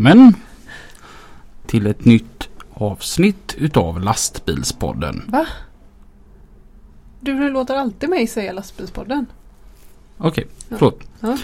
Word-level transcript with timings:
Välkommen 0.00 0.34
till 1.66 1.86
ett 1.86 2.04
nytt 2.04 2.48
avsnitt 2.74 3.54
utav 3.58 4.00
Lastbilspodden. 4.00 5.22
Va? 5.28 5.46
Du 7.20 7.50
låter 7.50 7.74
alltid 7.76 8.08
mig 8.10 8.26
säga 8.26 8.52
lastbilspodden. 8.52 9.26
Okej, 10.18 10.46
förlåt. 10.68 11.00
Ja. 11.20 11.38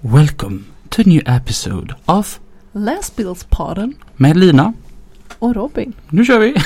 Welcome 0.00 0.58
to 0.88 1.02
a 1.02 1.04
new 1.06 1.22
episode 1.26 1.94
of 2.04 2.40
Lastbilspodden 2.72 3.94
med 4.16 4.36
Lina. 4.36 4.72
och 5.38 5.54
Robin. 5.54 5.92
Nu 6.08 6.24
kör 6.24 6.38
vi! 6.38 6.54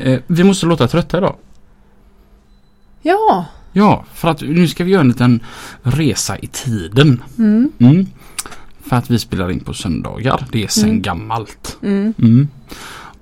Eh, 0.00 0.20
vi 0.26 0.44
måste 0.44 0.66
låta 0.66 0.88
trötta 0.88 1.18
idag. 1.18 1.36
Ja. 3.02 3.46
Ja, 3.72 4.04
för 4.14 4.28
att 4.28 4.40
nu 4.40 4.68
ska 4.68 4.84
vi 4.84 4.90
göra 4.90 5.00
en 5.00 5.08
liten 5.08 5.44
resa 5.82 6.38
i 6.38 6.46
tiden. 6.46 7.22
Mm. 7.38 7.72
Mm. 7.78 8.06
För 8.82 8.96
att 8.96 9.10
vi 9.10 9.18
spelar 9.18 9.50
in 9.50 9.60
på 9.60 9.74
söndagar. 9.74 10.44
Det 10.52 10.64
är 10.64 10.68
sen 10.68 10.84
Mm. 10.88 11.02
gammalt. 11.02 11.78
Mm. 11.82 12.14
Mm. 12.18 12.48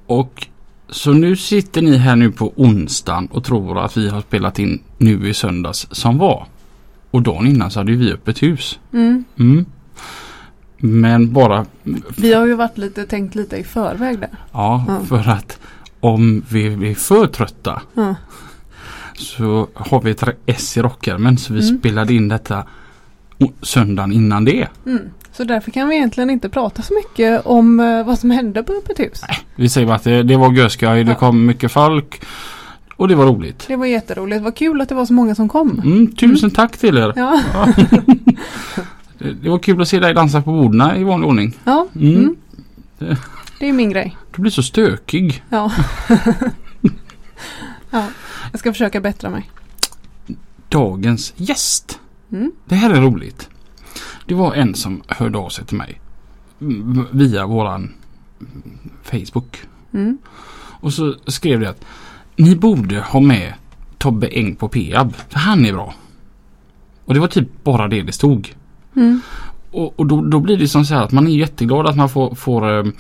Och 0.07 0.47
så 0.89 1.13
nu 1.13 1.37
sitter 1.37 1.83
ni 1.83 1.97
här 1.97 2.17
nu 2.17 2.33
på 2.33 2.53
onsdagen 2.57 3.27
och 3.27 3.45
tror 3.45 3.85
att 3.85 3.97
vi 3.97 4.09
har 4.09 4.21
spelat 4.21 4.59
in 4.59 4.83
nu 4.99 5.29
i 5.29 5.35
söndags 5.35 5.87
som 5.91 6.19
var. 6.19 6.47
Och 7.11 7.23
dagen 7.23 7.47
innan 7.47 7.71
så 7.71 7.81
hade 7.81 7.93
vi 7.93 8.13
öppet 8.13 8.43
hus. 8.43 8.79
Mm. 8.93 9.25
Mm. 9.39 9.67
Men 10.79 11.33
bara 11.33 11.67
Vi 12.17 12.33
har 12.33 12.47
ju 12.47 12.55
varit 12.55 12.79
lite, 12.79 13.07
tänkt 13.07 13.35
lite 13.35 13.57
i 13.57 13.65
förväg 13.65 14.19
där. 14.21 14.29
ja, 14.53 14.85
Ja. 14.89 15.01
för 15.05 15.29
att 15.31 15.59
om 16.01 16.43
vi 16.49 16.91
är 16.91 16.95
för 16.95 17.27
trötta 17.27 17.83
Ja. 17.95 18.15
så 19.15 19.69
har 19.75 20.01
vi 20.03 20.11
ett 20.11 20.23
S 20.47 20.77
i 20.77 20.83
rockärmen 20.83 21.39
så 21.39 21.55
vi 21.55 21.69
Mm. 21.69 21.79
spelade 21.79 22.15
in 22.15 22.29
detta 22.29 22.65
söndagen 23.63 24.13
innan 24.13 24.45
det. 24.45 24.69
Mm. 25.39 25.49
Så 25.49 25.55
därför 25.55 25.71
kan 25.71 25.89
vi 25.89 25.97
egentligen 25.97 26.31
inte 26.31 26.49
prata 26.49 26.83
så 26.83 26.95
mycket 26.95 27.47
om 27.47 27.81
eh, 27.81 28.05
vad 28.07 28.19
som 28.19 28.31
hände 28.31 28.63
på 28.63 28.73
öppet 28.73 28.99
hus. 29.01 29.21
Vi 29.57 29.69
säger 29.69 29.87
bara 29.87 29.97
att 29.97 30.05
det, 30.05 30.23
det 30.23 30.37
var 30.37 30.53
görskoj, 30.53 31.05
det 31.05 31.11
Ja. 31.11 31.19
kom 31.19 31.47
mycket 31.47 31.73
folk 31.73 32.23
och 32.97 33.09
det 33.09 33.15
var 33.15 33.27
roligt. 33.27 33.65
Det 33.69 33.77
var 33.77 33.87
jätteroligt. 33.87 34.43
Vad 34.43 34.55
kul 34.57 34.81
att 34.81 34.89
det 34.89 34.95
var 34.95 35.07
så 35.07 35.13
många 35.13 35.35
som 35.35 35.49
kom. 35.49 35.81
Mm, 35.85 36.13
tusen 36.13 36.51
tack 36.51 36.77
till 36.77 36.99
er. 36.99 37.13
Ja. 37.17 37.41
Det, 39.19 39.33
det 39.33 39.49
var 39.51 39.59
kul 39.59 39.81
att 39.83 39.89
se 39.89 39.99
dig 40.01 40.15
dansa 40.15 40.43
på 40.43 40.53
borden 40.53 40.97
i 40.97 41.05
vanlig 41.05 41.29
ordning. 41.29 41.59
ja. 41.65 41.87
Mm. 41.95 42.15
Mm. 42.17 42.37
Det- 42.99 43.17
Det 43.59 43.69
är 43.69 43.73
min 43.73 43.91
grej. 43.91 44.17
Du 44.37 44.43
blir 44.43 44.53
så 44.53 44.63
stökig. 44.63 45.43
Ja. 45.49 45.73
ja. 47.91 48.05
Jag 48.51 48.59
ska 48.61 48.73
försöka 48.73 49.01
bättra 49.01 49.31
mig. 49.31 49.51
Dagens 50.69 51.33
gäst. 51.37 51.99
Mm. 52.33 52.53
Det 52.65 52.75
här 52.75 52.91
är 52.91 53.01
roligt. 53.01 53.49
Det 54.27 54.35
var 54.35 54.55
en 54.55 54.75
som 54.75 55.03
hörde 55.09 55.39
av 55.39 55.49
sig 55.49 55.65
till 55.65 55.77
mig. 55.77 56.01
Via 57.11 57.47
våran 57.47 57.93
Facebook. 59.03 59.61
Mm. 59.93 60.19
Och 60.81 60.93
så 60.93 61.15
skrev 61.27 61.61
det 61.61 61.71
att 61.71 61.85
ni 62.37 62.57
borde 62.57 63.01
ha 63.01 63.21
med 63.21 63.55
Tobbe 63.99 64.27
Eng 64.27 64.57
på 64.57 64.69
Peab. 64.69 65.15
För 65.29 65.39
han 65.39 65.65
är 65.65 65.73
bra. 65.73 65.95
Och 67.05 67.15
det 67.15 67.21
var 67.21 67.29
typ 67.29 67.65
bara 67.65 67.89
det 67.89 68.03
det 68.03 68.13
stod. 68.13 68.55
Mm. 68.97 69.21
Och, 69.71 70.01
och 70.01 70.07
då, 70.07 70.23
då 70.23 70.41
blir 70.41 70.57
det 70.57 70.69
som 70.69 70.85
så 70.85 70.95
här 70.95 71.03
att 71.03 71.13
man 71.13 71.27
är 71.27 71.31
jätteglad 71.31 71.87
att 71.87 71.97
man 71.97 72.09
får, 72.09 72.35
får 72.35 72.79
eh, 72.79 72.93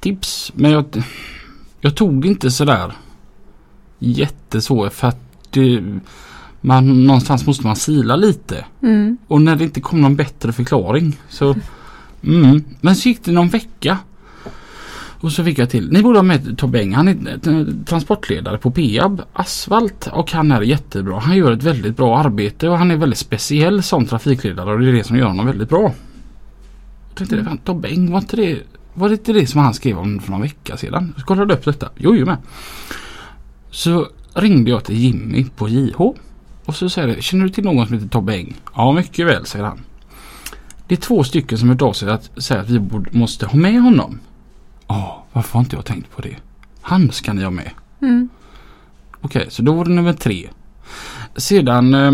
tips. 0.00 0.52
Men 0.54 0.70
jag, 0.70 0.84
jag 1.80 1.96
tog 1.96 2.26
inte 2.26 2.50
sådär 2.50 2.92
jätteså 3.98 4.90
för 4.90 5.08
att 5.08 5.20
det, 5.50 5.82
man, 6.66 7.06
någonstans 7.06 7.46
måste 7.46 7.66
man 7.66 7.76
sila 7.76 8.16
lite. 8.16 8.64
Mm. 8.82 9.16
Och 9.26 9.42
när 9.42 9.56
det 9.56 9.64
inte 9.64 9.80
kom 9.80 10.00
någon 10.00 10.16
bättre 10.16 10.52
förklaring 10.52 11.16
så 11.28 11.54
mm. 12.24 12.64
Men 12.80 12.96
så 12.96 13.08
gick 13.08 13.24
det 13.24 13.32
någon 13.32 13.48
vecka. 13.48 13.98
Och 15.20 15.32
så 15.32 15.44
fick 15.44 15.58
jag 15.58 15.70
till. 15.70 15.92
Ni 15.92 16.02
borde 16.02 16.18
ha 16.18 16.22
med 16.22 16.58
Tobbe 16.58 16.80
Eng. 16.80 16.94
Han 16.94 17.08
är 17.08 17.38
eh, 17.48 17.66
transportledare 17.84 18.58
på 18.58 18.70
Peab 18.70 19.22
Asfalt 19.32 20.08
och 20.12 20.32
han 20.32 20.52
är 20.52 20.60
jättebra. 20.60 21.18
Han 21.18 21.36
gör 21.36 21.52
ett 21.52 21.62
väldigt 21.62 21.96
bra 21.96 22.18
arbete 22.18 22.68
och 22.68 22.78
han 22.78 22.90
är 22.90 22.96
väldigt 22.96 23.18
speciell 23.18 23.82
som 23.82 24.06
trafikledare 24.06 24.72
och 24.72 24.80
det 24.80 24.88
är 24.88 24.92
det 24.92 25.04
som 25.04 25.16
gör 25.16 25.26
honom 25.26 25.46
väldigt 25.46 25.68
bra. 25.68 25.92
Jag 27.08 27.16
tänkte, 27.16 27.44
fan, 27.44 27.58
Tobbe 27.58 27.88
Eng, 27.88 28.10
var 28.10 28.18
inte 28.18 28.36
det 28.36 28.62
var 28.94 29.08
det 29.08 29.14
inte 29.14 29.32
det 29.32 29.46
som 29.46 29.60
han 29.60 29.74
skrev 29.74 29.98
om 29.98 30.20
för 30.20 30.30
någon 30.30 30.42
vecka 30.42 30.76
sedan? 30.76 31.14
Jag 31.16 31.26
kollade 31.26 31.54
upp 31.54 31.64
detta. 31.64 31.88
Jo, 31.96 32.14
jo 32.16 32.26
med. 32.26 32.36
Så 33.70 34.08
ringde 34.34 34.70
jag 34.70 34.84
till 34.84 34.96
Jimmy 34.96 35.46
på 35.56 35.68
JH. 35.68 36.25
Och 36.66 36.74
så 36.74 36.88
säger 36.88 37.08
det, 37.08 37.22
känner 37.22 37.44
du 37.44 37.50
till 37.50 37.64
någon 37.64 37.86
som 37.86 37.94
heter 37.94 38.08
Tobbe 38.08 38.36
Eng? 38.36 38.54
Ja, 38.74 38.92
mycket 38.92 39.26
väl, 39.26 39.46
säger 39.46 39.64
han. 39.64 39.80
Det 40.86 40.94
är 40.94 41.00
två 41.00 41.24
stycken 41.24 41.58
som 41.58 41.68
hört 41.68 41.82
av 41.82 41.92
sig 41.92 42.10
att 42.10 42.42
säga 42.42 42.60
att 42.60 42.68
vi 42.68 42.78
borde, 42.78 43.18
måste 43.18 43.46
ha 43.46 43.58
med 43.58 43.82
honom. 43.82 44.20
Ja, 44.86 45.24
varför 45.32 45.52
har 45.52 45.60
inte 45.60 45.76
jag 45.76 45.84
tänkt 45.84 46.10
på 46.10 46.22
det? 46.22 46.36
Han 46.80 47.12
ska 47.12 47.32
ni 47.32 47.42
ha 47.42 47.50
med. 47.50 47.70
Mm. 48.00 48.28
Okej, 49.20 49.46
så 49.48 49.62
då 49.62 49.72
var 49.72 49.84
det 49.84 49.90
nummer 49.90 50.12
tre. 50.12 50.48
Sedan 51.36 51.94
eh, 51.94 52.12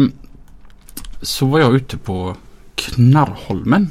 så 1.23 1.47
var 1.47 1.61
jag 1.61 1.75
ute 1.75 1.97
på 1.97 2.37
Knarrholmen. 2.75 3.89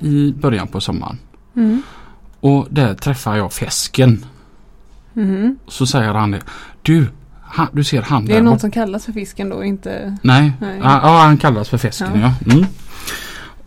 I 0.00 0.32
början 0.32 0.68
på 0.68 0.80
sommaren. 0.80 1.18
Mm. 1.56 1.82
Och 2.40 2.66
där 2.70 2.94
träffade 2.94 3.36
jag 3.36 3.52
Fisken. 3.52 4.24
Mm. 5.14 5.58
Så 5.68 5.86
säger 5.86 6.14
han 6.14 6.30
det. 6.30 6.40
Du, 6.82 7.06
han, 7.50 7.66
du 7.72 7.84
ser 7.84 8.02
han 8.02 8.24
Det 8.24 8.36
är 8.36 8.42
någon 8.42 8.52
bort- 8.54 8.60
som 8.60 8.70
kallas 8.70 9.04
för 9.04 9.12
fisken 9.12 9.48
då, 9.48 9.64
inte... 9.64 10.16
Nej, 10.22 10.52
Nej. 10.60 10.80
Ja, 10.82 11.18
han 11.22 11.36
kallas 11.36 11.68
för 11.68 11.78
Fisken 11.78 12.08
ja. 12.14 12.32
Ja. 12.46 12.52
Mm. 12.52 12.66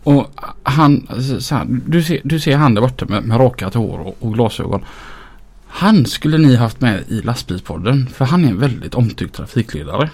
Och 0.02 0.30
han, 0.62 1.06
så 1.40 1.54
här, 1.54 1.64
du, 1.86 2.02
ser, 2.02 2.20
du 2.24 2.40
ser 2.40 2.56
han 2.56 2.74
där 2.74 2.82
borta 2.82 3.04
med, 3.08 3.24
med 3.24 3.40
rakat 3.40 3.74
hår 3.74 3.98
och, 3.98 4.16
och 4.20 4.34
glasögon. 4.34 4.84
Han 5.66 6.06
skulle 6.06 6.38
ni 6.38 6.56
haft 6.56 6.80
med 6.80 7.02
i 7.08 7.22
lastbilspodden 7.22 8.06
för 8.06 8.24
han 8.24 8.44
är 8.44 8.48
en 8.48 8.58
väldigt 8.58 8.94
omtyckt 8.94 9.34
trafikledare. 9.36 10.10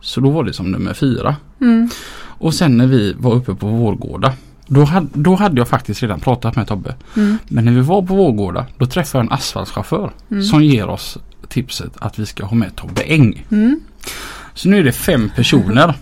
Så 0.00 0.20
då 0.20 0.30
var 0.30 0.44
det 0.44 0.52
som 0.52 0.70
nummer 0.70 0.94
fyra. 0.94 1.36
Mm. 1.60 1.88
Och 2.16 2.54
sen 2.54 2.76
när 2.76 2.86
vi 2.86 3.12
var 3.18 3.34
uppe 3.34 3.54
på 3.54 3.66
Vårgårda. 3.66 4.32
Då 4.66 4.84
hade, 4.84 5.06
då 5.12 5.34
hade 5.34 5.60
jag 5.60 5.68
faktiskt 5.68 6.02
redan 6.02 6.20
pratat 6.20 6.56
med 6.56 6.66
Tobbe. 6.66 6.94
Mm. 7.16 7.38
Men 7.48 7.64
när 7.64 7.72
vi 7.72 7.80
var 7.80 8.02
på 8.02 8.14
Vårgårda 8.14 8.66
då 8.78 8.86
träffade 8.86 9.24
jag 9.24 9.26
en 9.32 9.38
asfaltchaufför 9.38 10.10
Mm. 10.30 10.42
som 10.42 10.64
ger 10.64 10.86
oss 10.88 11.18
tipset 11.48 11.92
att 11.98 12.18
vi 12.18 12.26
ska 12.26 12.44
ha 12.44 12.56
med 12.56 12.76
Tobbe 12.76 13.02
Eng. 13.02 13.46
Mm. 13.50 13.80
Så 14.54 14.68
nu 14.68 14.78
är 14.78 14.84
det 14.84 14.92
fem 14.92 15.30
personer. 15.36 15.94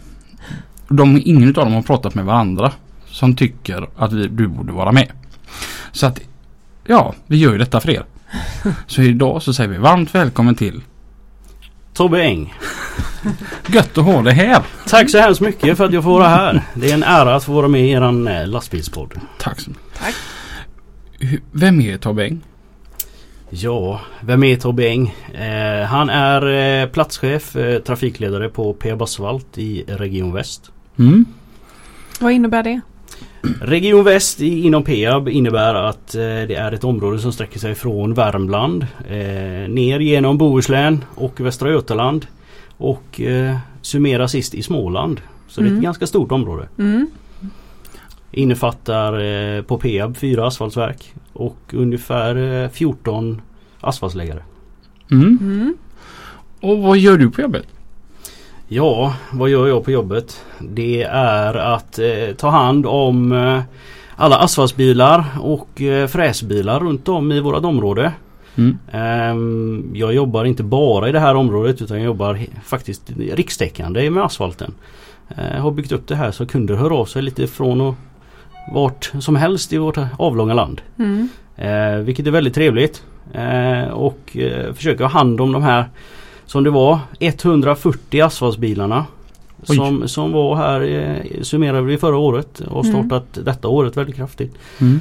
De, 0.89 1.23
ingen 1.25 1.49
av 1.49 1.53
dem 1.65 1.73
har 1.73 1.83
pratat 1.83 2.15
med 2.15 2.25
varandra. 2.25 2.73
Som 3.07 3.37
tycker 3.37 3.89
att 3.97 4.13
vi, 4.13 4.29
du 4.29 4.49
borde 4.49 4.73
vara 4.73 4.93
med. 4.93 5.13
Så 5.93 6.07
att 6.07 6.21
ja, 6.87 7.15
vi 7.27 7.37
gör 7.37 7.53
ju 7.53 7.59
detta 7.59 7.81
för 7.81 7.91
er. 7.91 8.05
Så 8.87 9.03
idag 9.03 9.43
så 9.43 9.55
säger 9.55 9.71
vi 9.71 9.79
varmt 9.79 10.15
välkommen 10.15 10.55
till 10.55 10.83
Tobbe 11.95 12.23
Eng. 12.23 12.55
Gött 13.67 13.99
att 13.99 14.05
ha 14.05 14.23
det 14.23 14.33
här. 14.33 14.63
Tack 14.89 15.11
så 15.11 15.19
hemskt 15.19 15.41
mycket 15.41 15.77
för 15.77 15.85
att 15.85 15.93
jag 15.93 16.03
får 16.03 16.19
vara 16.19 16.29
här. 16.29 16.63
Det 16.75 16.91
är 16.91 16.95
en 16.95 17.03
ära 17.03 17.35
att 17.35 17.45
få 17.45 17.53
vara 17.53 17.69
med 17.69 17.81
i 17.81 17.91
eran 17.91 18.29
eh, 18.29 18.47
lastbilspodd. 18.47 19.21
Tack 19.39 19.61
så 19.61 19.71
mycket. 19.71 19.99
Tack. 19.99 20.15
Vem 21.53 21.81
är 21.81 21.99
Tobbe 21.99 22.25
Eng? 22.25 22.41
Ja, 23.55 24.01
vem 24.21 24.43
är 24.45 24.57
Tobbe 24.57 24.89
Eng? 24.89 25.15
Eh, 25.35 25.87
han 25.87 26.11
är 26.11 26.47
eh, 26.83 26.89
platschef, 26.89 27.57
eh, 27.57 27.79
trafikledare 27.79 28.49
på 28.49 28.73
Peab 28.73 29.03
Asfalt 29.03 29.59
i 29.59 29.85
Region 29.87 30.33
Väst. 30.33 30.73
Mm. 30.99 31.25
Vad 32.21 32.33
innebär 32.33 32.63
det? 32.63 32.81
Region 33.61 34.05
Väst 34.05 34.41
i, 34.41 34.67
inom 34.67 34.83
Peab 34.85 35.29
innebär 35.29 35.75
att 35.75 36.15
eh, 36.15 36.21
det 36.21 36.55
är 36.55 36.73
ett 36.73 36.85
område 36.85 37.19
som 37.19 37.33
sträcker 37.33 37.59
sig 37.59 37.75
från 37.75 38.15
Värmland 38.15 38.87
eh, 39.09 39.69
ner 39.71 40.01
genom 40.01 40.39
Bohuslän 40.39 41.05
och 41.15 41.41
Västra 41.41 41.71
Götaland 41.71 42.27
och 42.77 43.21
eh, 43.21 43.57
summera 43.83 44.29
sist 44.29 44.55
i 44.55 44.63
Småland. 44.63 45.21
Så 45.49 45.61
det 45.61 45.67
är 45.67 45.69
Mm. 45.69 45.79
ett 45.79 45.85
ganska 45.85 46.07
stort 46.07 46.33
område. 46.33 46.69
Mm. 46.79 47.07
Innefattar 48.33 49.21
eh, 49.21 49.63
på 49.63 49.79
Peab 49.79 50.17
fyra 50.17 50.47
asfaltverk 50.47 51.15
och 51.33 51.59
ungefär 51.73 52.63
eh, 52.63 52.69
14 52.69 53.43
asfaltsläggare. 53.81 54.43
Mm. 55.11 55.39
Mm. 55.41 55.75
Och 56.61 56.79
vad 56.79 56.99
gör 56.99 57.19
du 57.19 57.31
på 57.31 57.41
jobbet? 57.41 57.67
Ja, 58.69 59.15
vad 59.33 59.51
gör 59.51 59.69
jag 59.69 59.85
på 59.85 59.91
jobbet? 59.91 60.45
Det 60.59 61.03
är 61.13 61.55
att 61.55 61.99
eh, 61.99 62.35
ta 62.37 62.49
hand 62.49 62.87
om 62.87 63.33
eh, 63.33 63.63
alla 64.17 64.37
asfaltsbilar 64.37 65.25
och 65.41 65.83
eh, 65.83 66.07
fräsbilar 66.07 66.81
runt 66.81 67.09
om 67.09 67.33
i 67.33 67.41
vårt 67.41 67.65
område. 67.65 68.13
Mm. 68.57 68.79
Ehm, 68.93 69.91
jag 69.95 70.15
jobbar 70.15 70.45
inte 70.45 70.63
bara 70.63 71.09
i 71.09 71.13
det 71.13 71.21
här 71.21 71.35
området 71.35 71.83
utan 71.83 71.97
jag 71.97 72.07
jobbar 72.07 72.39
faktiskt 72.65 73.11
rikstäckande 73.17 74.11
med 74.11 74.25
asfalten. 74.25 74.75
Eh, 75.29 75.61
har 75.61 75.71
byggt 75.71 75.93
upp 75.93 76.09
det 76.09 76.15
här 76.15 76.31
så 76.31 76.47
kunder 76.47 76.75
hör 76.75 76.91
av 77.01 77.05
sig 77.05 77.23
lite 77.23 77.47
från 77.47 77.81
och 77.81 77.95
vart 78.73 79.13
som 79.21 79.37
helst 79.37 79.73
i 79.73 79.79
vårt 79.79 79.99
avlånga 80.19 80.55
land. 80.55 80.81
Mm. 80.99 81.29
Eh, 81.57 81.97
vilket 82.05 82.27
är 82.27 82.31
väldigt 82.31 82.55
trevligt. 82.55 83.03
Eh, 83.33 83.89
och 83.89 84.37
eh, 84.37 84.73
försöka 84.75 85.05
ha 85.05 85.11
hand 85.11 85.41
om 85.41 85.53
de 85.53 85.63
här 85.63 85.85
som 86.47 86.65
det 86.65 86.71
var 86.71 86.99
140 87.21 88.21
asfaltsbilarna. 88.21 89.07
Oj. 89.69 89.77
Som, 89.77 90.09
som 90.09 90.33
var 90.33 90.57
här 90.57 90.81
eh, 90.83 91.43
summerade 91.43 91.83
vi 91.83 91.99
förra 91.99 92.17
året 92.17 92.61
och 92.61 92.85
Mm. 92.85 92.97
startat 93.09 93.45
detta 93.45 93.69
året 93.69 93.97
väldigt 93.97 94.17
kraftigt. 94.17 94.55
Mm. 94.81 95.01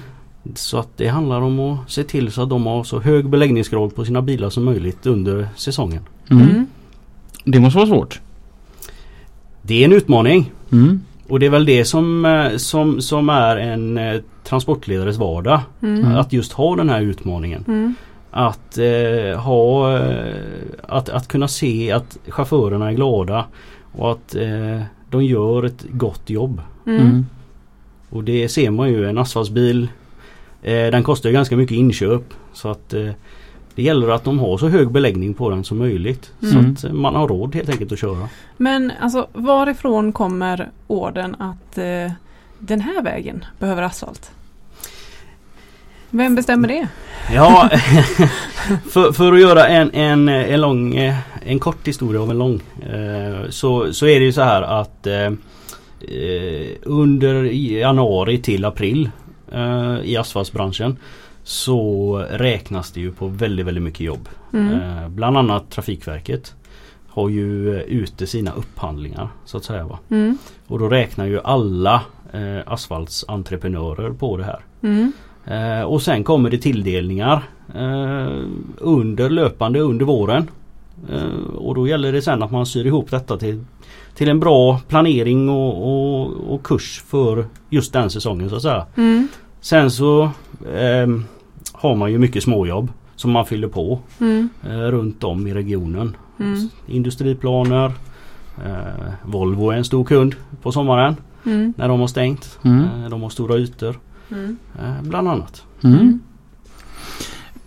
Så 0.55 0.77
att 0.77 0.97
det 0.97 1.07
handlar 1.07 1.41
om 1.41 1.59
att 1.59 1.91
se 1.91 2.03
till 2.03 2.31
så 2.31 2.43
att 2.43 2.49
de 2.49 2.65
har 2.65 2.83
så 2.83 2.99
hög 2.99 3.29
beläggningsgrad 3.29 3.95
på 3.95 4.05
sina 4.05 4.21
bilar 4.21 4.49
som 4.49 4.63
möjligt 4.63 5.05
under 5.05 5.47
säsongen. 5.55 6.03
Mm. 6.31 6.43
Mm. 6.49 6.67
Det 7.45 7.59
måste 7.59 7.77
vara 7.77 7.87
svårt. 7.87 8.19
Det 9.61 9.81
är 9.81 9.85
en 9.85 9.93
utmaning. 9.93 10.51
Mm. 10.71 11.01
Och 11.27 11.39
det 11.39 11.45
är 11.45 11.49
väl 11.49 11.65
det 11.65 11.85
som, 11.85 12.25
eh, 12.25 12.57
som, 12.57 13.01
som 13.01 13.29
är 13.29 13.57
en 13.57 13.97
eh, 13.97 14.21
transportledares 14.43 15.17
vardag. 15.17 15.61
Mm. 15.81 16.15
Att 16.15 16.33
just 16.33 16.51
ha 16.51 16.75
den 16.75 16.89
här 16.89 17.01
utmaningen. 17.01 17.65
Mm. 17.67 17.95
Att, 18.31 18.77
eh, 18.77 19.39
ha, 19.39 19.97
eh, 19.97 20.35
att, 20.87 21.09
att 21.09 21.27
kunna 21.27 21.47
se 21.47 21.91
att 21.91 22.17
chaufförerna 22.27 22.89
är 22.89 22.93
glada 22.93 23.45
och 23.91 24.11
att 24.11 24.35
eh, 24.35 24.81
de 25.09 25.25
gör 25.25 25.63
ett 25.63 25.85
gott 25.89 26.29
jobb. 26.29 26.61
Mm. 26.87 27.01
Mm. 27.01 27.25
Och 28.09 28.23
det 28.23 28.49
ser 28.49 28.71
man 28.71 28.89
ju 28.89 29.09
en 29.09 29.17
asfaltsbil. 29.17 29.87
Eh, 30.61 30.91
den 30.91 31.03
kostar 31.03 31.29
ju 31.29 31.33
ganska 31.33 31.57
mycket 31.57 31.77
inköp. 31.77 32.23
Så 32.53 32.69
att 32.69 32.93
eh, 32.93 33.09
det 33.75 33.81
gäller 33.83 34.09
att 34.09 34.23
de 34.23 34.39
har 34.39 34.57
så 34.57 34.67
hög 34.67 34.91
beläggning 34.91 35.33
på 35.33 35.49
den 35.49 35.63
som 35.63 35.77
möjligt. 35.77 36.31
Mm. 36.43 36.75
Så 36.75 36.83
att 36.83 36.91
eh, 36.91 36.93
man 36.93 37.15
har 37.15 37.27
råd 37.27 37.55
helt 37.55 37.69
enkelt 37.69 37.91
att 37.91 37.99
köra. 37.99 38.29
Men 38.57 38.91
alltså 38.99 39.27
varifrån 39.33 40.11
kommer 40.11 40.69
orden 40.87 41.35
att 41.39 41.77
eh, 41.77 42.11
den 42.59 42.81
här 42.81 43.01
vägen 43.01 43.45
behöver 43.59 43.81
asfalt? 43.81 44.31
Vem 46.09 46.35
bestämmer 46.35 46.67
det? 46.67 46.87
Ja, 47.33 47.69
för, 48.89 49.11
för 49.11 49.33
att 49.33 49.39
göra 49.39 49.67
en, 49.67 49.91
en, 49.93 50.29
en 50.29 50.61
lång, 50.61 50.95
eh, 50.95 51.15
en 51.45 51.59
kort 51.59 51.87
historia 51.87 52.21
av 52.21 52.31
en 52.31 52.37
lång. 52.37 52.61
eh, 52.93 53.49
Så, 53.49 53.93
så 53.93 54.05
är 54.07 54.19
det 54.19 54.25
ju 54.25 54.31
så 54.31 54.41
här 54.41 54.61
att 54.61 55.07
eh, 55.07 55.31
under 56.83 57.43
januari 57.43 58.37
till 58.37 58.65
april 58.65 59.09
i 60.03 60.17
asfaltsbranschen 60.17 60.97
så 61.51 62.17
räknas 62.29 62.91
det 62.91 62.99
ju 62.99 63.11
på 63.11 63.27
väldigt, 63.27 63.65
väldigt 63.65 63.83
mycket 63.83 64.01
jobb. 64.01 64.29
Mm. 64.53 64.73
Eh, 64.73 65.09
Bland 65.09 65.37
annat 65.37 65.69
Trafikverket 65.69 66.55
har 67.07 67.29
ju 67.29 67.81
ute 67.81 68.27
sina 68.27 68.51
upphandlingar 68.51 69.29
så 69.45 69.57
att 69.57 69.63
säga. 69.63 69.85
Va? 69.85 69.99
Mm. 70.09 70.37
Och 70.67 70.79
då 70.79 70.89
räknar 70.89 71.25
ju 71.25 71.39
alla 71.43 72.01
eh, 72.33 72.73
asfaltsentreprenörer 72.73 74.09
på 74.11 74.37
det 74.37 74.43
här. 74.43 74.59
Mm. 74.81 75.11
Eh, 75.45 75.81
och 75.81 76.01
sen 76.01 76.23
kommer 76.23 76.49
det 76.49 76.57
tilldelningar 76.57 77.43
eh, 77.75 78.43
under 78.77 79.29
löpande 79.29 79.79
under 79.79 80.05
våren. 80.05 80.47
Eh, 81.09 81.55
och 81.55 81.75
då 81.75 81.87
gäller 81.87 82.11
det 82.11 82.21
sen 82.21 82.43
att 82.43 82.51
man 82.51 82.65
syr 82.65 82.85
ihop 82.85 83.11
detta 83.11 83.37
till, 83.37 83.65
till 84.15 84.29
en 84.29 84.39
bra 84.39 84.79
planering 84.87 85.49
och, 85.49 85.87
och, 85.87 86.53
och 86.53 86.63
kurs 86.63 87.03
för 87.07 87.45
just 87.69 87.93
den 87.93 88.09
säsongen 88.09 88.49
så 88.49 88.55
att 88.55 88.61
säga. 88.61 88.85
Mm. 88.95 89.27
Sen 89.61 89.91
så 89.91 90.23
eh, 90.75 91.07
har 91.81 91.95
man 91.95 92.11
ju 92.11 92.17
mycket 92.19 92.43
småjobb 92.43 92.91
som 93.15 93.31
man 93.31 93.45
fyller 93.45 93.67
på 93.67 93.99
Mm. 94.19 94.49
eh, 94.63 94.69
runt 94.69 95.23
om 95.23 95.47
i 95.47 95.53
regionen. 95.53 96.15
Mm. 96.39 96.69
Industriplaner. 96.87 97.91
Eh, 98.65 99.13
Volvo 99.25 99.69
är 99.69 99.77
en 99.77 99.83
stor 99.83 100.03
kund 100.03 100.35
på 100.61 100.71
sommaren 100.71 101.15
Mm. 101.45 101.73
när 101.77 101.87
de 101.87 101.99
har 101.99 102.07
stängt. 102.07 102.59
Mm. 102.63 102.79
Eh, 103.03 103.09
de 103.09 103.21
har 103.21 103.29
stora 103.29 103.55
ytor 103.57 103.99
Mm. 104.31 104.57
eh, 104.79 105.01
bland 105.01 105.27
annat. 105.27 105.63
Mm. 105.83 106.19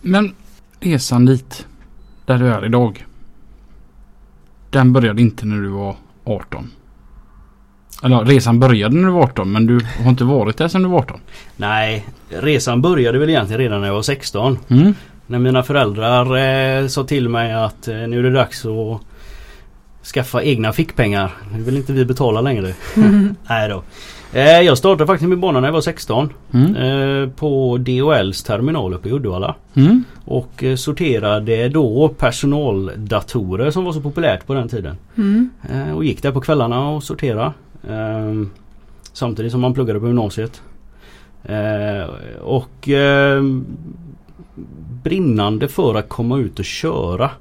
Men 0.01 0.33
resan 0.79 1.25
dit, 1.25 1.67
där 2.25 2.37
du 2.39 2.47
är 2.47 2.65
idag. 2.65 3.05
Den 4.69 4.93
började 4.93 5.21
inte 5.21 5.45
när 5.45 5.61
du 5.61 5.67
var 5.67 5.95
18. 6.23 6.71
Eller 8.03 8.25
resan 8.25 8.59
började 8.59 8.95
när 8.95 9.07
du 9.07 9.13
var 9.13 9.23
18 9.23 9.51
men 9.51 9.65
du 9.65 9.79
har 10.03 10.09
inte 10.09 10.23
varit 10.23 10.57
där 10.57 10.67
sedan 10.67 10.83
du 10.83 10.89
var 10.89 10.99
18. 10.99 11.19
Nej, 11.55 12.05
resan 12.29 12.81
började 12.81 13.19
väl 13.19 13.29
egentligen 13.29 13.61
redan 13.61 13.81
när 13.81 13.87
jag 13.87 13.95
var 13.95 14.01
16. 14.01 14.57
Mm. 14.67 14.93
När 15.27 15.39
mina 15.39 15.63
föräldrar 15.63 16.37
eh, 16.37 16.87
sa 16.87 17.03
till 17.03 17.29
mig 17.29 17.53
att 17.53 17.87
eh, 17.87 17.95
nu 17.95 18.19
är 18.19 18.23
det 18.23 18.31
dags 18.31 18.65
att 18.65 19.01
skaffa 20.13 20.43
egna 20.43 20.73
fickpengar. 20.73 21.31
Nu 21.53 21.63
vill 21.63 21.77
inte 21.77 21.93
vi 21.93 22.05
betala 22.05 22.41
längre. 22.41 22.73
Mm. 22.95 23.35
Nej 23.49 23.69
då. 23.69 23.83
Eh, 24.33 24.61
jag 24.61 24.77
startade 24.77 25.07
faktiskt 25.07 25.29
min 25.29 25.39
bana 25.39 25.59
när 25.59 25.67
jag 25.67 25.73
var 25.73 25.81
16. 25.81 26.29
Mm. 26.53 26.75
Eh, 26.75 27.29
på 27.29 27.77
DHLs 27.77 28.43
terminal 28.43 28.93
uppe 28.93 29.09
i 29.09 29.11
Uddevalla. 29.11 29.55
Mm. 29.73 30.03
Och 30.25 30.63
eh, 30.63 30.75
sorterade 30.75 31.69
då 31.69 32.09
personaldatorer 32.17 33.71
som 33.71 33.85
var 33.85 33.93
så 33.93 34.01
populärt 34.01 34.47
på 34.47 34.53
den 34.53 34.69
tiden. 34.69 34.97
Mm. 35.17 35.49
Eh, 35.73 35.95
och 35.95 36.05
gick 36.05 36.21
där 36.21 36.31
på 36.31 36.41
kvällarna 36.41 36.89
och 36.89 37.03
sortera. 37.03 37.53
Eh, 37.89 38.47
samtidigt 39.13 39.51
som 39.51 39.61
man 39.61 39.73
pluggade 39.73 39.99
på 39.99 40.07
gymnasiet. 40.07 40.61
Eh, 41.43 42.09
och 42.41 42.89
eh, 42.89 43.43
brinnande 45.03 45.67
för 45.67 45.95
att 45.95 46.09
komma 46.09 46.37
ut 46.37 46.59
och 46.59 46.65
köra 46.65 47.31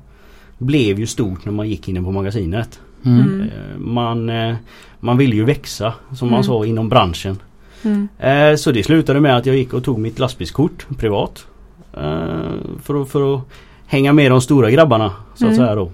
blev 0.59 0.99
ju 1.01 1.07
stort 1.07 1.45
när 1.45 1.53
man 1.53 1.69
gick 1.69 1.89
inne 1.89 2.03
på 2.03 2.13
magasinet. 2.13 2.81
Mm. 3.05 3.21
Mm. 3.21 3.41
Eh, 3.41 3.79
man, 3.79 4.29
eh, 4.29 4.57
man 5.01 5.17
ville 5.17 5.37
ju 5.37 5.45
växa 5.45 5.95
som 6.17 6.29
man 6.29 6.35
Mm. 6.39 6.45
sa 6.45 6.65
inom 6.67 6.89
branschen. 6.89 7.39
Mm. 7.83 8.09
Så 8.59 8.73
det 8.73 8.83
slutade 8.85 9.21
med 9.21 9.37
att 9.37 9.47
jag 9.47 9.57
gick 9.57 9.73
och 9.75 9.85
tog 9.85 9.99
mitt 9.99 10.19
lastbilskort 10.19 10.87
privat. 10.99 11.47
För, 12.83 13.03
att, 13.03 13.09
för 13.11 13.35
att 13.35 13.41
hänga 13.87 14.13
med 14.13 14.31
de 14.31 14.41
stora 14.41 14.71
grabbarna 14.71 15.13
så 15.35 15.47
att 15.47 15.53
Mm. 15.53 15.57
säga 15.57 15.75
då. 15.75 15.91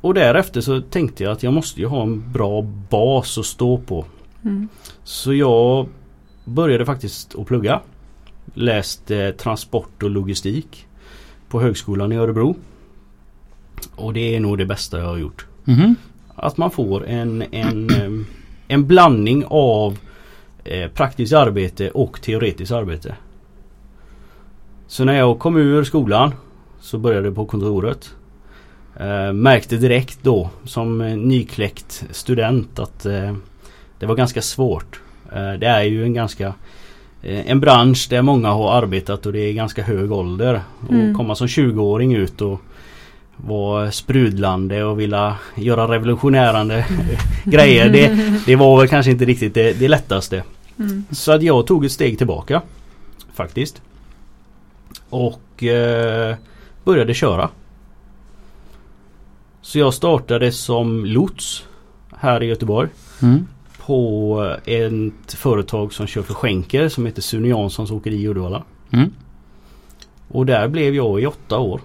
Och 0.00 0.14
därefter 0.14 0.60
så 0.60 0.80
tänkte 0.80 1.24
jag 1.24 1.32
att 1.32 1.42
jag 1.42 1.52
måste 1.52 1.80
ju 1.80 1.86
ha 1.86 2.02
en 2.02 2.32
bra 2.32 2.62
bas 2.90 3.38
att 3.38 3.46
stå 3.46 3.78
på. 3.78 4.04
Mm. 4.44 4.68
Så 5.04 5.34
jag 5.34 5.88
började 6.44 6.86
faktiskt 6.86 7.34
att 7.38 7.46
plugga. 7.46 7.80
Läste 8.54 9.32
transport 9.32 10.02
och 10.02 10.10
logistik 10.10 10.86
på 11.48 11.60
högskolan 11.60 12.12
i 12.12 12.16
Örebro. 12.16 12.56
Och 13.96 14.12
det 14.12 14.36
är 14.36 14.40
nog 14.40 14.58
det 14.58 14.66
bästa 14.66 14.98
jag 14.98 15.06
har 15.06 15.18
gjort. 15.18 15.46
Mhm. 15.64 15.94
Att 16.34 16.56
man 16.56 16.70
får 16.70 17.06
en, 17.06 17.44
en, 17.50 17.88
en 18.68 18.86
blandning 18.86 19.44
av 19.48 19.98
eh, 20.64 20.90
praktiskt 20.90 21.32
arbete 21.32 21.90
och 21.90 22.22
teoretiskt 22.22 22.72
arbete. 22.72 23.14
Så 24.86 25.04
när 25.04 25.14
jag 25.14 25.38
kom 25.38 25.56
ur 25.56 25.84
skolan 25.84 26.34
så 26.80 26.98
började 26.98 27.26
jag 27.26 27.34
på 27.34 27.46
kontoret. 27.46 28.14
Eh, 29.00 29.32
märkte 29.32 29.76
direkt 29.76 30.18
då 30.22 30.50
som 30.64 31.00
eh, 31.00 31.16
nykläckt 31.16 32.04
student 32.10 32.78
att 32.78 33.06
eh, 33.06 33.34
det 33.98 34.06
var 34.06 34.14
ganska 34.14 34.42
svårt. 34.42 35.00
Eh, 35.32 35.52
det 35.52 35.66
är 35.66 35.82
ju 35.82 36.04
en 36.04 36.14
ganska 36.14 36.54
eh, 37.22 37.50
en 37.50 37.60
bransch 37.60 38.06
där 38.10 38.22
många 38.22 38.48
har 38.48 38.72
arbetat 38.72 39.26
och 39.26 39.32
det 39.32 39.40
är 39.40 39.52
ganska 39.52 39.82
hög 39.82 40.12
ålder. 40.12 40.60
Mm. 40.90 41.10
Och 41.10 41.16
komma 41.16 41.34
som 41.34 41.46
20-åring 41.46 42.14
ut 42.14 42.40
och 42.40 42.60
vara 43.36 43.90
sprudlande 43.90 44.84
och 44.84 45.00
vilja 45.00 45.36
göra 45.54 45.88
revolutionärande 45.88 46.84
grejer. 47.44 47.88
Det, 47.88 48.40
det 48.46 48.56
var 48.56 48.78
väl 48.78 48.88
kanske 48.88 49.10
inte 49.10 49.24
riktigt 49.24 49.54
det, 49.54 49.72
det 49.72 49.88
lättaste. 49.88 50.42
Mm. 50.78 51.04
Så 51.10 51.32
att 51.32 51.42
jag 51.42 51.66
tog 51.66 51.84
ett 51.84 51.92
steg 51.92 52.18
tillbaka. 52.18 52.62
Faktiskt. 53.34 53.82
Och 55.10 55.64
eh, 55.64 56.36
började 56.84 57.14
köra. 57.14 57.48
Så 59.62 59.78
jag 59.78 59.94
startade 59.94 60.52
som 60.52 61.04
lots 61.04 61.64
här 62.16 62.42
i 62.42 62.46
Göteborg. 62.46 62.88
Mm. 63.22 63.46
På 63.86 64.56
ett 64.64 65.32
företag 65.32 65.92
som 65.92 66.06
kör 66.06 66.22
för 66.22 66.34
skänker 66.34 66.88
som 66.88 67.06
heter 67.06 67.22
Sune 67.22 67.48
Janssons 67.48 67.90
Åkeri 67.90 68.16
i 68.16 68.28
Uddevalla. 68.28 68.62
Mm. 68.90 69.10
Och 70.28 70.46
där 70.46 70.68
blev 70.68 70.94
jag 70.94 71.20
i 71.22 71.26
åtta 71.26 71.58
år 71.58 71.80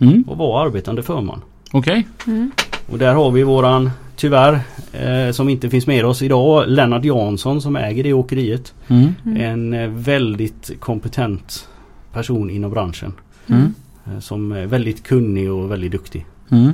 Mm. 0.00 0.22
och 0.22 0.36
var 0.36 0.66
arbetande 0.66 1.02
förman. 1.02 1.40
Okej. 1.72 2.06
Mm. 2.26 2.50
Och 2.92 2.98
där 2.98 3.14
har 3.14 3.30
vi 3.30 3.42
våran, 3.42 3.90
tyvärr, 4.16 4.60
eh, 4.92 5.32
som 5.32 5.48
inte 5.48 5.70
finns 5.70 5.86
med 5.86 6.04
oss 6.04 6.22
idag, 6.22 6.64
Lennart 6.68 7.04
Jansson 7.04 7.60
som 7.62 7.76
äger 7.76 8.02
det 8.04 8.12
åkeriet. 8.12 8.74
Mm. 8.88 9.14
Mm. 9.26 9.40
En 9.40 9.74
eh, 9.74 9.88
väldigt 9.90 10.70
kompetent 10.80 11.68
person 12.12 12.50
inom 12.50 12.70
branschen. 12.70 13.12
Mm. 13.46 13.74
Eh, 14.06 14.18
som 14.18 14.52
är 14.52 14.66
väldigt 14.66 15.02
kunnig 15.02 15.52
och 15.52 15.70
väldigt 15.70 15.92
duktig. 15.92 16.26
Mm. 16.50 16.72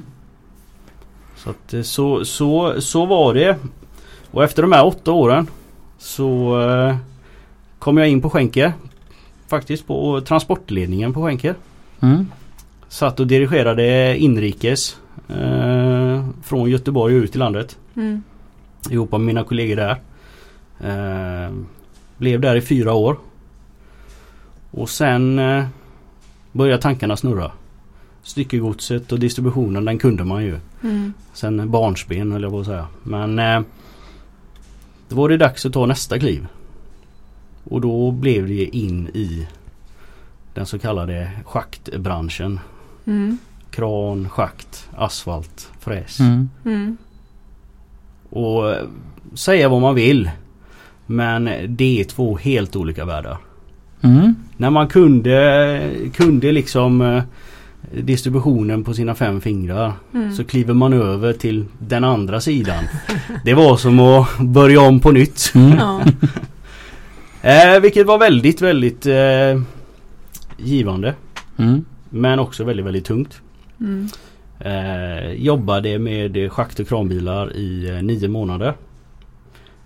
Så, 1.39 1.51
att, 1.51 1.75
eh, 1.75 1.83
så, 1.83 2.25
så, 2.25 2.81
så 2.81 3.07
var 3.07 3.35
det. 3.35 3.57
Och 4.31 4.45
efter 4.45 4.63
de 4.63 4.73
här 4.73 4.87
åtta 4.87 5.13
åren 5.13 5.47
så 5.99 6.61
eh, 6.61 6.97
kom 7.79 7.99
jag 7.99 8.09
in 8.09 8.21
på 8.21 8.31
Schenker. 8.31 8.73
Faktiskt 9.47 9.87
på 9.87 10.21
transportledningen 10.21 11.13
på 11.13 11.23
Schenker. 11.27 11.55
Mm. 12.01 12.27
Satt 12.89 13.21
och 13.21 13.27
dirigerade 13.27 14.17
inrikes 14.19 14.97
eh, 15.29 16.25
från 16.43 16.71
Göteborg 16.71 17.15
ut 17.15 17.35
i 17.35 17.39
landet. 17.39 17.79
Mm. 17.97 18.23
Ihop 18.91 19.13
med 19.13 19.21
mina 19.21 19.45
kollegor 19.45 19.77
där. 19.77 20.01
Eh, 20.81 21.53
blev 22.17 22.41
där 22.41 22.57
i 22.57 22.61
fyra 22.61 22.93
år. 22.93 23.17
Och 24.71 24.91
sen 24.91 25.39
eh, 25.39 25.65
började 26.53 26.83
tankarna 26.83 27.17
snurra. 27.17 27.53
Styckegodset 28.29 29.13
och 29.13 29.19
distributionen 29.19 29.85
den 29.85 29.99
kunde 29.99 30.25
man 30.25 30.45
ju. 30.45 30.57
Mm. 30.83 31.13
Sen 31.33 31.71
barnsben 31.71 32.33
höll 32.33 32.43
jag 32.43 32.53
på 32.53 32.61
att 32.61 32.67
säga. 32.67 32.87
Men 33.03 33.39
eh, 33.39 33.61
då 35.09 35.17
var 35.17 35.29
det 35.29 35.37
dags 35.37 35.67
att 35.67 35.73
ta 35.73 35.87
nästa 35.87 36.19
kliv. 36.19 36.47
Och 37.65 37.81
då 37.81 38.11
blev 38.11 38.49
det 38.49 38.77
in 38.77 39.09
i 39.09 39.47
den 40.55 40.67
så 40.67 40.79
kallade 40.79 41.31
schaktbranschen. 41.45 42.61
Mm. 43.05 43.39
Kran, 43.71 44.29
schakt, 44.29 44.89
asfalt, 44.97 45.71
fräs. 45.81 46.21
Mm. 46.21 46.51
Mm. 46.65 46.97
Och 48.31 48.71
eh, 48.71 48.87
säga 49.35 49.69
vad 49.69 49.81
man 49.81 49.95
vill. 49.95 50.31
Men 51.07 51.51
det 51.69 52.01
är 52.01 52.05
två 52.05 52.37
helt 52.37 52.77
olika 52.77 53.05
världar. 53.05 53.39
Mm. 54.01 54.35
När 54.57 54.71
man 54.71 54.89
kunde, 54.89 55.91
kunde 56.15 56.53
liksom 56.53 57.01
eh, 57.01 57.23
distributionen 58.03 58.85
på 58.85 58.95
sina 58.95 59.15
fem 59.15 59.41
fingrar 59.41 59.93
Mm. 60.15 60.33
så 60.37 60.45
kliver 60.45 60.75
man 60.75 60.93
över 60.93 61.33
till 61.33 61.65
den 61.79 62.05
andra 62.05 62.41
sidan. 62.41 62.85
Det 63.45 63.55
var 63.55 63.77
som 63.77 64.01
att 64.01 64.39
börja 64.41 64.81
om 64.81 65.01
på 65.01 65.11
nytt. 65.13 65.53
Mm. 65.55 65.79
Ja. 65.79 66.03
Eh, 67.43 67.81
vilket 67.81 68.07
var 68.07 68.19
väldigt 68.19 68.61
väldigt 68.63 69.07
eh, 69.07 69.61
givande. 70.57 71.15
Mm. 71.57 71.85
Men 72.11 72.39
också 72.39 72.65
väldigt 72.65 72.87
väldigt 72.87 73.05
tungt. 73.05 73.41
Mm. 73.81 74.09
Eh, 74.61 75.33
jobbade 75.33 75.99
med 75.99 76.53
schakt 76.53 76.81
och 76.81 76.89
kranbilar 76.89 77.57
i 77.57 77.89
eh, 77.91 78.03
nio 78.03 78.29
månader. 78.29 78.75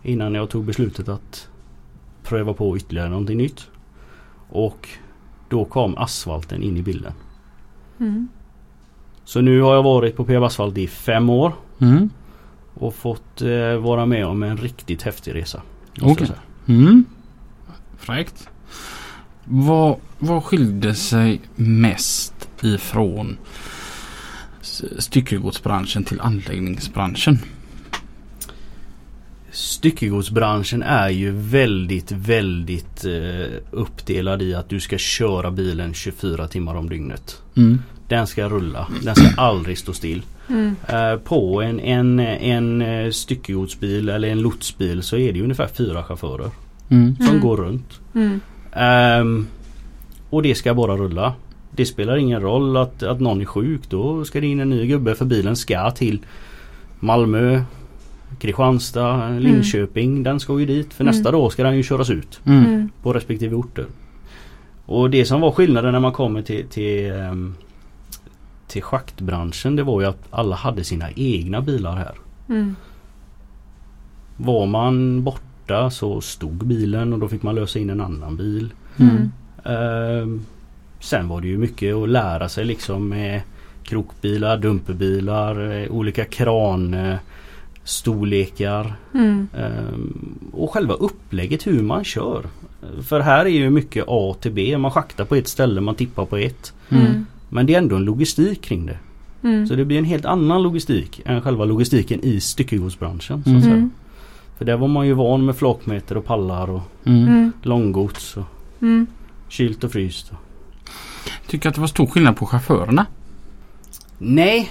Innan 0.03 0.35
jag 0.35 0.51
tog 0.51 0.65
beslutet 0.65 1.09
att 1.09 1.49
pröva 2.23 2.53
på 2.55 2.77
ytterligare 2.77 3.09
någonting 3.09 3.37
nytt. 3.39 3.67
Och 4.49 4.89
då 5.49 5.65
kom 5.65 5.97
asfalten 5.99 6.63
in 6.63 6.77
i 6.77 6.83
bilden. 6.83 7.13
Mm. 8.03 8.29
Så 9.25 9.41
nu 9.41 9.61
har 9.61 9.75
jag 9.75 9.83
varit 9.83 10.17
på 10.17 10.25
PB 10.25 10.43
Asfalt 10.43 10.79
i 10.79 10.87
fem 10.87 11.31
år. 11.31 11.53
Mm. 11.79 12.11
Och 12.75 12.95
fått 12.95 13.43
eh, 13.43 13.77
vara 13.77 14.07
med 14.07 14.27
om 14.27 14.43
en 14.43 14.57
riktigt 14.57 15.03
häftig 15.03 15.35
resa. 15.35 15.63
Okej. 16.01 16.27
säga. 16.27 16.39
Mm. 16.67 17.05
Fräckt. 17.99 18.49
Vad, 19.45 19.97
vad 20.19 20.45
skilde 20.45 20.95
sig 20.95 21.41
mest 21.57 22.49
ifrån 22.63 23.37
styckegodsbranschen 24.99 26.05
till 26.05 26.21
anläggningsbranschen? 26.21 27.39
Styckegodsbranschen 29.53 30.83
är 30.83 31.09
ju 31.11 31.31
väldigt 31.31 32.13
väldigt 32.13 33.05
eh, 33.05 33.53
uppdelad 33.71 34.43
i 34.43 34.55
att 34.55 34.69
du 34.69 34.81
ska 34.81 34.99
köra 34.99 35.51
bilen 35.51 35.95
24 35.95 36.49
timmar 36.49 36.75
om 36.75 36.89
dygnet. 36.89 37.43
Mm. 37.57 37.79
Den 38.09 38.27
ska 38.27 38.49
rulla. 38.49 38.89
Den 39.03 39.15
ska 39.15 39.41
aldrig 39.43 39.79
stå 39.79 39.93
still. 39.93 40.23
Mm. 40.49 40.77
Eh, 40.89 41.17
på 41.17 41.63
en, 41.63 41.81
en, 41.81 42.21
en 42.21 42.83
eh, 42.83 43.11
styckegodsbil 43.11 44.09
eller 44.09 44.29
en 44.29 44.41
lotsbil 44.41 45.03
så 45.03 45.17
är 45.17 45.33
det 45.33 45.43
ungefär 45.43 45.67
fyra 45.67 46.03
chaufförer 46.05 46.51
Mm. 46.91 47.17
som 47.17 47.27
Mm. 47.27 47.41
går 47.41 47.57
runt. 47.57 48.01
Mm. 48.15 48.41
Ehm, 48.73 49.47
och 50.31 50.43
det 50.43 50.55
ska 50.55 50.75
bara 50.75 50.97
rulla. 50.97 51.35
Det 51.71 51.87
spelar 51.87 52.17
ingen 52.17 52.41
roll 52.41 52.77
att, 52.77 53.03
att 53.03 53.21
någon 53.21 53.41
är 53.41 53.45
sjuk. 53.45 53.81
Då 53.89 54.25
ska 54.25 54.41
det 54.41 54.47
in 54.47 54.61
en 54.61 54.71
ny 54.71 54.87
gubbe 54.87 55.15
för 55.15 55.25
bilen 55.25 55.57
ska 55.57 55.91
till 55.91 56.19
Malmö, 57.01 57.63
Kristianstad, 58.43 59.29
Linköping. 59.39 60.23
Den 60.23 60.41
ska 60.41 60.61
ju 60.61 60.67
dit. 60.67 60.95
För 60.95 61.05
Mm. 61.05 61.15
nästa 61.15 61.31
dag 61.31 61.53
ska 61.53 61.63
den 61.63 61.77
ju 61.77 61.83
köras 61.83 62.11
ut 62.11 62.41
Mm. 62.45 62.65
Mm. 62.65 62.89
på 63.03 63.13
respektive 63.13 63.57
orter. 63.57 63.87
Och 64.87 65.11
det 65.11 65.25
som 65.25 65.41
var 65.41 65.51
skillnaden 65.53 65.93
när 65.93 66.01
man 66.01 66.13
kommer 66.13 66.43
till, 66.43 66.67
till, 66.69 67.11
ehm, 67.13 67.55
till 68.69 68.83
schaktbranschen 68.83 69.77
det 69.77 69.83
var 69.83 70.01
ju 70.01 70.07
att 70.07 70.23
alla 70.31 70.57
hade 70.57 70.85
sina 70.85 71.11
egna 71.17 71.61
bilar 71.61 71.97
här. 71.97 72.15
Mm. 72.49 72.77
Var 74.37 74.67
man 74.67 75.23
borta 75.25 75.91
så 75.91 76.21
stod 76.21 76.67
bilen 76.67 77.13
och 77.13 77.19
då 77.19 77.29
fick 77.29 77.43
man 77.43 77.55
lösa 77.55 77.79
in 77.79 77.91
en 77.91 78.01
annan 78.01 78.37
bil. 78.37 78.73
Mm. 78.97 79.31
Ehm, 79.65 80.41
sen 81.01 81.29
var 81.29 81.41
det 81.41 81.47
ju 81.49 81.59
mycket 81.59 81.95
att 81.95 82.09
lära 82.09 82.49
sig 82.49 82.65
liksom 82.65 83.09
med 83.09 83.41
krokbilar, 83.85 84.59
dumperbilar, 84.59 85.71
eh, 85.83 85.91
olika 85.91 86.25
kran 86.25 86.95
eh, 86.95 87.17
storlekar 87.85 88.95
Mm. 89.15 89.49
ehm, 89.57 90.39
och 90.53 90.71
själva 90.71 90.95
upplägget 90.95 91.67
hur 91.67 91.83
man 91.83 92.05
kör. 92.05 92.47
För 93.09 93.21
här 93.21 93.45
är 93.45 93.49
ju 93.51 93.71
mycket 93.71 94.05
A 94.09 94.37
till 94.41 94.53
B. 94.53 94.79
Man 94.79 94.91
schaktar 94.91 95.25
på 95.25 95.35
ett 95.37 95.49
ställe, 95.49 95.81
man 95.81 95.95
tippar 95.95 96.25
på 96.27 96.37
ett. 96.37 96.73
Mm. 96.89 97.27
Men 97.49 97.67
det 97.67 97.75
är 97.75 97.79
ändå 97.79 97.97
en 97.97 98.05
logistik 98.05 98.61
kring 98.63 98.87
det. 98.87 98.99
Mm. 99.43 99.67
Så 99.67 99.75
det 99.75 99.85
blir 99.85 99.99
en 99.99 100.05
helt 100.05 100.25
annan 100.25 100.63
logistik 100.63 101.21
än 101.25 101.43
själva 101.43 101.65
logistiken 101.65 102.21
i 102.23 102.41
styckegodsbranschen. 102.41 103.43
Så 103.45 103.51
Mm. 103.51 103.63
Mm. 103.63 103.91
För 104.59 104.65
där 104.65 104.77
var 104.77 104.89
man 104.89 105.07
ju 105.07 105.13
van 105.13 105.45
med 105.45 105.57
flakmeter 105.57 106.17
och 106.17 106.25
pallar 106.25 106.71
och 106.71 106.81
Mm. 107.05 107.23
Mm. 107.29 107.53
långgods 107.63 108.37
och 108.37 108.45
Mm. 108.83 109.07
kylt 109.49 109.85
och 109.85 109.93
fryst. 109.93 110.33
Tycker 111.47 111.69
att 111.69 111.75
det 111.75 111.81
var 111.81 111.89
stor 111.89 112.07
skillnad 112.07 112.37
på 112.37 112.47
chaufförerna? 112.47 113.07
Nej. 114.19 114.71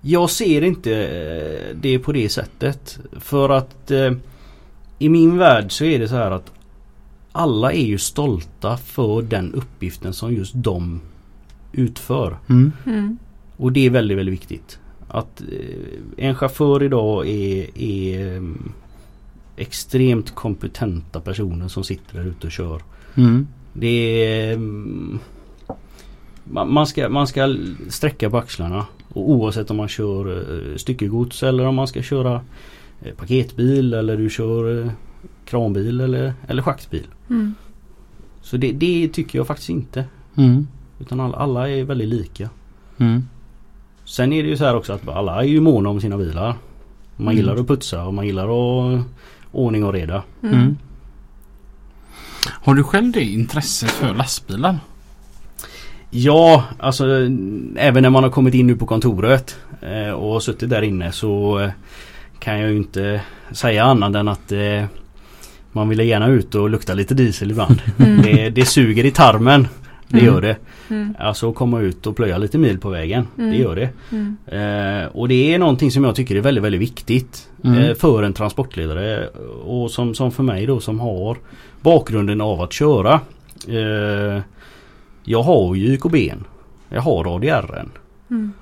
Jag 0.00 0.30
ser 0.30 0.62
inte 0.64 0.92
eh, 0.92 1.76
det 1.76 1.98
på 1.98 2.12
det 2.12 2.28
sättet. 2.28 2.98
För 3.12 3.48
att 3.48 3.90
eh, 3.90 4.12
i 4.98 5.08
min 5.08 5.38
värld 5.38 5.72
så 5.72 5.84
är 5.84 5.98
det 5.98 6.08
så 6.08 6.14
här 6.14 6.30
att 6.30 6.52
alla 7.32 7.72
är 7.72 7.86
ju 7.86 7.98
stolta 7.98 8.76
för 8.76 9.22
den 9.22 9.54
uppgiften 9.54 10.12
som 10.12 10.34
just 10.34 10.52
de 10.54 11.00
utför. 11.72 12.38
Mm. 12.48 12.72
Mm. 12.86 13.18
Och 13.56 13.72
det 13.72 13.86
är 13.86 13.90
väldigt, 13.90 14.18
väldigt 14.18 14.32
viktigt. 14.32 14.78
Att 15.08 15.40
eh, 15.40 16.24
en 16.26 16.34
chaufför 16.34 16.82
idag 16.82 17.28
är, 17.28 17.78
är 17.78 18.36
eh, 18.36 18.42
extremt 19.56 20.34
kompetenta 20.34 21.20
personer 21.20 21.68
som 21.68 21.84
sitter 21.84 22.14
där 22.18 22.24
ute 22.24 22.46
och 22.46 22.52
kör. 22.52 22.82
Mm. 23.14 23.46
Det 23.72 23.88
är... 23.88 24.52
mm, 24.52 25.18
Man 26.44 26.72
man 26.72 26.86
ska, 26.86 27.08
man 27.08 27.26
ska 27.26 27.56
sträcka 27.88 28.30
på 28.30 28.38
axlarna. 28.38 28.86
Och 29.08 29.30
oavsett 29.30 29.70
om 29.70 29.76
man 29.76 29.88
kör 29.88 30.36
eh, 30.72 30.76
styckegods 30.76 31.42
eller 31.42 31.66
om 31.66 31.74
man 31.74 31.88
ska 31.88 32.02
köra 32.02 32.40
eh, 33.02 33.14
paketbil 33.14 33.94
eller 33.94 34.16
du 34.16 34.30
kör 34.30 34.84
eh, 34.84 34.90
kranbil 35.44 36.00
eller, 36.00 36.34
eller 36.48 36.62
schaktbil. 36.62 37.06
Mm. 37.30 37.54
Så 38.42 38.56
det, 38.56 38.72
det 38.72 39.08
tycker 39.08 39.38
jag 39.38 39.46
faktiskt 39.46 39.70
inte. 39.70 40.04
Mm. 40.36 40.66
Utan 41.00 41.20
alla, 41.20 41.36
alla 41.36 41.68
är 41.70 41.84
väldigt 41.84 42.08
lika. 42.08 42.50
Mm. 42.98 43.22
Sen 44.04 44.32
är 44.32 44.42
det 44.42 44.48
ju 44.48 44.56
så 44.56 44.64
här 44.64 44.76
också 44.76 44.92
att 44.92 45.08
alla 45.08 45.42
är 45.42 45.46
ju 45.46 45.60
måna 45.60 45.88
om 45.88 46.00
sina 46.00 46.16
bilar. 46.18 46.54
Man 47.16 47.26
Mm. 47.26 47.36
gillar 47.36 47.56
att 47.56 47.66
putsa 47.66 48.04
och 48.06 48.14
man 48.14 48.26
gillar 48.26 48.44
att 48.44 49.04
ordning 49.52 49.84
och 49.84 49.92
reda. 49.92 50.22
Mm. 50.42 50.54
Mm. 50.54 50.76
Har 52.46 52.74
du 52.74 52.82
själv 52.82 53.12
det 53.12 53.24
intresset 53.24 53.90
för 53.90 54.14
lastbilar? 54.14 54.78
Ja, 56.10 56.64
alltså 56.78 57.04
även 57.76 58.02
när 58.02 58.10
man 58.10 58.22
har 58.22 58.30
kommit 58.30 58.54
in 58.54 58.66
nu 58.66 58.76
på 58.76 58.86
kontoret 58.86 59.56
eh, 59.82 60.10
och 60.12 60.32
har 60.32 60.40
suttit 60.40 60.70
där 60.70 60.82
inne 60.82 61.12
så 61.12 61.58
eh, 61.60 61.70
kan 62.38 62.60
jag 62.60 62.70
ju 62.70 62.76
inte 62.76 63.20
säga 63.52 63.84
annat 63.84 64.14
än 64.14 64.28
att 64.28 64.52
eh, 64.52 64.84
man 65.72 65.88
vill 65.88 65.98
gärna 66.00 66.26
ut 66.28 66.54
och 66.54 66.70
lukta 66.70 66.94
lite 66.94 67.14
diesel 67.14 67.50
ibland. 67.50 67.82
Mm. 67.98 68.22
det, 68.22 68.50
det 68.50 68.64
suger 68.64 69.04
i 69.04 69.10
tarmen. 69.10 69.68
Det 70.08 70.18
Mm. 70.18 70.26
gör 70.34 70.40
det. 70.40 70.56
Mm. 70.90 71.14
Alltså 71.18 71.52
komma 71.52 71.80
ut 71.80 72.06
och 72.06 72.16
plöja 72.16 72.38
lite 72.38 72.58
mil 72.58 72.78
på 72.78 72.88
vägen. 72.88 73.26
Mm. 73.38 73.50
Det 73.50 73.56
gör 73.56 73.76
det. 73.76 73.88
Mm. 74.12 74.36
Eh, 74.46 75.06
och 75.06 75.28
det 75.28 75.54
är 75.54 75.58
någonting 75.58 75.90
som 75.90 76.04
jag 76.04 76.14
tycker 76.14 76.36
är 76.36 76.40
väldigt, 76.40 76.64
väldigt 76.64 76.80
viktigt 76.80 77.48
Mm. 77.64 77.78
eh, 77.78 77.94
för 77.94 78.22
en 78.22 78.32
transportledare. 78.32 79.26
Och 79.64 79.90
som, 79.90 80.14
som 80.14 80.32
för 80.32 80.42
mig 80.42 80.66
då 80.66 80.80
som 80.80 81.00
har 81.00 81.36
bakgrunden 81.80 82.40
av 82.40 82.60
att 82.62 82.72
köra. 82.72 83.20
Jag 85.28 85.42
har 85.42 85.74
ju 85.74 85.94
YKB. 85.94 86.16
Jag 86.88 87.02
har 87.02 87.36
ADR. 87.36 87.86
Mm. 88.30 88.52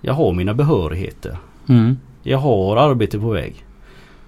Jag 0.00 0.14
har 0.14 0.32
mina 0.32 0.54
behörigheter. 0.54 1.36
Mm. 1.68 1.96
Jag 2.22 2.38
har 2.38 2.76
arbete 2.76 3.18
på 3.18 3.30
väg. 3.30 3.64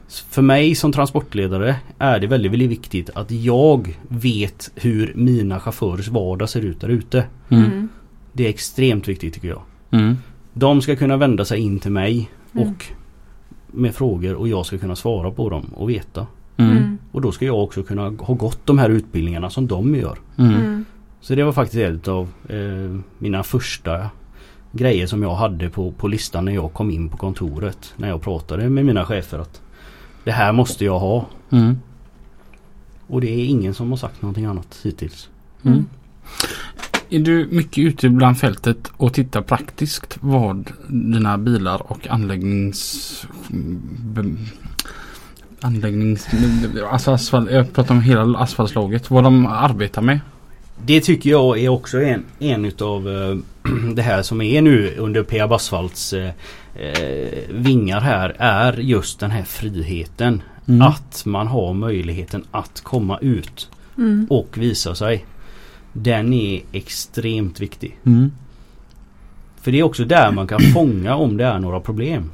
För 0.08 0.42
mig 0.42 0.74
som 0.74 0.92
transportledare 0.92 1.76
är 1.98 2.18
det 2.18 2.26
väldigt, 2.26 2.52
väldigt 2.52 2.70
viktigt 2.70 3.10
att 3.14 3.30
jag 3.30 3.96
vet 4.08 4.70
hur 4.74 5.12
mina 5.16 5.60
chaufförers 5.60 6.08
vardag 6.08 6.48
ser 6.48 6.60
ut 6.60 6.80
där 6.80 6.88
ute. 6.88 7.24
Mm. 7.48 7.64
Mm. 7.64 7.88
Det 8.32 8.44
är 8.44 8.48
extremt 8.48 9.08
viktigt 9.08 9.34
tycker 9.34 9.48
jag. 9.48 9.62
Mm. 9.90 10.16
De 10.52 10.82
ska 10.82 10.96
kunna 10.96 11.16
vända 11.16 11.44
sig 11.44 11.60
in 11.60 11.78
till 11.78 11.92
mig 11.92 12.30
Mm. 12.54 12.68
och 12.68 12.84
med 13.66 13.94
frågor 13.94 14.34
och 14.34 14.48
jag 14.48 14.66
ska 14.66 14.78
kunna 14.78 14.96
svara 14.96 15.30
på 15.30 15.50
dem 15.50 15.70
och 15.76 15.90
veta. 15.90 16.26
Mm. 16.56 16.76
Mm. 16.76 16.98
Och 17.12 17.20
då 17.20 17.32
ska 17.32 17.46
jag 17.46 17.62
också 17.62 17.82
kunna 17.82 18.02
ha 18.02 18.34
gått 18.34 18.60
de 18.66 18.78
här 18.78 18.88
utbildningarna 18.90 19.50
som 19.50 19.66
de 19.66 19.94
gör. 19.94 20.18
Så 21.20 21.34
det 21.34 21.42
var 21.42 21.52
faktiskt 21.52 21.80
ett 21.80 22.08
av 22.08 22.28
eh, 22.48 23.00
mina 23.18 23.42
första 23.42 24.10
grejer 24.72 25.06
som 25.06 25.22
jag 25.22 25.34
hade 25.34 25.70
på, 25.70 25.92
på 25.92 26.08
listan 26.08 26.44
när 26.44 26.52
jag 26.52 26.72
kom 26.72 26.90
in 26.90 27.08
på 27.08 27.16
kontoret. 27.16 27.94
När 27.96 28.08
jag 28.08 28.22
pratade 28.22 28.68
med 28.68 28.84
mina 28.84 29.04
chefer 29.04 29.38
att 29.38 29.60
det 30.24 30.32
här 30.32 30.52
måste 30.52 30.84
jag 30.84 30.98
ha. 30.98 31.26
Mm. 31.50 31.78
Och 33.06 33.20
det 33.20 33.30
är 33.30 33.44
ingen 33.44 33.74
som 33.74 33.90
har 33.90 33.96
sagt 33.96 34.22
någonting 34.22 34.44
annat 34.44 34.80
hittills. 34.84 35.28
Mm. 35.62 35.86
Är 37.10 37.18
du 37.18 37.48
mycket 37.50 37.78
ute 37.78 38.08
bland 38.08 38.38
fältet 38.38 38.92
och 38.96 39.14
tittar 39.14 39.42
praktiskt 39.42 40.18
vad 40.20 40.72
dina 40.88 41.38
bilar 41.38 41.92
och 41.92 42.08
anläggnings... 42.08 43.26
Anläggnings... 45.60 46.28
Alltså 46.90 47.10
asfalt, 47.10 47.50
jag 47.50 47.72
pratar 47.72 47.94
om 47.94 48.00
hela 48.00 48.38
asfaltslaget. 48.38 49.10
Vad 49.10 49.24
de 49.24 49.46
arbetar 49.46 50.02
med. 50.02 50.20
Det 50.84 51.00
tycker 51.00 51.30
jag 51.30 51.58
är 51.58 51.68
också 51.68 52.00
en, 52.02 52.24
en 52.38 52.64
utav 52.64 53.08
eh, 53.08 53.36
det 53.94 54.02
här 54.02 54.22
som 54.22 54.40
är 54.40 54.62
nu 54.62 54.94
under 54.98 55.22
Peab 55.22 55.52
Asfalts 55.52 56.12
eh, 56.12 56.30
eh, 56.74 57.38
vingar 57.50 58.00
här 58.00 58.36
är 58.38 58.72
just 58.72 59.20
den 59.20 59.30
här 59.30 59.42
friheten. 59.42 60.42
Mm. 60.68 60.82
Att 60.82 61.22
man 61.26 61.46
har 61.46 61.74
möjligheten 61.74 62.44
att 62.50 62.80
komma 62.80 63.18
ut 63.18 63.68
Mm. 63.98 64.26
och 64.30 64.58
visa 64.58 64.94
sig. 64.94 65.24
Den 65.92 66.32
är 66.32 66.62
extremt 66.72 67.60
viktig. 67.60 67.98
Mm. 68.06 68.32
För 69.60 69.72
det 69.72 69.78
är 69.78 69.82
också 69.82 70.04
där 70.04 70.30
man 70.30 70.46
kan 70.46 70.60
fånga 70.60 71.14
om 71.16 71.36
det 71.36 71.44
är 71.44 71.58
några 71.58 71.80
problem. 71.80 72.30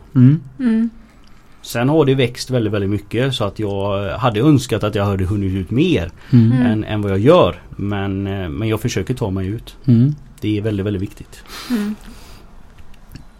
Sen 1.64 1.88
har 1.88 2.04
det 2.04 2.14
växt 2.14 2.50
väldigt, 2.50 2.72
väldigt 2.72 2.90
mycket 2.90 3.34
så 3.34 3.44
att 3.44 3.58
jag 3.58 4.08
hade 4.18 4.40
önskat 4.40 4.84
att 4.84 4.94
jag 4.94 5.04
hade 5.04 5.24
hunnit 5.24 5.52
ut 5.54 5.70
mer 5.70 6.10
Mm. 6.32 6.52
Mm. 6.52 6.66
än, 6.66 6.84
än 6.84 7.02
vad 7.02 7.10
jag 7.10 7.18
gör. 7.18 7.62
Men, 7.76 8.26
eh, 8.26 8.48
men 8.48 8.68
jag 8.68 8.80
försöker 8.80 9.14
ta 9.14 9.30
mig 9.30 9.46
ut. 9.46 9.76
Mm. 9.84 10.14
Det 10.40 10.58
är 10.58 10.62
väldigt, 10.62 10.86
väldigt 10.86 11.02
viktigt. 11.02 11.44
Mm. 11.70 11.94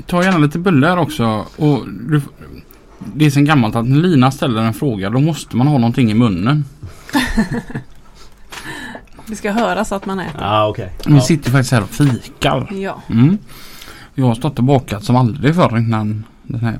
Ta 0.07 0.23
gärna 0.23 0.38
lite 0.38 0.59
bullar 0.59 0.97
också. 0.97 1.45
Och 1.57 1.83
du, 2.09 2.21
det 3.14 3.25
är 3.26 3.31
sen 3.31 3.45
gammalt 3.45 3.76
att 3.76 3.88
när 3.88 3.97
Lina 3.97 4.31
ställer 4.31 4.62
en 4.62 4.75
fråga 4.75 5.11
då 5.11 5.21
måste 5.21 5.57
man 5.57 5.66
ha 5.66 5.78
någonting 5.78 6.11
i 6.11 6.14
munnen. 6.14 6.64
Det 9.26 9.37
ska 9.37 9.52
höras 9.52 9.93
att 9.93 10.07
man 10.07 10.21
äter. 10.21 10.40
Ah, 10.45 10.69
okej. 10.69 10.93
Vi 11.07 11.14
Ja. 11.14 11.21
sitter 11.21 11.50
faktiskt 11.50 11.73
här 11.73 11.83
och 11.83 11.88
fikar. 11.90 12.69
Ja. 12.75 13.02
Mm. 13.11 13.38
Jag 14.14 14.26
har 14.26 14.35
stått 14.35 14.59
och 14.59 14.64
bakat 14.64 15.04
som 15.04 15.16
aldrig 15.16 15.54
förr 15.54 15.78
innan 15.78 16.25
den 16.43 16.61
här. 16.61 16.78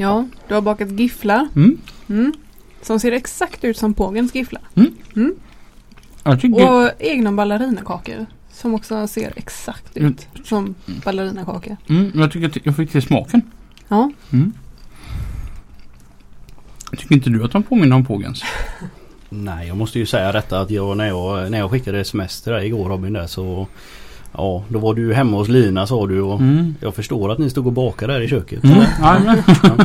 Ja, 0.00 0.26
du 0.48 0.54
har 0.54 0.60
bakat 0.60 0.90
gifflar. 0.90 1.48
Mm. 1.56 1.78
Mm. 2.08 2.32
Som 2.82 3.00
ser 3.00 3.12
exakt 3.12 3.64
ut 3.64 3.76
som 3.76 3.94
pågens 3.94 4.34
gifflar. 4.34 4.62
Jag 6.24 6.40
tycker... 6.40 6.70
Och 6.70 6.90
egna 6.98 7.32
ballerinakakor. 7.32 8.26
Som 8.52 8.74
också 8.74 9.06
ser 9.06 9.32
exakt 9.36 9.96
Mm. 9.96 10.10
ut 10.12 10.46
som 10.46 10.74
ballerinakakor. 11.04 11.76
Mm, 11.88 12.12
jag 12.14 12.32
tycker 12.32 12.48
att 12.48 12.66
jag 12.66 12.76
fick 12.76 12.90
till 12.90 13.02
smaken. 13.02 13.42
Ja. 13.88 14.10
Mm. 14.32 14.52
Tycker 16.96 17.14
inte 17.14 17.30
du 17.30 17.44
att 17.44 17.52
de 17.52 17.62
påminner 17.62 17.96
om 17.96 18.04
pågens? 18.04 18.42
Nej 19.28 19.68
jag 19.68 19.76
måste 19.76 19.98
ju 19.98 20.06
säga 20.06 20.32
detta 20.32 20.60
att 20.60 20.70
jag 20.70 20.96
när 20.96 21.06
jag, 21.08 21.50
när 21.50 21.58
jag 21.58 21.70
skickade 21.70 22.00
sms 22.00 22.42
till 22.42 22.52
dig 22.52 22.66
igår 22.66 22.88
Robin 22.88 23.12
där 23.12 23.26
så 23.26 23.66
Ja 24.38 24.64
då 24.68 24.78
var 24.78 24.94
du 24.94 25.14
hemma 25.14 25.36
hos 25.36 25.48
Lina 25.48 25.86
sa 25.86 26.06
du 26.06 26.20
och 26.20 26.40
Mm. 26.40 26.74
jag 26.80 26.94
förstår 26.94 27.32
att 27.32 27.38
ni 27.38 27.50
stod 27.50 27.66
och 27.66 27.72
bakade 27.72 28.12
där 28.12 28.20
i 28.20 28.28
köket. 28.28 28.64
Mm. 28.64 28.78
jajamän. 29.02 29.42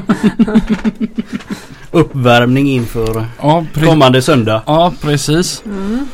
Uppvärmning 1.91 2.67
inför 2.69 3.25
Ja, 3.41 3.65
kommande 3.85 4.21
söndag. 4.21 4.63
ja, 4.65 4.93
precis. 5.01 5.63
Mm. 5.65 6.05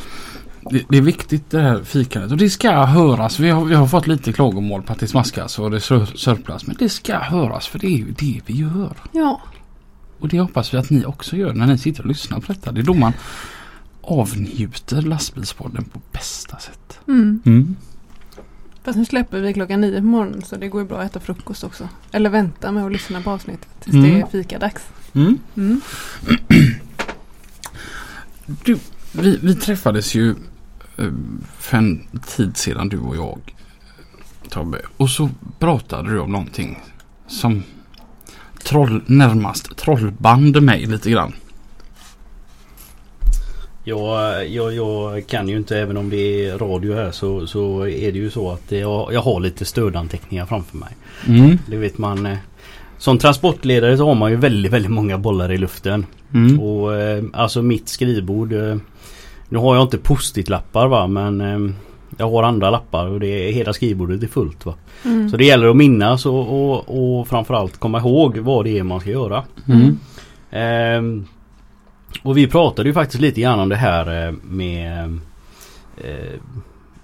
Det, 0.72 0.84
det 0.90 0.98
är 0.98 1.02
viktigt 1.02 1.52
det 1.52 1.62
här 1.62 1.84
fikandet 1.84 2.32
och 2.32 2.38
det 2.38 2.50
ska 2.50 2.86
höras. 2.86 3.40
Vi 3.40 3.50
har, 3.50 3.66
vi 3.66 3.76
har 3.76 3.88
fått 3.88 4.08
lite 4.08 4.34
klagomål 4.34 4.82
på 4.82 4.94
att 4.94 5.00
det 5.00 5.08
smaskas 5.08 5.60
och 5.60 5.72
det 5.72 5.80
sör- 5.82 6.06
sörplas. 6.18 6.68
Men 6.68 6.76
det 6.80 6.90
ska 6.90 7.18
höras 7.18 7.68
för 7.68 7.80
det 7.80 7.88
är 7.88 7.98
ju 7.98 8.12
det 8.18 8.40
vi 8.46 8.54
gör. 8.54 8.94
Ja. 9.12 9.42
Och 10.20 10.28
det 10.28 10.40
hoppas 10.40 10.74
vi 10.74 10.78
att 10.78 10.90
ni 10.90 11.06
också 11.06 11.36
gör 11.36 11.54
när 11.54 11.66
ni 11.68 11.78
sitter 11.78 12.02
och 12.02 12.08
lyssnar 12.08 12.40
på 12.40 12.52
detta. 12.54 12.72
Det 12.72 12.82
är 12.82 12.86
då 12.86 12.94
man 12.94 13.14
avnjuter 14.02 15.02
lastbilspodden 15.02 15.84
på 15.84 16.00
bästa 16.12 16.58
sätt. 16.60 17.00
Mm. 17.08 17.76
Fast 18.90 18.98
nu 18.98 19.06
släpper 19.06 19.40
vi 19.40 19.54
klockan 19.54 19.82
nio 19.82 20.00
på 20.00 20.06
morgonen 20.06 20.42
så 20.42 20.56
det 20.56 20.68
går 20.68 20.82
ju 20.82 20.88
bra 20.88 21.00
att 21.00 21.12
äta 21.12 21.20
frukost 21.20 21.64
också. 21.64 21.90
Eller 22.12 22.30
vänta 22.30 22.72
med 22.72 22.86
att 22.86 22.92
lyssna 22.92 23.22
på 23.22 23.32
avsnittet 23.32 23.68
tills 23.80 23.96
Mm. 23.96 24.10
det 24.12 24.22
är 24.22 24.26
fikadags. 24.26 24.88
Mm. 25.14 25.40
Mm. 25.58 25.82
Du, 28.66 28.80
vi, 29.12 29.40
vi 29.42 29.56
träffades 29.56 30.16
ju 30.16 30.36
eh, 30.98 31.12
för 31.58 31.78
en 31.78 32.08
tid 32.28 32.58
sedan 32.58 32.90
du 32.90 33.00
och 33.00 33.16
jag 33.16 33.56
Tobbe. 34.50 34.82
Och 34.98 35.10
så 35.10 35.30
pratade 35.60 36.10
du 36.10 36.20
om 36.20 36.32
någonting 36.32 36.80
som 37.28 37.64
troll, 38.64 39.04
närmast 39.06 39.78
trollband 39.78 40.62
mig 40.64 40.86
lite 40.86 41.12
grann. 41.12 41.34
Jag, 43.84 44.48
jag, 44.50 44.74
jag 44.74 45.28
kan 45.28 45.50
ju 45.50 45.58
inte 45.58 45.78
även 45.80 45.98
om 45.98 46.10
det 46.10 46.46
är 46.46 46.58
radio 46.58 46.96
här 46.96 47.12
så, 47.12 47.48
så 47.48 47.88
är 47.88 48.12
det 48.12 48.18
ju 48.20 48.30
så 48.30 48.52
att 48.52 48.72
jag, 48.72 49.14
jag 49.14 49.22
har 49.22 49.40
lite 49.40 49.66
stödanteckningar 49.66 50.46
framför 50.46 50.78
mig. 50.78 50.90
Mm. 51.28 51.58
Det 51.68 51.78
vet 51.78 51.98
man. 51.98 52.26
eh, 52.26 52.38
Som 52.98 53.18
transportledare 53.18 53.98
så 53.98 54.08
har 54.08 54.16
man 54.16 54.32
ju 54.32 54.38
väldigt, 54.38 54.72
väldigt 54.72 54.92
många 54.92 55.18
bollar 55.18 55.52
i 55.52 55.58
luften. 55.58 56.06
Mm. 56.34 56.60
Och 56.60 56.96
eh, 56.96 57.24
alltså 57.34 57.62
mitt 57.62 57.90
skrivbord. 57.90 58.54
Eh, 58.54 58.76
nu 59.50 59.58
har 59.58 59.76
jag 59.76 59.84
inte 59.84 59.98
post-it-lappar 59.98 60.88
va 60.88 61.08
men 61.08 61.76
jag 62.18 62.30
har 62.30 62.44
andra 62.44 62.70
lappar 62.70 63.08
och 63.08 63.20
det 63.20 63.28
är, 63.50 63.54
hela 63.54 63.74
skrivbordet 63.74 64.24
är 64.24 64.28
fullt 64.28 64.66
va. 64.66 64.74
Mm. 65.06 65.30
Så 65.30 65.38
det 65.38 65.46
gäller 65.46 65.68
att 65.68 65.76
minnas 65.76 66.26
och, 66.26 66.72
och, 66.72 67.20
och 67.20 67.28
framförallt 67.28 67.78
komma 67.78 68.00
ihåg 68.00 68.38
vad 68.38 68.66
det 68.66 68.80
är 68.80 68.84
man 68.84 69.00
ska 69.00 69.10
göra. 69.10 69.44
Mm. 69.68 70.00
Ehm, 70.52 71.26
och 72.24 72.38
vi 72.38 72.48
pratade 72.48 72.90
ju 72.90 72.94
faktiskt 72.94 73.22
lite 73.22 73.42
grann 73.42 73.60
om 73.60 73.70
det 73.70 73.76
här 73.76 74.28
eh, 74.28 74.34
med 74.44 75.20
eh, 75.98 76.40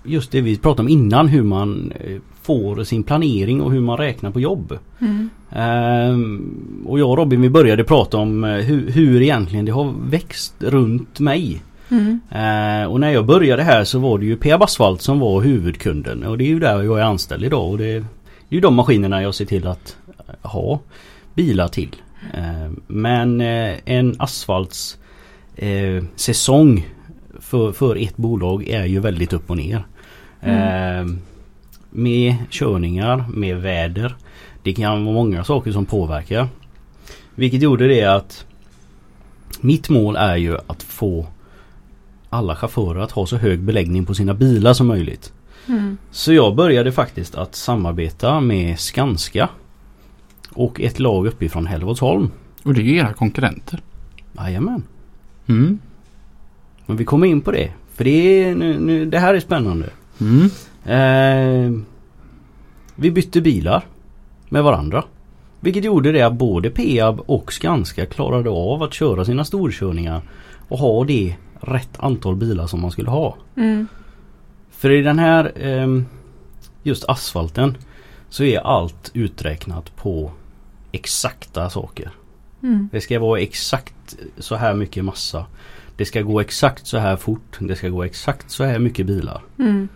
Just 0.08 0.32
det 0.32 0.42
vi 0.42 0.58
pratade 0.58 0.82
om 0.82 0.90
innan 0.90 1.28
hur 1.28 1.44
man 1.44 1.94
eh, 2.00 2.18
får 2.42 2.84
sin 2.84 3.04
planering 3.04 3.62
och 3.62 3.72
hur 3.72 3.82
man 3.82 3.98
räknar 3.98 4.32
på 4.32 4.40
jobb. 4.40 4.78
Mm. 5.00 5.30
Ehm, 5.52 6.84
och 6.86 7.00
jag 7.00 7.10
och 7.10 7.18
Robin 7.18 7.42
vi 7.42 7.50
började 7.50 7.84
prata 7.84 8.18
om 8.18 8.44
hur, 8.44 8.92
hur 8.92 9.22
egentligen 9.22 9.66
det 9.66 9.72
har 9.72 9.94
växt 10.10 10.56
runt 10.60 11.20
mig. 11.20 11.62
Mm. 11.90 12.20
Eh, 12.32 12.92
och 12.92 13.00
när 13.00 13.10
jag 13.10 13.26
började 13.26 13.64
här 13.64 13.84
så 13.84 14.00
var 14.00 14.20
det 14.20 14.26
ju 14.26 14.38
Peab 14.38 14.64
Asphalt 14.64 15.02
som 15.02 15.20
var 15.20 15.42
huvudkunden 15.42 16.24
och 16.24 16.38
det 16.38 16.44
är 16.44 16.50
ju 16.50 16.60
där 16.60 16.84
jag 16.84 17.00
är 17.00 17.04
anställd 17.04 17.44
idag 17.44 17.72
och 17.72 17.78
det, 17.78 17.94
det 17.94 18.00
är 18.50 18.56
ju 18.56 18.60
de 18.60 18.76
maskinerna 18.76 19.22
jag 19.22 19.36
ser 19.36 19.46
till 19.46 19.68
att 19.68 19.98
ha 20.42 20.80
bilar 21.34 21.68
till. 21.68 21.96
Eh, 22.34 22.72
men 22.88 23.42
eh, 23.42 23.76
en 23.86 24.16
asfalts 24.20 24.98
eh, 25.56 26.04
för, 27.40 27.72
för 27.72 27.96
ett 27.96 28.18
bolag 28.18 28.68
är 28.68 28.86
ju 28.86 29.00
väldigt 29.00 29.34
upp 29.34 29.50
och 29.50 29.58
ner. 29.58 29.86
Eh, 30.42 31.06
med 31.90 32.36
körningar, 32.50 33.26
med 33.34 33.62
väder. 33.62 34.16
Det 34.64 34.74
kan 34.74 35.06
vara 35.06 35.14
många 35.14 35.44
saker 35.44 35.72
som 35.72 35.86
påverkar. 35.86 36.48
Vilket 37.36 37.62
gjorde 37.62 37.88
det 37.88 38.04
att 38.04 38.46
mitt 39.62 39.90
mål 39.90 40.16
är 40.16 40.36
ju 40.36 40.58
att 40.68 40.84
få 40.84 41.26
alla 42.30 42.56
chaufförer 42.56 43.00
att 43.00 43.12
ha 43.12 43.26
så 43.26 43.38
hög 43.38 43.60
beläggning 43.60 44.06
på 44.06 44.14
sina 44.14 44.34
bilar 44.34 44.74
som 44.74 44.88
möjligt. 44.88 45.34
Mm. 45.68 45.98
Så 46.12 46.34
jag 46.34 46.56
började 46.56 46.92
faktiskt 46.92 47.36
att 47.36 47.56
samarbeta 47.56 48.40
med 48.40 48.80
Skanska 48.80 49.50
och 50.56 50.82
ett 50.82 51.00
lag 51.00 51.28
uppifrån 51.28 51.66
Hällevadsholm. 51.66 52.32
Och 52.64 52.74
det 52.74 52.82
är 52.82 52.84
ju 52.84 52.98
era 52.98 53.14
konkurrenter. 53.14 53.82
Jajamän. 54.38 54.84
Mm. 55.48 55.80
Men 56.86 56.98
vi 56.98 57.06
kommer 57.06 57.28
in 57.28 57.42
på 57.42 57.52
det. 57.52 57.72
För 57.94 58.04
det, 58.04 58.44
är, 58.44 58.56
nu, 58.56 58.80
nu, 58.80 59.06
det 59.06 59.20
här 59.20 59.34
är 59.34 59.40
spännande. 59.40 59.90
Mm. 60.22 60.50
Eh, 60.86 61.82
vi 62.96 63.12
bytte 63.12 63.42
bilar 63.42 63.86
med 64.50 64.64
varandra. 64.64 65.04
Vilket 65.60 65.84
gjorde 65.84 66.12
det 66.12 66.22
att 66.22 66.34
både 66.34 66.70
Peab 66.70 67.20
och 67.20 67.54
Skanska 67.54 68.06
klarade 68.06 68.50
av 68.50 68.84
att 68.84 68.94
köra 68.94 69.26
sina 69.26 69.46
storkörningar 69.46 70.22
och 70.68 70.80
ha 70.80 71.04
det 71.04 71.36
rätt 71.60 72.00
antal 72.00 72.36
bilar 72.36 72.68
som 72.68 72.82
man 72.82 72.92
skulle 72.92 73.10
ha. 73.10 73.36
Mm. 73.56 73.88
För 74.72 74.92
i 74.92 75.02
den 75.02 75.20
här 75.20 75.52
ehm, 75.56 76.06
just 76.84 77.10
asfalten 77.10 77.78
så 78.30 78.44
är 78.44 78.60
allt 78.60 79.12
uträknat 79.14 79.96
på 79.96 80.32
exakta 80.96 81.70
saker. 81.70 82.12
Mm. 82.64 82.90
Det 82.92 83.02
ska 83.02 83.20
vara 83.20 83.40
exakt 83.40 84.16
så 84.38 84.56
här 84.56 84.74
mycket 84.74 85.06
massa. 85.06 85.46
Det 85.98 86.06
ska 86.06 86.22
gå 86.22 86.40
exakt 86.40 86.88
så 86.88 86.98
här 86.98 87.16
fort. 87.16 87.58
Det 87.60 87.76
ska 87.76 87.90
gå 87.90 88.04
exakt 88.04 88.52
så 88.52 88.64
här 88.64 88.80
mycket 88.80 89.06
bilar. 89.06 89.42
Mm. 89.60 89.88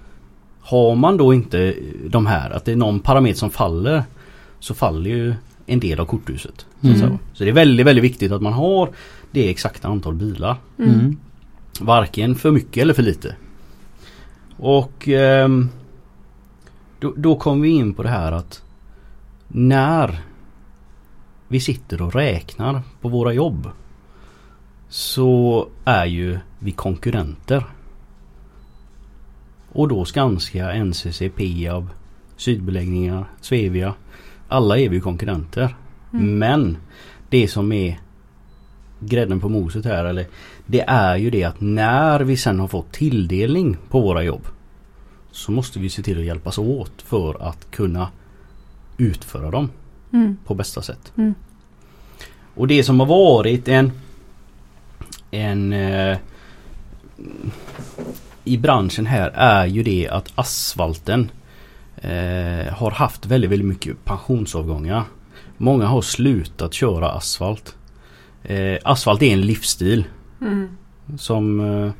Har 0.62 0.95
man 0.95 1.17
då 1.17 1.33
inte 1.33 1.75
de 2.07 2.25
här, 2.25 2.49
att 2.49 2.65
det 2.65 2.71
är 2.71 2.75
någon 2.75 2.99
parameter 2.99 3.39
som 3.39 3.49
faller 3.49 4.03
så 4.59 4.73
faller 4.73 5.09
ju 5.09 5.33
en 5.65 5.79
del 5.79 5.99
av 5.99 6.05
korthuset. 6.05 6.65
Så, 6.81 6.88
Mm. 6.88 6.99
så. 6.99 7.17
så 7.33 7.43
det 7.43 7.49
är 7.49 7.53
väldigt, 7.53 7.85
väldigt 7.85 8.03
viktigt 8.03 8.31
att 8.31 8.41
man 8.41 8.53
har 8.53 8.89
det 9.31 9.49
exakta 9.49 9.88
antal 9.88 10.13
bilar. 10.13 10.57
Mm. 10.79 11.17
Varken 11.81 12.35
för 12.35 12.51
mycket 12.51 12.81
eller 12.81 12.93
för 12.93 13.03
lite. 13.03 13.35
Och 14.57 15.07
ehm, 15.07 15.69
då, 16.99 17.13
då 17.17 17.35
kom 17.35 17.62
vi 17.62 17.69
in 17.69 17.93
på 17.93 18.03
det 18.03 18.09
här 18.09 18.31
att 18.31 18.62
när 19.47 20.19
vi 21.51 21.59
sitter 21.59 22.01
och 22.01 22.15
räknar 22.15 22.81
på 23.01 23.09
våra 23.09 23.33
jobb 23.33 23.69
så 24.89 25.67
är 25.85 26.05
ju 26.05 26.39
vi 26.59 26.71
konkurrenter. 26.71 27.63
Och 29.71 29.88
då 29.88 30.05
Skanska, 30.05 30.83
NCC, 30.83 31.21
Peab, 31.35 31.89
Sydbeläggningar, 32.38 33.25
Svevia. 33.41 33.93
Alla 34.47 34.77
är 34.77 34.89
vi 34.89 34.99
konkurrenter. 34.99 35.75
Men 36.12 36.77
det 37.29 37.47
som 37.47 37.71
är 37.71 37.99
grädden 38.99 39.39
på 39.39 39.49
moset 39.49 39.85
här 39.85 40.05
eller 40.05 40.27
det 40.65 40.81
är 40.81 41.17
ju 41.17 41.29
det 41.29 41.43
att 41.43 41.62
när 41.62 42.19
vi 42.19 42.38
sen 42.38 42.59
har 42.59 42.67
fått 42.67 42.91
tilldelning 42.91 43.77
på 43.89 44.01
våra 44.01 44.23
jobb 44.23 44.47
så 45.31 45.51
måste 45.51 45.79
vi 45.79 45.89
se 45.89 46.01
till 46.01 46.19
att 46.19 46.25
hjälpas 46.25 46.57
åt 46.57 47.01
för 47.01 47.47
att 47.49 47.71
kunna 47.71 48.09
utföra 48.97 49.51
dem 49.51 49.69
Mm. 50.13 50.38
på 50.45 50.54
bästa 50.54 50.82
sätt. 50.82 51.12
Mm. 51.17 51.34
Och 52.56 52.67
det 52.67 52.84
som 52.84 53.00
har 53.00 53.08
varit 53.08 53.67
en 53.67 53.91
en 55.32 55.74
eh, 55.74 56.17
i 58.43 58.58
branschen 58.58 59.06
här 59.06 59.30
är 59.36 59.65
ju 59.65 59.84
det 59.84 60.08
att 60.08 60.32
asfalten 60.36 61.32
eh, 61.98 62.74
har 62.74 62.91
haft 62.91 63.26
väldigt, 63.26 63.52
väldigt 63.52 63.67
mycket 63.67 64.06
pensionsavgångar. 64.06 65.04
Många 65.58 65.86
har 65.86 66.02
slutat 66.02 66.74
köra 66.74 67.10
asfalt. 67.12 67.76
Eh, 68.43 68.78
asfalt 68.84 69.22
är 69.22 69.34
en 69.34 69.41
livsstil 69.41 70.06
Mm. 70.41 70.69
som, 71.17 71.60
eh, 71.60 71.91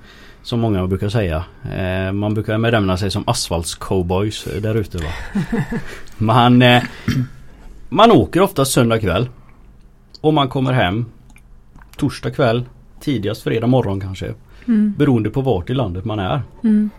som 0.44 0.60
många 0.60 0.88
brukar 0.88 1.10
säga. 1.10 1.44
Eh, 1.76 2.12
man 2.12 2.34
brukar 2.34 2.58
benämna 2.60 2.98
sig 2.98 3.12
som 3.12 3.24
asfaltscowboys 3.28 4.44
där 4.62 4.76
ute 4.76 4.98
va. 4.98 5.10
Man, 6.18 6.62
eh, 6.62 6.84
man 7.90 8.12
åker 8.12 8.42
ofta 8.42 8.66
söndag 8.66 9.00
kväll. 9.00 9.30
Och 10.22 10.34
man 10.34 10.50
kommer 10.50 10.74
hem 10.74 11.06
torsdag 11.98 12.32
kväll. 12.32 12.66
Tidigast 13.02 13.44
fredag 13.44 13.68
morgon 13.68 14.00
kanske. 14.00 14.34
Mm. 14.68 14.94
Beroende 14.98 15.30
på 15.30 15.42
vart 15.42 15.70
i 15.70 15.74
landet 15.74 16.06
man 16.06 16.20
är. 16.20 16.42
Mm. 16.64 16.90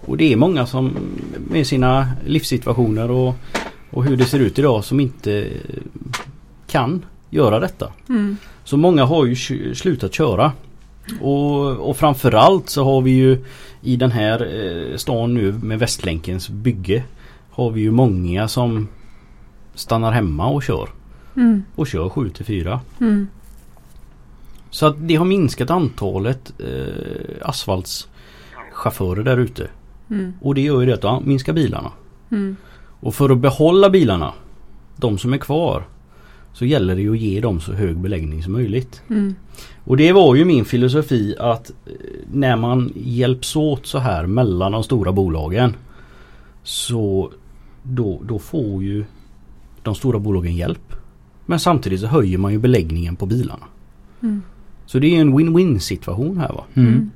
Och 0.00 0.16
det 0.16 0.32
är 0.32 0.36
många 0.36 0.66
som 0.66 0.96
med 1.50 1.66
sina 1.66 2.08
livssituationer 2.26 3.10
och, 3.10 3.34
och 3.90 4.04
hur 4.04 4.16
det 4.16 4.24
ser 4.24 4.38
ut 4.38 4.58
idag 4.58 4.84
som 4.84 5.00
inte 5.00 5.48
kan 6.66 7.04
göra 7.30 7.60
detta. 7.60 7.92
Mm. 8.08 8.36
Så 8.64 8.76
många 8.76 9.04
har 9.04 9.26
ju 9.26 9.34
slutat 9.74 10.14
köra. 10.14 10.52
Och, 11.20 11.88
och 11.88 11.96
framförallt 11.96 12.68
så 12.68 12.84
har 12.84 13.02
vi 13.02 13.10
ju 13.10 13.44
i 13.82 13.96
den 13.96 14.10
här 14.10 14.40
eh, 14.54 14.96
stan 14.96 15.34
nu 15.34 15.52
med 15.52 15.78
Västlänkens 15.78 16.48
bygge 16.48 17.04
har 17.50 17.70
vi 17.70 17.80
ju 17.80 17.90
många 17.90 18.48
som 18.48 18.88
stannar 19.74 20.12
hemma 20.12 20.46
och 20.46 20.62
kör. 20.62 20.88
Mm. 21.36 21.62
Och 21.74 21.86
kör 21.86 22.08
7 22.08 22.30
till 22.30 22.44
4. 22.44 22.80
Mm. 23.00 23.28
Så 24.70 24.86
att 24.86 24.96
det 24.98 25.14
har 25.14 25.24
minskat 25.24 25.70
antalet 25.70 26.52
eh, 26.58 27.48
asfaltschaufförer 27.48 29.22
där 29.22 29.36
ute. 29.36 29.68
Mm. 30.10 30.32
Och 30.40 30.54
det 30.54 30.60
gör 30.60 30.80
ju 30.80 30.86
det 30.86 30.94
att 30.94 31.00
de 31.00 31.28
minskar 31.28 31.52
bilarna. 31.52 31.92
Mm. 32.30 32.56
Och 33.00 33.14
för 33.14 33.30
att 33.30 33.38
behålla 33.38 33.90
bilarna, 33.90 34.32
de 34.96 35.18
som 35.18 35.32
är 35.32 35.38
kvar, 35.38 35.84
så 36.52 36.64
gäller 36.64 36.94
det 36.94 37.02
ju 37.02 37.12
att 37.12 37.18
ge 37.18 37.40
dem 37.40 37.60
så 37.60 37.72
hög 37.72 37.96
beläggning 37.96 38.42
som 38.42 38.52
möjligt. 38.52 39.02
Mm. 39.10 39.34
Och 39.84 39.96
det 39.96 40.12
var 40.12 40.34
ju 40.34 40.44
min 40.44 40.64
filosofi 40.64 41.36
att 41.38 41.70
eh, 41.86 41.92
när 42.32 42.56
man 42.56 42.92
hjälps 42.96 43.56
åt 43.56 43.86
så 43.86 43.98
här 43.98 44.26
mellan 44.26 44.72
de 44.72 44.84
stora 44.84 45.12
bolagen 45.12 45.76
så 46.62 47.32
då, 47.82 48.20
då 48.24 48.38
får 48.38 48.82
ju 48.82 49.04
de 49.84 49.94
stora 49.94 50.18
bolagen 50.18 50.56
hjälp. 50.56 50.92
Men 51.46 51.60
samtidigt 51.60 52.00
så 52.00 52.06
höjer 52.06 52.38
man 52.38 52.52
ju 52.52 52.58
beläggningen 52.58 53.16
på 53.16 53.26
bilarna. 53.26 53.66
Mm. 54.22 54.42
Så 54.86 54.98
det 54.98 55.16
är 55.16 55.20
en 55.20 55.38
win-win 55.38 55.78
situation 55.78 56.38
här 56.38 56.48
va. 56.48 56.64
Mm. 56.74 57.10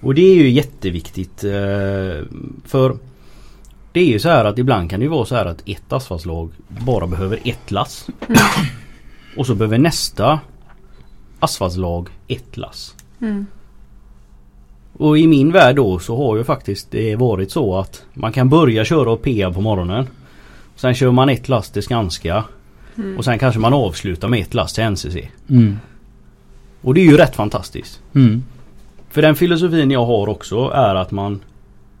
Och 0.00 0.14
det 0.14 0.22
är 0.22 0.34
ju 0.34 0.50
jätteviktigt 0.50 1.44
eh, 1.44 2.24
för 2.64 2.96
det 3.92 4.00
är 4.00 4.06
ju 4.06 4.18
så 4.18 4.28
här 4.28 4.44
att 4.44 4.58
ibland 4.58 4.90
kan 4.90 5.00
det 5.00 5.04
ju 5.04 5.10
vara 5.10 5.24
så 5.24 5.34
här 5.34 5.46
att 5.46 5.68
ett 5.68 5.92
asfaltslag 5.92 6.50
bara 6.68 7.06
behöver 7.06 7.38
ett 7.44 7.70
lass. 7.70 8.08
Och 9.36 9.46
så 9.46 9.54
behöver 9.54 9.78
nästa 9.78 10.40
asfaltslag 11.40 12.08
ett 12.28 12.56
lass. 12.56 12.94
Mm. 13.20 13.46
Och 14.92 15.18
i 15.18 15.26
min 15.26 15.52
värld 15.52 15.76
då 15.76 15.98
så 15.98 16.16
har 16.16 16.36
ju 16.36 16.44
faktiskt 16.44 16.90
det 16.90 17.16
varit 17.16 17.50
så 17.50 17.78
att 17.78 18.04
man 18.14 18.32
kan 18.32 18.48
börja 18.48 18.84
köra 18.84 19.16
PA 19.16 19.52
på 19.54 19.60
morgonen. 19.60 20.06
Sen 20.80 20.94
kör 20.94 21.10
man 21.10 21.28
ett 21.28 21.48
lass 21.48 21.70
till 21.70 21.82
Skanska. 21.82 22.44
Mm. 22.96 23.18
Och 23.18 23.24
sen 23.24 23.38
kanske 23.38 23.60
man 23.60 23.72
avslutar 23.72 24.28
med 24.28 24.40
ett 24.40 24.54
lass 24.54 24.72
till 24.72 24.84
NCC. 24.84 25.16
Mm. 25.48 25.78
Och 26.80 26.94
det 26.94 27.00
är 27.00 27.04
ju 27.04 27.16
rätt 27.16 27.36
fantastiskt. 27.36 28.02
Mm. 28.14 28.42
För 29.08 29.22
den 29.22 29.36
filosofin 29.36 29.90
jag 29.90 30.06
har 30.06 30.28
också 30.28 30.70
är 30.74 30.94
att 30.94 31.10
man 31.10 31.40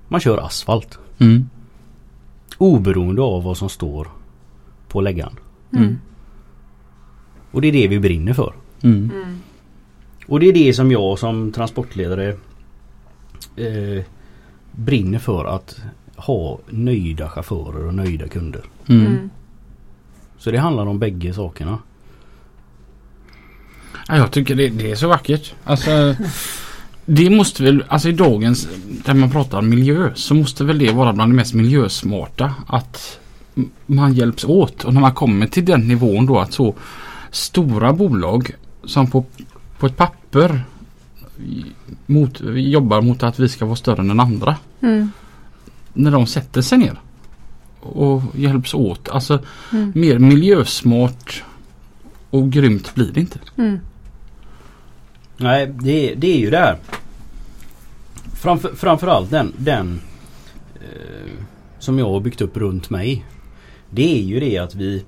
Man 0.08 0.20
kör 0.20 0.38
asfalt. 0.38 0.98
Mm. 1.18 1.50
Oberoende 2.58 3.22
av 3.22 3.42
vad 3.42 3.56
som 3.56 3.68
står 3.68 4.08
på 4.88 5.00
läggaren. 5.00 5.36
Mm. 5.72 5.98
Och 7.50 7.60
det 7.60 7.68
är 7.68 7.72
det 7.72 7.88
vi 7.88 8.00
brinner 8.00 8.32
för. 8.32 8.52
Mm. 8.82 9.10
Mm. 9.14 9.38
Och 10.26 10.40
det 10.40 10.48
är 10.48 10.52
det 10.52 10.74
som 10.74 10.92
jag 10.92 11.18
som 11.18 11.52
transportledare 11.52 12.28
eh, 13.56 14.04
brinner 14.72 15.18
för 15.18 15.44
att 15.44 15.80
ha 16.20 16.58
nöjda 16.68 17.28
chaufförer 17.28 17.86
och 17.86 17.94
nöjda 17.94 18.28
kunder. 18.28 18.62
Mm. 18.86 19.06
Mm. 19.06 19.30
Så 20.38 20.50
det 20.50 20.58
handlar 20.58 20.86
om 20.86 20.98
bägge 20.98 21.34
sakerna. 21.34 21.78
Ja, 24.08 24.16
jag 24.16 24.30
tycker 24.30 24.54
det, 24.54 24.68
det 24.68 24.90
är 24.90 24.94
så 24.94 25.08
vackert. 25.08 25.54
Alltså, 25.64 26.14
det 27.06 27.30
måste 27.30 27.62
väl, 27.62 27.84
alltså 27.88 28.08
i 28.08 28.12
dagens, 28.12 28.68
där 29.04 29.14
man 29.14 29.30
pratar 29.30 29.58
om 29.58 29.68
miljö, 29.68 30.10
så 30.14 30.34
måste 30.34 30.64
väl 30.64 30.78
det 30.78 30.92
vara 30.92 31.12
bland 31.12 31.32
det 31.32 31.36
mest 31.36 31.54
miljösmarta. 31.54 32.54
Att 32.66 33.20
man 33.86 34.14
hjälps 34.14 34.44
åt. 34.44 34.84
Och 34.84 34.94
när 34.94 35.00
man 35.00 35.14
kommer 35.14 35.46
till 35.46 35.64
den 35.64 35.88
nivån 35.88 36.26
då 36.26 36.38
att 36.38 36.52
så 36.52 36.74
stora 37.30 37.92
bolag 37.92 38.50
som 38.84 39.10
på, 39.10 39.24
på 39.78 39.86
ett 39.86 39.96
papper 39.96 40.64
mot, 42.06 42.40
jobbar 42.54 43.00
mot 43.00 43.22
att 43.22 43.38
vi 43.38 43.48
ska 43.48 43.64
vara 43.66 43.76
större 43.76 44.00
än 44.00 44.08
den 44.08 44.20
andra. 44.20 44.56
Mm. 44.80 45.10
När 45.92 46.10
de 46.10 46.26
sätter 46.26 46.62
sig 46.62 46.78
ner 46.78 47.00
och 47.80 48.22
hjälps 48.34 48.74
åt. 48.74 49.08
Alltså 49.08 49.38
Mm. 49.72 49.92
mer 49.94 50.18
miljösmart 50.18 51.42
och 52.30 52.50
grymt 52.52 52.94
blir 52.94 53.12
det 53.12 53.20
inte. 53.20 53.38
Mm. 53.56 53.78
Nej 55.36 55.66
det, 55.82 56.14
det 56.14 56.32
är 56.36 56.38
ju 56.38 56.50
det 56.50 56.58
här. 56.58 56.78
Framför, 58.34 58.74
framförallt 58.74 59.30
den, 59.30 59.52
den 59.56 60.00
eh, 60.74 61.32
som 61.78 61.98
jag 61.98 62.06
har 62.10 62.20
byggt 62.20 62.40
upp 62.40 62.56
runt 62.56 62.90
mig. 62.90 63.24
Det 63.90 64.18
är 64.18 64.22
ju 64.22 64.40
det 64.40 64.58
att 64.58 64.74
vi 64.74 65.04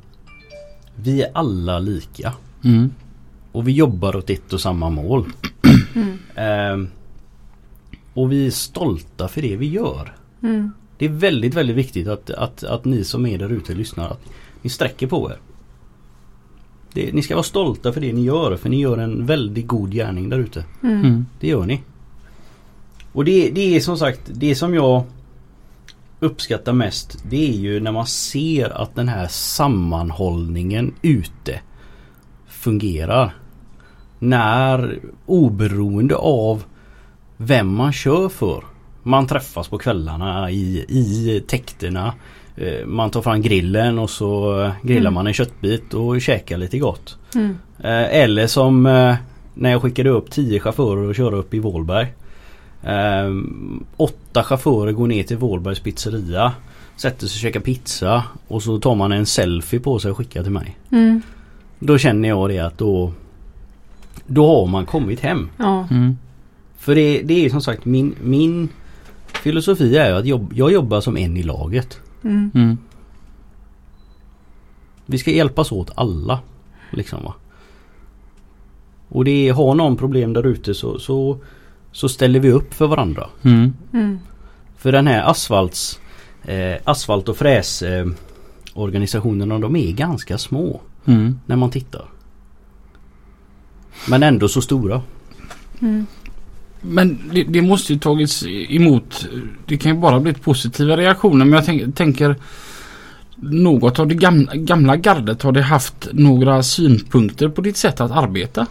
Vi 0.96 1.22
är 1.22 1.30
alla 1.34 1.78
lika. 1.78 2.32
Mm. 2.64 2.90
Och 3.52 3.68
vi 3.68 3.72
jobbar 3.72 4.16
åt 4.16 4.30
ett 4.30 4.52
och 4.52 4.60
samma 4.60 4.90
mål. 4.90 5.24
Mm. 5.94 6.18
Ehm, 6.34 6.88
och 8.14 8.32
vi 8.32 8.46
är 8.46 8.50
stolta 8.50 9.28
för 9.28 9.42
det 9.42 9.56
vi 9.56 9.66
gör. 9.68 10.14
Mm. 10.42 10.72
Det 10.98 11.04
är 11.04 11.10
väldigt, 11.10 11.54
väldigt 11.54 11.76
viktigt 11.76 12.08
att, 12.08 12.30
att, 12.30 12.64
att 12.64 12.84
ni 12.84 13.04
som 13.04 13.26
är 13.26 13.38
där 13.38 13.52
ute 13.52 13.74
lyssnar. 13.74 14.10
Att 14.10 14.24
ni 14.62 14.70
sträcker 14.70 15.06
på 15.06 15.30
er. 15.30 15.38
Det, 16.92 17.12
ni 17.12 17.22
ska 17.22 17.34
vara 17.34 17.42
stolta 17.42 17.92
för 17.92 18.00
det 18.00 18.12
ni 18.12 18.22
gör. 18.22 18.56
För 18.56 18.68
ni 18.68 18.80
gör 18.80 18.98
en 18.98 19.26
väldigt 19.26 19.66
god 19.66 19.92
gärning 19.92 20.28
där 20.28 20.38
ute. 20.38 20.64
Mm. 20.82 21.00
Mm. 21.00 21.26
Det 21.40 21.48
gör 21.48 21.66
ni. 21.66 21.80
Och 23.12 23.24
det, 23.24 23.50
det 23.50 23.76
är 23.76 23.80
som 23.80 23.98
sagt 23.98 24.20
det 24.26 24.54
som 24.54 24.74
jag 24.74 25.04
uppskattar 26.20 26.72
mest. 26.72 27.24
Det 27.30 27.48
är 27.48 27.56
ju 27.56 27.80
när 27.80 27.92
man 27.92 28.06
ser 28.06 28.82
att 28.82 28.94
den 28.94 29.08
här 29.08 29.28
sammanhållningen 29.28 30.94
ute 31.02 31.60
fungerar. 32.46 33.36
När 34.18 35.00
oberoende 35.26 36.16
av 36.16 36.64
vem 37.36 37.74
man 37.74 37.92
kör 37.92 38.28
för. 38.28 38.64
Man 39.02 39.26
träffas 39.26 39.68
på 39.68 39.78
kvällarna 39.78 40.50
i, 40.50 40.84
i 40.88 41.40
täkterna. 41.48 42.14
Eh, 42.56 42.86
Man 42.86 43.10
tar 43.10 43.22
fram 43.22 43.42
grillen 43.42 43.98
och 43.98 44.10
så 44.10 44.60
eh, 44.62 44.70
grillar 44.82 45.00
Mm. 45.00 45.14
man 45.14 45.26
en 45.26 45.32
köttbit 45.34 45.94
och 45.94 46.20
käkar 46.20 46.56
lite 46.58 46.78
gott. 46.78 47.18
Mm. 47.34 47.58
Eh, 47.78 48.16
Eller 48.22 48.46
som 48.46 48.82
när 49.54 49.70
jag 49.70 49.82
skickade 49.82 50.10
upp 50.10 50.30
10 50.30 50.60
chaufförer 50.60 51.08
och 51.08 51.14
köra 51.14 51.36
upp 51.36 51.54
i 51.54 51.58
Vålberg. 51.58 52.12
Åtta 53.96 54.42
chaufförer 54.44 54.92
går 54.92 55.06
ner 55.06 55.22
till 55.22 55.36
Vålbergs 55.36 55.80
pizzeria. 55.80 56.52
Sätter 56.96 57.26
sig 57.26 57.36
och 57.38 57.40
käkar 57.40 57.60
pizza 57.60 58.24
och 58.48 58.62
så 58.62 58.78
tar 58.80 58.94
man 58.94 59.12
en 59.12 59.26
selfie 59.26 59.80
på 59.80 59.98
sig 59.98 60.10
och 60.10 60.16
skickar 60.16 60.42
till 60.42 60.52
mig. 60.52 60.76
Mm. 60.90 61.22
Då 61.78 61.98
känner 61.98 62.28
jag 62.28 62.48
det 62.50 62.58
att 62.58 62.78
då 62.78 63.12
Då 64.26 64.46
har 64.60 64.66
man 64.66 64.86
kommit 64.86 65.20
hem. 65.20 65.48
Ja. 65.56 65.86
Mm. 65.90 66.16
För 66.78 66.94
det, 66.94 67.22
det 67.22 67.44
är 67.44 67.50
som 67.50 67.60
sagt 67.62 67.84
min, 67.84 68.14
min 68.22 68.68
filosofi 69.36 69.96
är 69.96 70.08
ju 70.08 70.16
att 70.16 70.26
jobb, 70.26 70.52
jag 70.54 70.72
jobbar 70.72 71.00
som 71.00 71.16
en 71.16 71.36
i 71.36 71.42
laget. 71.42 72.00
Mm. 72.24 72.50
Mm. 72.54 72.78
Vi 75.06 75.18
ska 75.18 75.30
hjälpas 75.30 75.72
åt 75.72 75.90
alla. 75.94 76.40
Liksom 76.90 77.24
va. 77.24 77.34
Och 79.08 79.24
det 79.24 79.48
är, 79.48 79.52
har 79.52 79.74
någon 79.74 79.96
problem 79.96 80.32
där 80.32 80.46
ute 80.46 80.74
så, 80.74 80.98
så, 80.98 81.38
så 81.92 82.08
ställer 82.08 82.40
vi 82.40 82.50
upp 82.50 82.74
för 82.74 82.86
varandra. 82.86 83.28
Mm. 83.42 83.72
Mm. 83.92 84.18
För 84.76 84.92
den 84.92 85.06
här 85.06 85.22
asfalts, 85.30 86.00
eh, 86.44 86.76
asfalt 86.84 87.28
och 87.28 87.36
fräs 87.36 87.82
eh, 87.82 88.06
organisationerna 88.74 89.58
de 89.58 89.76
är 89.76 89.92
ganska 89.92 90.38
små 90.38 90.80
Mm. 91.04 91.40
när 91.46 91.56
man 91.56 91.70
tittar. 91.70 92.04
Men 94.08 94.22
ändå 94.22 94.48
så 94.48 94.62
stora. 94.62 95.02
Men 96.82 97.18
det, 97.32 97.44
det 97.44 97.62
måste 97.62 97.92
ju 97.92 97.98
tagits 97.98 98.44
emot. 98.68 99.26
Det 99.66 99.76
kan 99.76 99.94
ju 99.94 100.00
bara 100.00 100.20
bli 100.20 100.32
positiva 100.32 100.96
reaktioner. 100.96 101.44
Men 101.44 101.52
jag 101.52 101.64
tänk, 101.64 101.96
tänker 101.96 102.36
något 103.36 103.98
av 103.98 104.08
det 104.08 104.14
gamla, 104.14 104.54
gamla 104.54 104.96
gardet. 104.96 105.42
Har 105.42 105.52
det 105.52 105.62
haft 105.62 106.08
några 106.12 106.62
synpunkter 106.62 107.48
på 107.48 107.60
ditt 107.60 107.76
sätt 107.76 108.00
att 108.00 108.10
arbeta? 108.10 108.66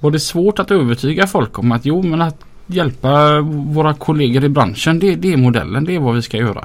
Var 0.00 0.10
det 0.10 0.20
svårt 0.20 0.58
att 0.58 0.70
övertyga 0.70 1.26
folk 1.26 1.58
om 1.58 1.72
att 1.72 1.84
jo 1.84 2.02
men 2.02 2.22
att 2.22 2.44
hjälpa 2.66 3.40
våra 3.40 3.94
kollegor 3.94 4.44
i 4.44 4.48
branschen 4.48 4.98
det, 4.98 5.14
det 5.14 5.32
är 5.32 5.36
modellen. 5.36 5.84
Det 5.84 5.94
är 5.94 5.98
vad 5.98 6.14
vi 6.14 6.22
ska 6.22 6.36
göra. 6.36 6.64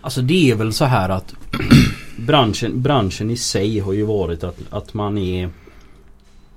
Alltså 0.00 0.22
det 0.22 0.50
är 0.50 0.54
väl 0.54 0.72
så 0.72 0.84
här 0.84 1.08
att 1.08 1.34
branschen, 2.16 2.82
branschen 2.82 3.30
i 3.30 3.36
sig 3.36 3.78
har 3.78 3.92
ju 3.92 4.02
varit 4.02 4.44
att, 4.44 4.58
att 4.70 4.94
man 4.94 5.18
är 5.18 5.50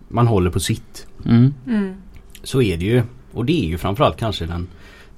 Man 0.08 0.28
håller 0.28 0.52
på 0.52 0.60
sitt. 0.60 1.08
Mm. 1.26 1.54
Mm. 1.68 1.96
Så 2.48 2.62
är 2.62 2.78
det 2.78 2.86
ju. 2.86 3.04
Och 3.32 3.46
det 3.46 3.64
är 3.64 3.66
ju 3.68 3.78
framförallt 3.78 4.18
kanske 4.18 4.46
den, 4.46 4.68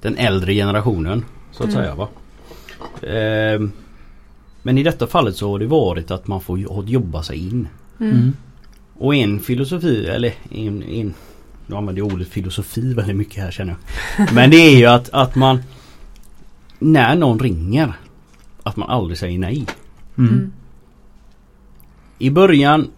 den 0.00 0.16
äldre 0.16 0.54
generationen. 0.54 1.24
Så 1.52 1.62
att 1.62 1.70
Mm. 1.70 1.82
säga 1.82 1.94
va. 1.94 2.08
Ehm, 3.08 3.72
men 4.62 4.78
i 4.78 4.82
detta 4.82 5.06
fallet 5.06 5.36
så 5.36 5.50
har 5.50 5.58
det 5.58 5.66
varit 5.66 6.10
att 6.10 6.26
man 6.26 6.40
får 6.40 6.58
jo- 6.58 6.84
jobba 6.86 7.22
sig 7.22 7.38
in. 7.48 7.68
Mm. 8.00 8.12
Mm. 8.16 8.32
Och 8.94 9.14
en 9.14 9.40
filosofi 9.40 10.06
eller 10.06 10.32
en, 10.50 10.82
en 10.82 11.14
Nu 11.66 11.76
använder 11.76 12.02
jag 12.02 12.12
ordet 12.12 12.28
filosofi 12.28 12.94
väldigt 12.94 13.16
mycket 13.16 13.42
här 13.44 13.50
känner 13.50 13.76
jag. 14.16 14.32
Men 14.34 14.50
det 14.50 14.56
är 14.56 14.76
ju 14.76 14.86
att, 14.86 15.10
att 15.12 15.34
man 15.34 15.62
När 16.78 17.16
någon 17.16 17.38
ringer 17.38 17.92
Att 18.62 18.76
man 18.76 18.90
aldrig 18.90 19.18
säger 19.18 19.38
nej. 19.38 19.66
Mm. 20.18 20.30
Mm. 20.32 20.52
I 22.18 22.30
början 22.30 22.90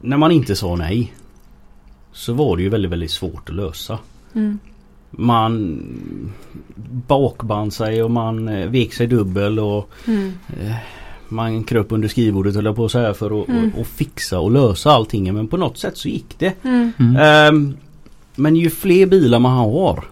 När 0.00 0.16
man 0.16 0.32
inte 0.32 0.56
sa 0.56 0.76
nej 0.76 1.12
Så 2.18 2.32
var 2.32 2.56
det 2.56 2.62
ju 2.62 2.68
väldigt 2.68 2.90
väldigt 2.90 3.10
svårt 3.10 3.48
att 3.48 3.54
lösa. 3.54 3.98
Mm. 4.34 4.58
Man 5.10 5.82
bakband 7.06 7.72
sig 7.72 8.02
och 8.02 8.10
man 8.10 8.48
eh, 8.48 8.68
vek 8.68 8.92
sig 8.92 9.06
dubbel 9.06 9.58
och 9.58 9.90
Mm. 10.06 10.32
man 11.28 11.64
kröp 11.64 11.92
under 11.92 12.08
skrivbordet 12.08 12.54
höll 12.54 12.64
jag 12.64 12.76
på 12.76 12.84
att 12.84 12.92
säga 12.92 13.14
för 13.14 13.42
att 13.42 13.48
Mm. 13.48 13.72
och, 13.74 13.80
och 13.80 13.86
fixa 13.86 14.38
och 14.38 14.50
lösa 14.50 14.90
allting. 14.90 15.34
Men 15.34 15.48
på 15.48 15.56
något 15.56 15.78
sätt 15.78 15.96
så 15.96 16.08
gick 16.08 16.38
det. 16.38 16.54
Mm. 16.64 16.92
Mm. 16.98 17.16
Ehm, 17.16 17.76
men 18.34 18.56
ju 18.56 18.70
fler 18.70 19.06
bilar 19.06 19.38
man 19.38 19.52
har 19.52 20.04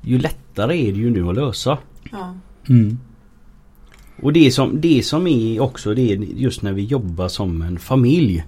Ju 0.00 0.18
lättare 0.18 0.88
är 0.88 0.92
det 0.92 0.98
ju 0.98 1.10
nu 1.10 1.28
att 1.28 1.34
lösa. 1.34 1.78
Ja. 2.12 2.34
Mm. 2.68 2.98
Och 4.22 4.32
det 4.32 4.50
som, 4.50 4.80
det 4.80 5.02
som 5.06 5.26
är 5.26 5.60
också 5.60 5.94
det 5.94 6.12
är 6.12 6.16
just 6.16 6.62
när 6.62 6.72
vi 6.72 6.84
jobbar 6.84 7.28
som 7.28 7.62
en 7.62 7.78
familj. 7.78 8.44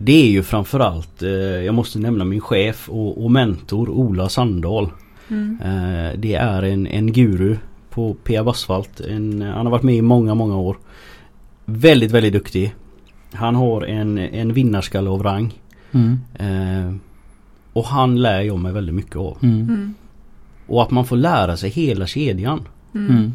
Det 0.00 0.26
är 0.26 0.30
ju 0.30 0.42
framförallt, 0.42 1.22
eh, 1.22 1.30
jag 1.30 1.74
måste 1.74 1.98
nämna 1.98 2.24
min 2.24 2.40
chef 2.40 2.88
och, 2.88 3.24
och 3.24 3.30
mentor 3.30 3.90
Ola 3.90 4.28
Sandahl. 4.28 4.90
Mm. 5.28 5.58
Eh, 5.60 6.18
det 6.18 6.34
är 6.34 6.62
en, 6.62 6.86
en 6.86 7.12
guru 7.12 7.56
på 7.90 8.14
Peab 8.14 8.48
Asfalt. 8.48 9.00
En, 9.00 9.42
han 9.42 9.66
har 9.66 9.70
varit 9.70 9.82
med 9.82 9.94
i 9.94 10.02
många, 10.02 10.34
många 10.34 10.56
år. 10.56 10.76
Väldigt, 11.64 12.10
väldigt 12.10 12.32
duktig. 12.32 12.74
Han 13.32 13.54
har 13.54 13.82
en, 13.82 14.18
en 14.18 14.52
vinnarskalle 14.52 15.10
av 15.10 15.22
rang. 15.22 15.54
Mm. 15.92 16.18
Eh, 16.34 16.94
och 17.72 17.84
han 17.84 18.22
lär 18.22 18.40
jag 18.40 18.58
mig 18.58 18.72
väldigt 18.72 18.94
mycket 18.94 19.16
av. 19.16 19.38
Mm. 19.42 19.60
Mm. 19.60 19.94
Och 20.66 20.82
att 20.82 20.90
man 20.90 21.04
får 21.04 21.16
lära 21.16 21.56
sig 21.56 21.70
hela 21.70 22.06
kedjan. 22.06 22.60
Mm. 22.94 23.10
Mm. 23.10 23.32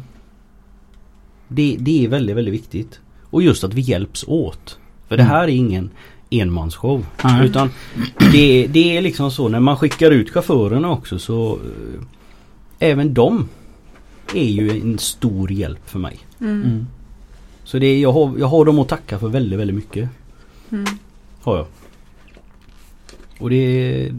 Det, 1.48 1.76
det 1.80 2.04
är 2.04 2.08
väldigt, 2.08 2.36
väldigt 2.36 2.54
viktigt. 2.54 3.00
Och 3.22 3.42
just 3.42 3.64
att 3.64 3.74
vi 3.74 3.80
hjälps 3.80 4.24
åt. 4.28 4.78
För 5.08 5.16
det 5.16 5.22
här 5.22 5.42
är 5.42 5.48
ingen 5.48 5.90
enmansshow. 6.40 7.06
Nej. 7.24 7.46
Utan 7.46 7.70
det, 8.32 8.66
det 8.66 8.96
är 8.96 9.02
liksom 9.02 9.30
så 9.30 9.48
när 9.48 9.60
man 9.60 9.76
skickar 9.76 10.10
ut 10.10 10.30
chaufförerna 10.30 10.90
också 10.90 11.18
så 11.18 11.52
eh, 11.52 12.02
Även 12.78 13.14
de 13.14 13.48
är 14.34 14.44
ju 14.44 14.70
en 14.70 14.98
stor 14.98 15.52
hjälp 15.52 15.90
för 15.90 15.98
mig. 15.98 16.18
Mm. 16.40 16.62
Mm. 16.62 16.86
Så 17.64 17.78
det 17.78 17.86
är, 17.86 17.98
jag, 17.98 18.12
har, 18.12 18.38
jag 18.38 18.46
har 18.46 18.64
dem 18.64 18.78
att 18.78 18.88
tacka 18.88 19.18
för 19.18 19.28
väldigt, 19.28 19.58
väldigt 19.58 19.76
mycket. 19.76 20.08
Mm. 20.70 20.84
Har 21.42 21.56
jag. 21.56 21.66
Och 23.38 23.50
det 23.50 23.56
är, 23.56 24.14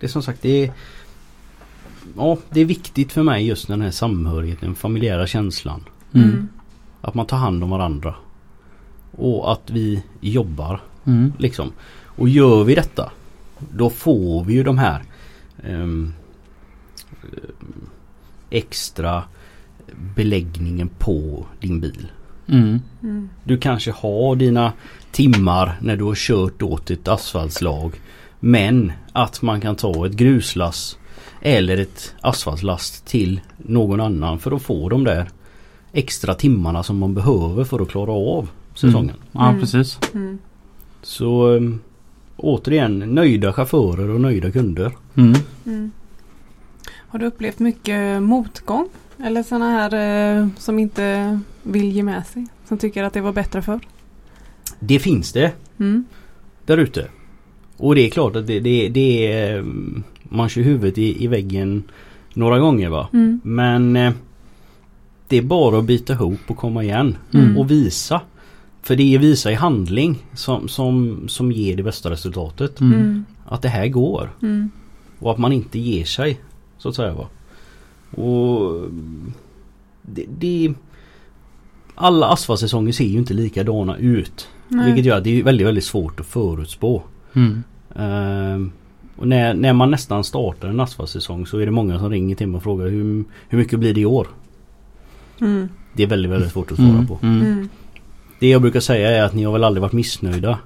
det 0.00 0.06
är 0.06 0.08
som 0.08 0.22
sagt 0.22 0.42
det 0.42 0.64
är 0.64 0.72
Ja 2.16 2.38
det 2.50 2.60
är 2.60 2.64
viktigt 2.64 3.12
för 3.12 3.22
mig 3.22 3.46
just 3.46 3.68
den 3.68 3.80
här 3.80 3.90
samhörigheten, 3.90 4.68
den 4.68 4.74
familjära 4.74 5.26
känslan. 5.26 5.84
Mm. 6.14 6.48
Att 7.00 7.14
man 7.14 7.26
tar 7.26 7.36
hand 7.36 7.64
om 7.64 7.70
varandra. 7.70 8.14
Och 9.10 9.52
att 9.52 9.70
vi 9.70 10.02
jobbar 10.20 10.80
Mm. 11.10 11.32
liksom. 11.38 11.72
Och 12.04 12.28
gör 12.28 12.64
vi 12.64 12.74
detta 12.74 13.10
Då 13.58 13.90
får 13.90 14.44
vi 14.44 14.54
ju 14.54 14.62
de 14.62 14.78
här 14.78 15.02
ehm, 15.64 16.12
Extra 18.50 19.22
beläggningen 20.16 20.88
på 20.98 21.46
din 21.60 21.80
bil. 21.80 22.06
Mm. 22.46 22.80
Mm. 23.02 23.28
Du 23.44 23.58
kanske 23.58 23.90
har 23.90 24.36
dina 24.36 24.72
timmar 25.12 25.78
när 25.80 25.96
du 25.96 26.04
har 26.04 26.14
kört 26.14 26.62
åt 26.62 26.90
ett 26.90 27.08
asfaltslag. 27.08 28.00
Men 28.40 28.92
att 29.12 29.42
man 29.42 29.60
kan 29.60 29.76
ta 29.76 30.06
ett 30.06 30.12
gruslass 30.12 30.98
eller 31.42 31.76
ett 31.76 32.14
asfaltslast 32.20 33.06
till 33.06 33.40
någon 33.56 34.00
annan 34.00 34.38
för 34.38 34.52
att 34.52 34.62
få 34.62 34.88
de 34.88 35.04
där 35.04 35.30
extra 35.92 36.34
timmarna 36.34 36.82
som 36.82 36.98
man 36.98 37.14
behöver 37.14 37.64
för 37.64 37.80
att 37.82 37.88
klara 37.88 38.12
av 38.12 38.48
säsongen. 38.74 39.16
Ja 39.32 39.48
Mm. 39.48 39.60
precis. 39.60 39.98
Så 41.02 41.48
um, 41.48 41.80
återigen 42.36 42.98
nöjda 42.98 43.52
chaufförer 43.52 44.08
och 44.10 44.20
nöjda 44.20 44.50
kunder. 44.50 44.92
Mm. 45.16 45.34
Mm. 45.66 45.90
Har 47.08 47.18
du 47.18 47.26
upplevt 47.26 47.58
mycket 47.58 48.22
motgång? 48.22 48.88
Eller 49.24 49.42
sådana 49.42 49.70
här 49.70 49.94
eh, 50.40 50.48
som 50.58 50.78
inte 50.78 51.38
vill 51.62 51.92
ge 51.92 52.02
med 52.02 52.26
sig? 52.26 52.46
Som 52.68 52.78
tycker 52.78 53.02
att 53.04 53.12
det 53.12 53.20
var 53.20 53.32
bättre 53.32 53.62
förr? 53.62 53.80
Det 54.80 54.98
finns 54.98 55.32
det 55.32 55.52
Mm. 55.78 56.04
där 56.66 56.78
ute. 56.78 57.06
Och 57.76 57.94
det 57.94 58.00
är 58.06 58.10
klart 58.10 58.36
att 58.36 58.46
det, 58.46 58.60
det, 58.60 58.88
det 58.88 59.32
är 59.32 59.58
um, 59.58 60.02
man 60.22 60.48
kör 60.48 60.62
huvudet 60.62 60.98
i, 60.98 61.24
i 61.24 61.26
väggen 61.26 61.82
några 62.34 62.58
gånger 62.58 62.88
va. 62.88 63.08
Mm. 63.12 63.40
Men 63.44 63.96
eh, 63.96 64.12
det 65.28 65.36
är 65.38 65.42
bara 65.42 65.78
att 65.78 65.84
bita 65.84 66.12
ihop 66.12 66.40
och 66.46 66.56
komma 66.56 66.84
igen. 66.84 67.16
Mm. 67.34 67.58
Och 67.58 67.70
visa. 67.70 68.20
För 68.82 68.96
det 68.96 69.14
är 69.14 69.18
visa 69.18 69.52
i 69.52 69.54
handling 69.54 70.26
som, 70.34 70.68
som, 70.68 71.24
som 71.28 71.52
ger 71.52 71.76
det 71.76 71.82
bästa 71.82 72.10
resultatet. 72.10 72.80
Mm. 72.80 73.00
Mm. 73.00 73.24
Att 73.46 73.62
det 73.62 73.68
här 73.68 73.88
går. 73.88 74.30
Mm. 74.42 74.70
Och 75.18 75.30
att 75.32 75.38
man 75.38 75.52
inte 75.52 75.78
ger 75.78 76.04
sig. 76.04 76.40
Så 76.78 76.88
att 76.88 76.94
säga 76.94 77.14
va. 77.14 77.28
Och 78.22 78.82
det, 80.02 80.24
det 80.38 80.74
Alla 81.94 82.26
asfaltsäsonger 82.26 82.92
ser 82.92 83.04
ju 83.04 83.18
inte 83.18 83.34
likadana 83.34 83.96
ut. 83.96 84.48
Nej. 84.68 84.86
Vilket 84.86 85.04
gör 85.04 85.16
att 85.16 85.24
det 85.24 85.40
är 85.40 85.44
väldigt 85.44 85.66
väldigt 85.66 85.84
svårt 85.84 86.20
att 86.20 86.26
förutspå. 86.26 87.02
Mm. 87.32 87.62
Ehm, 87.96 88.72
och 89.16 89.28
när, 89.28 89.54
när 89.54 89.72
man 89.72 89.90
nästan 89.90 90.24
startar 90.24 90.68
en 90.68 90.80
asfaltsäsong 90.80 91.46
så 91.46 91.58
är 91.58 91.66
det 91.66 91.72
många 91.72 91.98
som 91.98 92.10
ringer 92.10 92.36
till 92.36 92.46
mig 92.48 92.56
och 92.56 92.62
frågar 92.62 92.86
hur, 92.88 93.24
hur 93.48 93.58
mycket 93.58 93.78
blir 93.78 93.94
det 93.94 94.00
i 94.00 94.06
år? 94.06 94.28
Mm. 95.40 95.68
Det 95.92 96.02
är 96.02 96.06
väldigt 96.06 96.32
väldigt 96.32 96.52
svårt 96.52 96.70
att 96.70 96.76
svara 96.76 96.90
Mm. 96.90 97.06
på. 97.06 97.18
Det 98.40 98.48
jag 98.48 98.62
brukar 98.62 98.80
säga 98.80 99.10
är 99.10 99.22
att 99.22 99.34
ni 99.34 99.44
har 99.44 99.52
väl 99.52 99.64
aldrig 99.64 99.82
varit 99.82 99.92
missnöjda. 99.92 100.58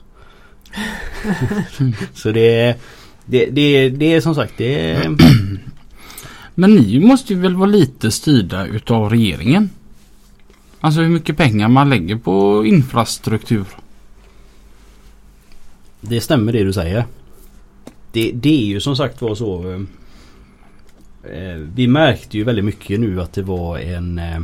så 2.14 2.30
det 2.30 2.60
är 2.60 2.76
det, 3.26 3.46
det, 3.46 3.88
det 3.88 4.14
är 4.14 4.20
som 4.20 4.34
sagt 4.34 4.54
det 4.56 4.90
är, 4.90 5.16
Men 6.54 6.74
ni 6.74 7.00
måste 7.00 7.34
ju 7.34 7.40
väl 7.40 7.54
vara 7.54 7.70
lite 7.70 8.10
styrda 8.10 8.66
utav 8.66 9.10
regeringen? 9.10 9.70
Alltså 10.80 11.00
hur 11.00 11.08
mycket 11.08 11.36
pengar 11.36 11.68
man 11.68 11.90
lägger 11.90 12.16
på 12.16 12.66
infrastruktur. 12.66 13.66
det 16.00 16.20
stämmer 16.20 16.52
det 16.52 16.64
du 16.64 16.72
säger. 16.72 17.04
Det, 18.12 18.32
det 18.34 18.62
är 18.62 18.66
ju 18.66 18.80
som 18.80 18.96
sagt 18.96 19.22
var 19.22 19.34
så. 19.34 19.70
eh, 19.72 19.80
eh, 21.32 21.56
vi 21.56 21.86
märkte 21.86 22.38
ju 22.38 22.44
väldigt 22.44 22.64
mycket 22.64 23.00
nu 23.00 23.22
att 23.22 23.32
det 23.32 23.42
var 23.42 23.78
en, 23.78 24.18
eh, 24.18 24.40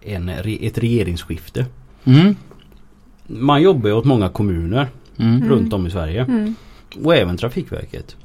en 0.00 0.28
ett 0.28 0.78
regeringsskifte. 0.78 1.66
Mm. 2.08 2.36
Man 3.26 3.62
jobbar 3.62 3.88
ju 3.88 3.94
åt 3.94 4.04
många 4.04 4.28
kommuner 4.28 4.88
Mm. 5.16 5.48
runt 5.48 5.72
om 5.72 5.86
i 5.86 5.90
Sverige. 5.90 6.24
Mm. 6.24 6.54
Och 7.04 7.14
även 7.14 7.36
Trafikverket. 7.36 8.16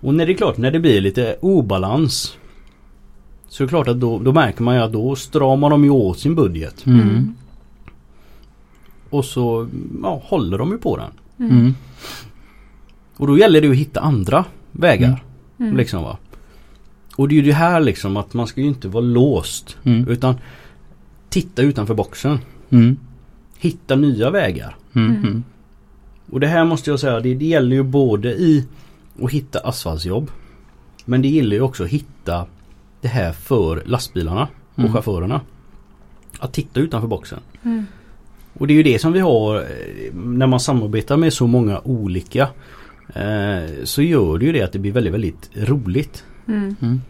Och 0.00 0.14
när 0.14 0.26
det 0.26 0.32
är 0.32 0.36
klart 0.36 0.56
när 0.56 0.70
det 0.70 0.80
blir 0.80 1.00
lite 1.00 1.36
obalans. 1.40 2.36
Så 3.48 3.62
är 3.62 3.66
det 3.66 3.68
klart 3.68 3.88
att 3.88 4.00
då, 4.00 4.18
då 4.18 4.32
märker 4.32 4.62
man 4.62 4.74
ju 4.74 4.80
att 4.82 4.92
då 4.92 5.16
stramar 5.16 5.70
de 5.70 5.84
ju 5.84 5.90
åt 5.90 6.18
sin 6.18 6.34
budget. 6.34 6.86
Mm. 6.86 7.34
Och 9.10 9.24
så 9.24 9.68
ja, 10.02 10.22
håller 10.24 10.58
de 10.58 10.70
ju 10.70 10.78
på 10.78 10.96
den. 10.96 11.10
Mm. 11.50 11.74
Och 13.16 13.26
då 13.26 13.38
gäller 13.38 13.60
det 13.60 13.66
ju 13.66 13.72
att 13.72 13.78
hitta 13.78 14.00
andra 14.00 14.44
vägar. 14.72 15.24
Mm. 15.58 15.76
Liksom 15.76 16.02
va. 16.02 16.18
Och 17.16 17.28
det 17.28 17.34
är 17.34 17.36
ju 17.36 17.42
det 17.42 17.52
här 17.52 17.80
liksom 17.80 18.16
att 18.16 18.34
man 18.34 18.46
ska 18.46 18.60
ju 18.60 18.66
inte 18.66 18.88
vara 18.88 19.04
låst. 19.04 19.76
Mm. 19.84 20.08
Utan 20.08 20.34
titta 21.28 21.62
utanför 21.62 21.94
boxen. 21.94 22.38
Mm. 22.70 22.96
Hitta 23.58 23.96
nya 23.96 24.30
vägar. 24.30 24.76
Mm. 24.94 25.16
Mm. 25.16 25.44
Och 26.30 26.40
det 26.40 26.46
här 26.46 26.64
måste 26.64 26.90
jag 26.90 27.00
säga, 27.00 27.20
det, 27.20 27.34
det 27.34 27.44
gäller 27.44 27.76
ju 27.76 27.82
både 27.82 28.28
i 28.28 28.66
att 29.22 29.30
hitta 29.30 29.58
asfaltsjobb. 29.58 30.30
Men 31.04 31.22
det 31.22 31.28
gäller 31.28 31.56
ju 31.56 31.62
också 31.62 31.84
att 31.84 31.90
hitta 31.90 32.46
det 33.00 33.08
här 33.08 33.32
för 33.32 33.82
lastbilarna 33.86 34.48
och 34.72 34.78
Mm. 34.78 34.92
chaufförerna. 34.92 35.40
Att 36.38 36.52
titta 36.52 36.80
utanför 36.80 37.08
boxen. 37.08 37.38
Mm. 37.62 37.86
Och 38.54 38.66
det 38.66 38.72
är 38.72 38.76
ju 38.76 38.82
det 38.82 38.98
som 38.98 39.12
vi 39.12 39.20
har 39.20 39.56
eh, 39.56 40.14
när 40.14 40.46
man 40.46 40.60
samarbetar 40.60 41.16
med 41.16 41.32
så 41.32 41.46
många 41.46 41.80
olika. 41.84 42.48
Eh, 43.14 43.84
så 43.84 44.02
gör 44.02 44.38
det 44.38 44.46
ju 44.46 44.52
det 44.52 44.62
att 44.62 44.72
det 44.72 44.78
blir 44.78 44.92
väldigt, 44.92 45.14
väldigt 45.14 45.50
roligt. 45.54 46.24
Mm. 46.48 46.76
Mm. 46.80 47.00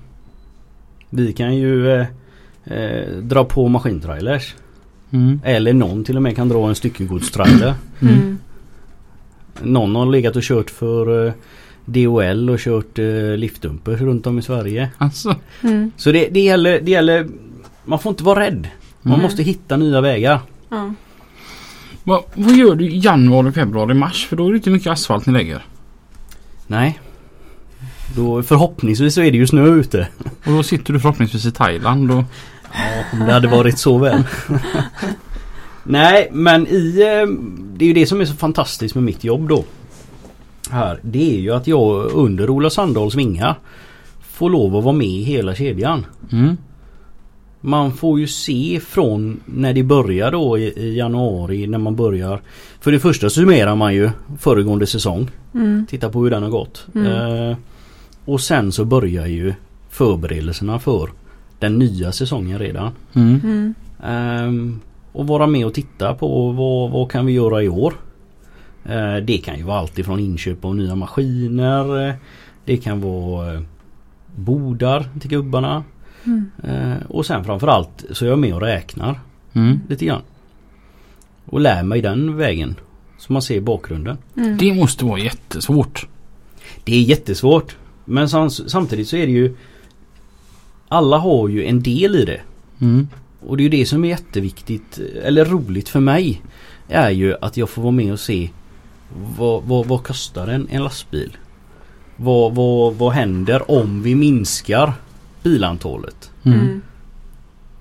Vi 1.10 1.32
kan 1.32 1.56
ju 1.56 1.90
eh, 1.90 2.06
eh, 2.64 3.16
dra 3.16 3.44
på 3.44 3.68
maskintrailers. 3.68 4.54
Mm. 5.10 5.40
Eller 5.44 5.72
någon 5.72 6.04
till 6.04 6.16
och 6.16 6.22
med 6.22 6.36
kan 6.36 6.48
dra 6.48 6.68
en 6.68 6.74
styckegodstrailer. 6.74 7.74
Mm. 8.00 8.14
Mm. 8.14 8.38
Någon 9.62 9.94
har 9.94 10.06
legat 10.06 10.36
och 10.36 10.42
kört 10.42 10.70
för 10.70 11.26
eh, 11.26 11.32
DHL 11.84 12.50
och 12.50 12.58
kört 12.58 12.98
eh, 12.98 13.36
liftdumpers 13.36 14.00
runt 14.00 14.26
om 14.26 14.38
i 14.38 14.42
Sverige. 14.42 14.90
Alltså. 14.98 15.36
Mm. 15.62 15.92
Så 15.96 16.12
det, 16.12 16.28
det, 16.28 16.40
gäller, 16.40 16.80
det 16.80 16.90
gäller 16.90 17.28
Man 17.84 17.98
får 17.98 18.10
inte 18.10 18.24
vara 18.24 18.40
rädd. 18.40 18.68
Man 19.02 19.12
Mm. 19.14 19.22
måste 19.22 19.42
hitta 19.42 19.76
nya 19.76 20.00
vägar. 20.00 20.40
Ja. 20.68 20.94
Vad, 22.04 22.22
vad 22.34 22.56
gör 22.56 22.74
du 22.74 22.88
i 22.90 22.98
januari, 22.98 23.52
februari, 23.52 23.94
mars? 23.94 24.26
För 24.26 24.36
då 24.36 24.46
är 24.46 24.50
det 24.50 24.56
inte 24.56 24.70
mycket 24.70 24.92
asfalt 24.92 25.26
ni 25.26 25.32
lägger. 25.32 25.64
Nej. 26.66 27.00
Då, 28.16 28.42
förhoppningsvis 28.42 29.14
så 29.14 29.20
är 29.22 29.30
det 29.30 29.36
ju 29.38 29.46
snö 29.46 29.66
ute. 29.66 30.08
Och 30.46 30.52
då 30.52 30.62
sitter 30.62 30.92
du 30.92 31.00
förhoppningsvis 31.00 31.46
i 31.46 31.52
Thailand 31.52 32.10
och... 32.10 32.24
Ja, 32.74 33.04
om 33.12 33.18
det 33.26 33.32
hade 33.32 33.48
varit 33.48 33.78
så 33.78 33.98
väl. 33.98 34.22
Nej, 35.84 36.28
men 36.32 36.66
i... 36.66 37.00
eh, 37.00 37.34
Det 37.76 37.84
är 37.84 37.86
ju 37.86 37.92
det 37.92 38.06
som 38.06 38.20
är 38.20 38.24
så 38.24 38.34
fantastiskt 38.34 38.94
med 38.94 39.04
mitt 39.04 39.24
jobb 39.24 39.48
då. 39.48 39.64
Här. 40.70 40.98
Det 41.02 41.36
är 41.36 41.40
ju 41.40 41.50
att 41.54 41.66
jag 41.66 42.10
under 42.12 42.50
Ola 42.50 42.70
Sandahls 42.70 43.14
vingar 43.14 43.54
får 44.20 44.50
lov 44.50 44.76
att 44.76 44.84
vara 44.84 44.94
med 44.94 45.06
i 45.06 45.22
hela 45.22 45.54
kedjan. 45.54 46.06
Mm. 46.32 46.56
Man 47.60 47.92
får 47.92 48.20
ju 48.20 48.26
se 48.26 48.80
från 48.80 49.40
när 49.44 49.72
det 49.72 49.82
börjar 49.82 50.30
då 50.32 50.58
i, 50.58 50.62
i 50.66 50.96
januari 50.96 51.66
när 51.66 51.78
man 51.78 51.96
börjar. 51.96 52.40
För 52.80 52.92
det 52.92 52.98
första 53.00 53.30
summerar 53.30 53.74
man 53.76 53.94
ju 53.94 54.10
föregående 54.38 54.86
säsong. 54.86 55.30
Mm. 55.54 55.86
Titta 55.90 56.08
på 56.10 56.22
hur 56.22 56.30
den 56.30 56.42
har 56.42 56.50
gått. 56.50 56.86
Mm. 56.94 57.06
Eh, 57.50 57.56
och 58.24 58.40
sen 58.40 58.72
så 58.72 58.84
börjar 58.84 59.26
ju 59.26 59.54
förberedelserna 59.90 60.78
för 60.78 61.10
den 61.58 61.78
nya 61.78 62.12
säsongen 62.12 62.58
redan. 62.58 62.92
Mm. 63.14 63.40
Mm. 63.44 63.74
Ehm, 64.04 64.80
och 65.12 65.26
vara 65.26 65.46
med 65.46 65.66
och 65.66 65.74
titta 65.74 66.14
på 66.14 66.52
vad, 66.52 66.90
vad 66.90 67.10
kan 67.10 67.26
vi 67.26 67.32
göra 67.32 67.62
i 67.62 67.68
år. 67.68 67.94
Eh, 68.84 69.16
det 69.16 69.38
kan 69.38 69.56
ju 69.58 69.62
vara 69.64 69.78
allt 69.78 69.98
ifrån 69.98 70.20
inköp 70.20 70.64
av 70.64 70.76
nya 70.76 70.94
maskiner. 70.94 72.08
eh, 72.08 72.14
Det 72.64 72.76
kan 72.76 73.00
vara 73.00 73.54
eh, 73.54 73.60
bodar 74.36 75.08
till 75.20 75.30
gubbarna. 75.30 75.84
Mm. 76.24 76.50
Eh, 76.64 76.96
och 77.08 77.26
sen 77.26 77.44
framförallt 77.44 78.04
så 78.12 78.24
är 78.24 78.28
jag 78.28 78.38
med 78.38 78.54
och 78.54 78.60
räknar 78.60 79.20
Mm. 79.52 79.80
lite 79.88 80.04
grann. 80.04 80.22
Och 81.44 81.60
lär 81.60 81.82
mig 81.82 82.02
den 82.02 82.36
vägen. 82.36 82.74
Så 83.18 83.32
man 83.32 83.42
ser 83.42 83.60
bakgrunden. 83.60 84.18
Mm. 84.36 84.56
Det 84.56 84.74
måste 84.74 85.04
vara 85.04 85.18
jättesvårt. 85.18 86.06
Det 86.84 86.94
är 86.96 87.00
jättesvårt. 87.00 87.76
Men 88.04 88.28
sam- 88.28 88.50
samtidigt 88.50 89.08
så 89.08 89.16
är 89.16 89.26
det 89.26 89.32
ju 89.32 89.56
Alla 90.88 91.18
har 91.18 91.48
ju 91.48 91.64
en 91.64 91.82
del 91.82 92.16
i 92.16 92.24
det. 92.24 92.40
Mm. 92.80 93.08
Och 93.46 93.56
det 93.56 93.60
är 93.60 93.64
ju 93.64 93.70
det 93.70 93.86
som 93.86 94.04
är 94.04 94.08
jätteviktigt 94.08 94.98
eller 95.22 95.44
roligt 95.44 95.88
för 95.88 96.00
mig. 96.00 96.42
Är 96.88 97.10
ju 97.10 97.34
att 97.40 97.56
jag 97.56 97.68
får 97.68 97.82
vara 97.82 97.92
med 97.92 98.12
och 98.12 98.20
se 98.20 98.50
vad, 99.36 99.62
vad, 99.62 99.86
vad 99.86 100.02
kostar 100.02 100.48
en, 100.48 100.68
en 100.70 100.84
lastbil? 100.84 101.36
Vad, 102.16 102.54
vad, 102.54 102.94
vad 102.94 103.12
händer 103.12 103.70
om 103.70 104.02
vi 104.02 104.14
minskar 104.14 104.92
bilantalet? 105.42 106.30
Mm. 106.42 106.60
Mm. 106.60 106.82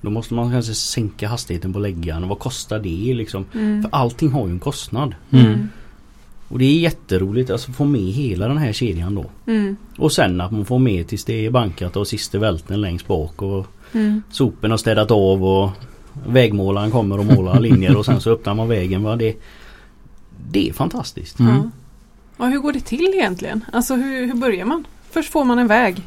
Då 0.02 0.10
måste 0.10 0.34
man 0.34 0.52
kanske 0.52 0.74
sänka 0.74 1.28
hastigheten 1.28 1.74
på 1.74 1.80
läggaren. 1.80 2.28
Vad 2.28 2.40
kostar 2.40 2.80
det 2.80 3.14
liksom? 3.14 3.46
Mm. 3.54 3.82
För 3.82 3.90
allting 3.94 4.32
har 4.32 4.48
ju 4.48 4.54
en 4.54 4.60
kostnad. 4.60 5.16
Mm. 5.32 5.70
Och 6.48 6.60
det 6.60 6.66
är 6.66 6.80
jätteroligt 6.80 7.50
alltså 7.50 7.72
få 7.72 7.86
med 7.86 8.02
hela 8.02 8.48
den 8.48 8.58
här 8.58 8.74
kedjan 8.74 9.16
då. 9.16 9.26
Mm. 9.52 9.76
Och 9.98 10.12
sen 10.12 10.42
att 10.42 10.52
man 10.52 10.66
får 10.66 10.80
med 10.80 11.08
tills 11.08 11.26
det 11.26 11.46
är 11.46 11.52
bankat 11.52 11.96
och 11.96 12.08
sista 12.08 12.40
välten 12.40 12.82
längst 12.82 13.08
bak 13.08 13.42
och 13.42 13.68
Mm. 13.92 14.22
sopen 14.32 14.72
har 14.72 14.78
städat 14.78 15.12
av 15.12 15.46
och 15.46 15.70
vägmålaren 16.28 16.92
kommer 16.92 17.20
och 17.20 17.26
målar 17.26 17.60
linjer 17.60 17.98
och 17.98 18.06
sen 18.06 18.22
så 18.22 18.32
öppnar 18.32 18.54
man 18.56 18.68
vägen. 18.68 19.04
Va? 19.04 19.16
Det, 19.16 19.36
det 20.52 20.70
är 20.70 20.74
fantastiskt. 20.74 21.40
Mm. 21.40 21.54
Ja. 21.56 21.70
Och 22.46 22.48
hur 22.52 22.60
går 22.60 22.74
det 22.74 22.80
till 22.80 23.12
egentligen? 23.14 23.66
Alltså 23.74 23.96
hur, 23.96 24.28
hur 24.28 24.34
börjar 24.34 24.66
man? 24.66 24.88
Först 25.12 25.32
får 25.32 25.44
man 25.46 25.60
en 25.60 25.68
väg. 25.68 26.02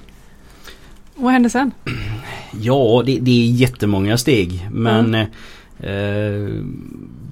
Vad 1.15 1.33
händer 1.33 1.51
sen? 1.51 1.71
Ja, 2.61 3.03
det, 3.07 3.19
det 3.21 3.31
är 3.31 3.47
jättemånga 3.51 4.19
steg 4.19 4.69
men 4.73 5.15
eh, 5.15 6.63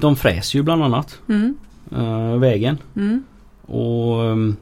de 0.00 0.16
fräser 0.16 0.58
ju 0.58 0.62
bland 0.62 0.82
annat 0.84 1.18
Mm. 1.28 1.54
Eh, 1.92 2.38
vägen. 2.38 2.78
Mm. 2.96 3.24
Och 3.66 4.22
um, 4.22 4.56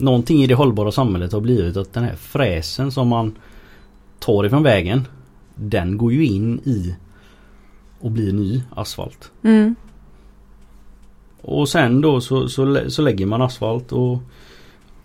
Någonting 0.00 0.42
i 0.42 0.46
det 0.46 0.54
hållbara 0.54 0.92
samhället 0.92 1.32
har 1.32 1.40
blivit 1.40 1.76
att 1.76 1.92
den 1.92 2.04
här 2.04 2.14
fräsen 2.14 2.92
som 2.92 3.08
man 3.08 3.38
tar 4.18 4.44
ifrån 4.44 4.62
vägen 4.62 5.08
Den 5.54 5.98
går 5.98 6.12
ju 6.12 6.26
in 6.26 6.60
i 6.64 6.94
och 8.00 8.10
blir 8.10 8.32
ny 8.32 8.62
asfalt. 8.70 9.30
Mm. 9.42 9.74
Och 11.42 11.68
sen 11.68 12.00
då 12.00 12.20
så, 12.20 12.48
så, 12.48 12.90
så 12.90 13.02
lägger 13.02 13.26
man 13.26 13.42
asfalt 13.42 13.92
och, 13.92 14.18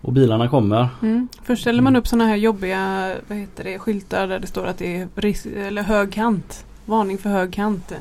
och 0.00 0.12
bilarna 0.12 0.48
kommer. 0.48 0.88
Mm. 1.02 1.28
Först 1.42 1.60
ställer 1.60 1.82
man 1.82 1.96
upp 1.96 2.06
sådana 2.06 2.26
här 2.26 2.36
jobbiga 2.36 3.14
vad 3.28 3.38
heter 3.38 3.64
det, 3.64 3.78
skyltar 3.78 4.28
där 4.28 4.38
det 4.38 4.46
står 4.46 4.66
att 4.66 4.78
det 4.78 4.96
är 4.96 5.08
ris- 5.14 5.46
eller 5.56 5.82
hög 5.82 6.12
kant. 6.12 6.64
Varning 6.84 7.18
för 7.18 7.30
hög 7.30 7.52
kant. 7.52 7.92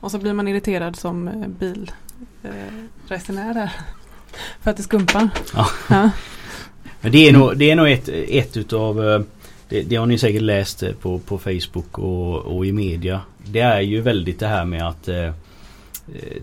Och 0.00 0.10
så 0.10 0.18
blir 0.18 0.32
man 0.32 0.48
irriterad 0.48 0.96
som 0.96 1.28
eh, 1.28 1.48
bilresenär 2.42 3.54
där. 3.54 3.70
För 4.60 4.70
att 4.70 4.76
det 4.76 4.82
skumpar. 4.82 5.28
Ja. 5.54 5.66
Ja. 5.88 6.10
Men 7.00 7.12
det 7.12 7.28
är 7.28 7.32
nog, 7.32 7.56
det 7.56 7.70
är 7.70 7.76
nog 7.76 7.90
ett, 7.90 8.08
ett 8.08 8.56
utav 8.56 9.08
eh, 9.10 9.20
det, 9.68 9.82
det 9.82 9.96
har 9.96 10.06
ni 10.06 10.18
säkert 10.18 10.42
läst 10.42 10.82
eh, 10.82 10.92
på, 10.92 11.18
på 11.18 11.38
Facebook 11.38 11.98
och, 11.98 12.36
och 12.36 12.66
i 12.66 12.72
media. 12.72 13.20
Det 13.44 13.60
är 13.60 13.80
ju 13.80 14.00
väldigt 14.00 14.38
det 14.40 14.46
här 14.46 14.64
med 14.64 14.88
att 14.88 15.08
eh, 15.08 15.16
eh, 15.18 15.32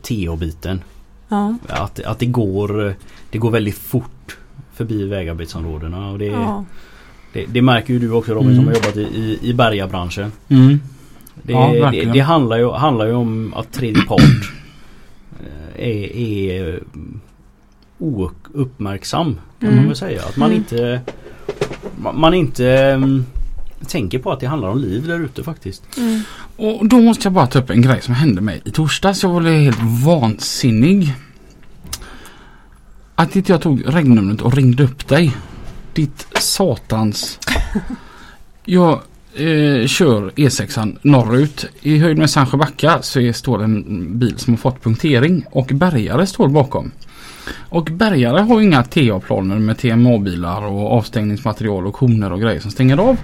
TH-biten. 0.02 0.82
Ja. 1.30 1.56
Att, 1.68 2.00
att 2.00 2.20
det, 2.20 2.26
går, 2.26 2.88
eh, 2.88 2.94
det 3.32 3.38
går 3.38 3.52
väldigt 3.52 3.78
fort 3.78 4.38
förbi 4.74 5.06
vägarbetsområdena. 5.06 6.10
Och 6.12 6.20
det, 6.20 6.26
Ja. 6.26 6.66
det, 7.34 7.46
det 7.46 7.62
märker 7.62 7.94
ju 7.94 8.00
du 8.00 8.12
också 8.12 8.34
Robin 8.34 8.56
som 8.56 8.60
Mm. 8.60 8.68
har 8.68 8.74
jobbat 8.76 8.98
i, 8.98 9.02
i, 9.02 9.40
i 9.50 9.54
bärgarbranschen. 9.54 10.32
Mm. 10.50 10.80
Det, 11.44 11.54
Ja, 11.54 11.92
det, 12.14 12.20
handlar, 12.20 12.58
ju, 12.58 12.72
handlar 12.72 13.06
ju 13.06 13.14
om 13.14 13.54
att 13.54 13.72
tredje 13.74 14.02
part 14.04 14.20
eh, 14.22 14.28
är, 15.76 16.16
är 16.16 16.84
ouppmärksam 18.00 19.40
kan 19.60 19.70
Mm. 19.70 19.76
man 19.80 19.88
väl 19.88 19.96
säga. 19.96 20.22
Att 20.24 20.38
man 20.38 20.52
Mm. 20.52 20.58
inte 20.58 21.02
man, 22.14 22.34
inte 22.34 22.70
mm, 22.72 23.26
tänker 23.88 24.20
på 24.20 24.32
att 24.32 24.40
det 24.40 24.48
handlar 24.48 24.70
om 24.70 24.78
liv 24.78 25.08
där 25.08 25.20
ute 25.20 25.44
faktiskt. 25.44 25.98
Mm. 25.98 26.22
Och 26.58 26.88
då 26.90 27.00
måste 27.02 27.26
jag 27.26 27.34
bara 27.34 27.48
ta 27.48 27.60
upp 27.60 27.70
en 27.70 27.82
grej 27.82 28.02
som 28.02 28.14
hände 28.14 28.42
mig 28.42 28.62
i 28.66 28.72
torsdags. 28.72 29.24
Jag 29.24 29.30
var 29.30 29.42
helt 29.42 30.04
vansinnig. 30.06 31.14
Att 33.16 33.36
inte 33.36 33.52
jag 33.52 33.62
tog 33.62 33.84
regnumret 33.86 34.42
och 34.42 34.54
ringde 34.54 34.84
upp 34.84 35.08
dig. 35.08 35.36
Ditt 35.94 36.28
satans... 36.40 37.40
Jag 38.70 39.02
eh, 39.40 39.88
kör 39.88 40.32
E6an 40.36 40.98
norrut. 41.02 41.66
I 41.82 41.98
höjd 41.98 42.18
med 42.18 42.30
Sandsjöbacka 42.30 43.02
så 43.02 43.20
är, 43.20 43.34
står 43.34 43.64
en 43.64 44.20
bil 44.20 44.38
som 44.38 44.54
har 44.54 44.58
fått 44.58 44.84
punktering 44.84 45.46
och 45.52 45.72
bärgare 45.74 46.28
står 46.28 46.48
bakom. 46.48 46.92
Och 47.56 47.84
bärgare 47.84 48.40
har 48.42 48.62
inga 48.62 48.84
TA-planer 48.84 49.60
med 49.60 49.78
TMA-bilar 49.78 50.62
och 50.62 50.92
avstängningsmaterial 50.92 51.88
och 51.88 51.94
koner 51.94 52.32
och 52.32 52.42
grejer 52.42 52.60
som 52.60 52.72
stänger 52.72 52.98
av. 52.98 53.18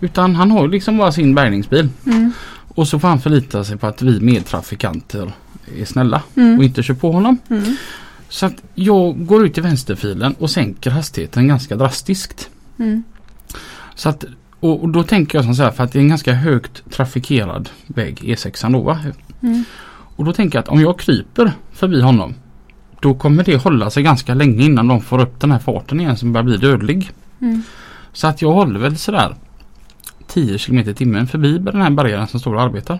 Utan 0.00 0.34
han 0.34 0.50
har 0.50 0.68
liksom 0.68 0.98
bara 0.98 1.12
sin 1.12 1.34
bärgningsbil. 1.34 1.88
Mm. 2.06 2.32
Och 2.68 2.88
så 2.88 2.98
får 2.98 3.08
han 3.08 3.20
förlita 3.20 3.64
sig 3.64 3.76
på 3.76 3.86
att 3.86 4.02
vi 4.02 4.20
medtrafikanter 4.20 5.32
är 5.78 5.84
snälla 5.84 6.22
Mm. 6.36 6.58
och 6.58 6.64
inte 6.64 6.82
kör 6.82 6.94
på 6.94 7.12
honom. 7.12 7.38
Mm. 7.50 7.76
Så 8.28 8.46
att 8.46 8.62
jag 8.74 9.26
går 9.26 9.46
ut 9.46 9.58
i 9.58 9.60
vänsterfilen 9.60 10.34
och 10.38 10.50
sänker 10.50 10.90
hastigheten 10.90 11.48
ganska 11.48 11.76
drastiskt. 11.76 12.50
Mm. 12.78 13.02
Så 13.94 14.08
att, 14.08 14.24
och, 14.60 14.82
och 14.82 14.88
då 14.88 15.02
tänker 15.02 15.38
jag 15.38 15.44
som 15.44 15.54
så 15.54 15.62
här 15.62 15.70
för 15.70 15.84
att 15.84 15.92
det 15.92 15.98
är 15.98 16.02
en 16.02 16.08
ganska 16.08 16.32
högt 16.32 16.90
trafikerad 16.90 17.68
väg 17.86 18.18
E6 18.18 18.72
då 18.72 18.80
va? 18.80 18.98
Mm. 19.42 19.64
Och 20.16 20.24
då 20.24 20.32
tänker 20.32 20.58
jag 20.58 20.62
att 20.62 20.68
om 20.68 20.80
jag 20.80 20.98
kryper 20.98 21.52
förbi 21.72 22.00
honom 22.00 22.34
då 23.00 23.14
kommer 23.14 23.44
det 23.44 23.56
hålla 23.56 23.90
sig 23.90 24.02
ganska 24.02 24.34
länge 24.34 24.64
innan 24.64 24.88
de 24.88 25.00
får 25.00 25.20
upp 25.20 25.40
den 25.40 25.50
här 25.50 25.58
farten 25.58 26.00
igen 26.00 26.16
som 26.16 26.32
börjar 26.32 26.44
bli 26.44 26.56
dödlig. 26.56 27.10
Mm. 27.40 27.62
Så 28.12 28.26
att 28.26 28.42
jag 28.42 28.52
håller 28.52 28.80
väl 28.80 28.96
sådär 28.96 29.36
10 30.26 30.58
km 30.58 30.78
i 30.78 30.94
timmen 30.94 31.26
förbi 31.26 31.58
den 31.58 31.82
här 31.82 31.90
bärgaren 31.90 32.26
som 32.26 32.40
står 32.40 32.54
och 32.54 32.62
arbetar. 32.62 32.98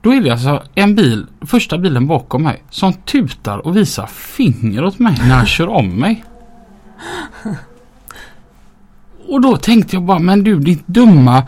Då 0.00 0.14
är 0.14 0.20
det 0.20 0.30
alltså 0.30 0.62
en 0.74 0.94
bil, 0.94 1.26
första 1.40 1.78
bilen 1.78 2.06
bakom 2.06 2.42
mig, 2.42 2.62
som 2.70 2.92
tutar 2.92 3.58
och 3.58 3.76
visar 3.76 4.06
finger 4.06 4.84
åt 4.84 4.98
mig 4.98 5.16
när 5.18 5.34
han 5.34 5.46
kör 5.46 5.68
om 5.68 6.00
mig. 6.00 6.24
Och 9.28 9.40
då 9.40 9.56
tänkte 9.56 9.96
jag 9.96 10.02
bara, 10.02 10.18
men 10.18 10.44
du 10.44 10.58
ditt 10.58 10.86
dumma... 10.86 11.46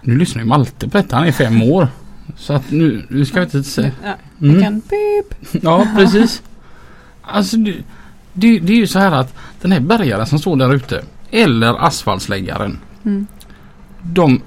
Nu 0.00 0.18
lyssnar 0.18 0.42
ju 0.42 0.48
Malte 0.48 0.88
på 0.88 0.98
detta, 0.98 1.16
han 1.16 1.26
är 1.26 1.32
fem 1.32 1.62
år. 1.62 1.88
Så 2.36 2.52
att 2.52 2.70
nu, 2.70 3.06
nu 3.10 3.24
ska 3.24 3.38
jag 3.38 3.46
inte 3.46 3.64
säga... 3.64 3.90
Mm. 4.40 4.62
kan 4.62 4.80
pip. 4.80 5.62
Ja, 5.62 5.86
precis. 5.96 6.42
Alltså 7.22 7.56
det, 7.56 7.74
det, 8.32 8.58
det 8.58 8.72
är 8.72 8.76
ju 8.76 8.86
så 8.86 8.98
här 8.98 9.12
att 9.12 9.34
den 9.60 9.72
här 9.72 9.80
bärgaren 9.80 10.26
som 10.26 10.38
står 10.38 10.56
där 10.56 10.74
ute 10.74 11.04
eller 11.30 11.86
asfaltsläggaren. 11.86 12.78
Mm. 13.04 13.26
De 14.02 14.40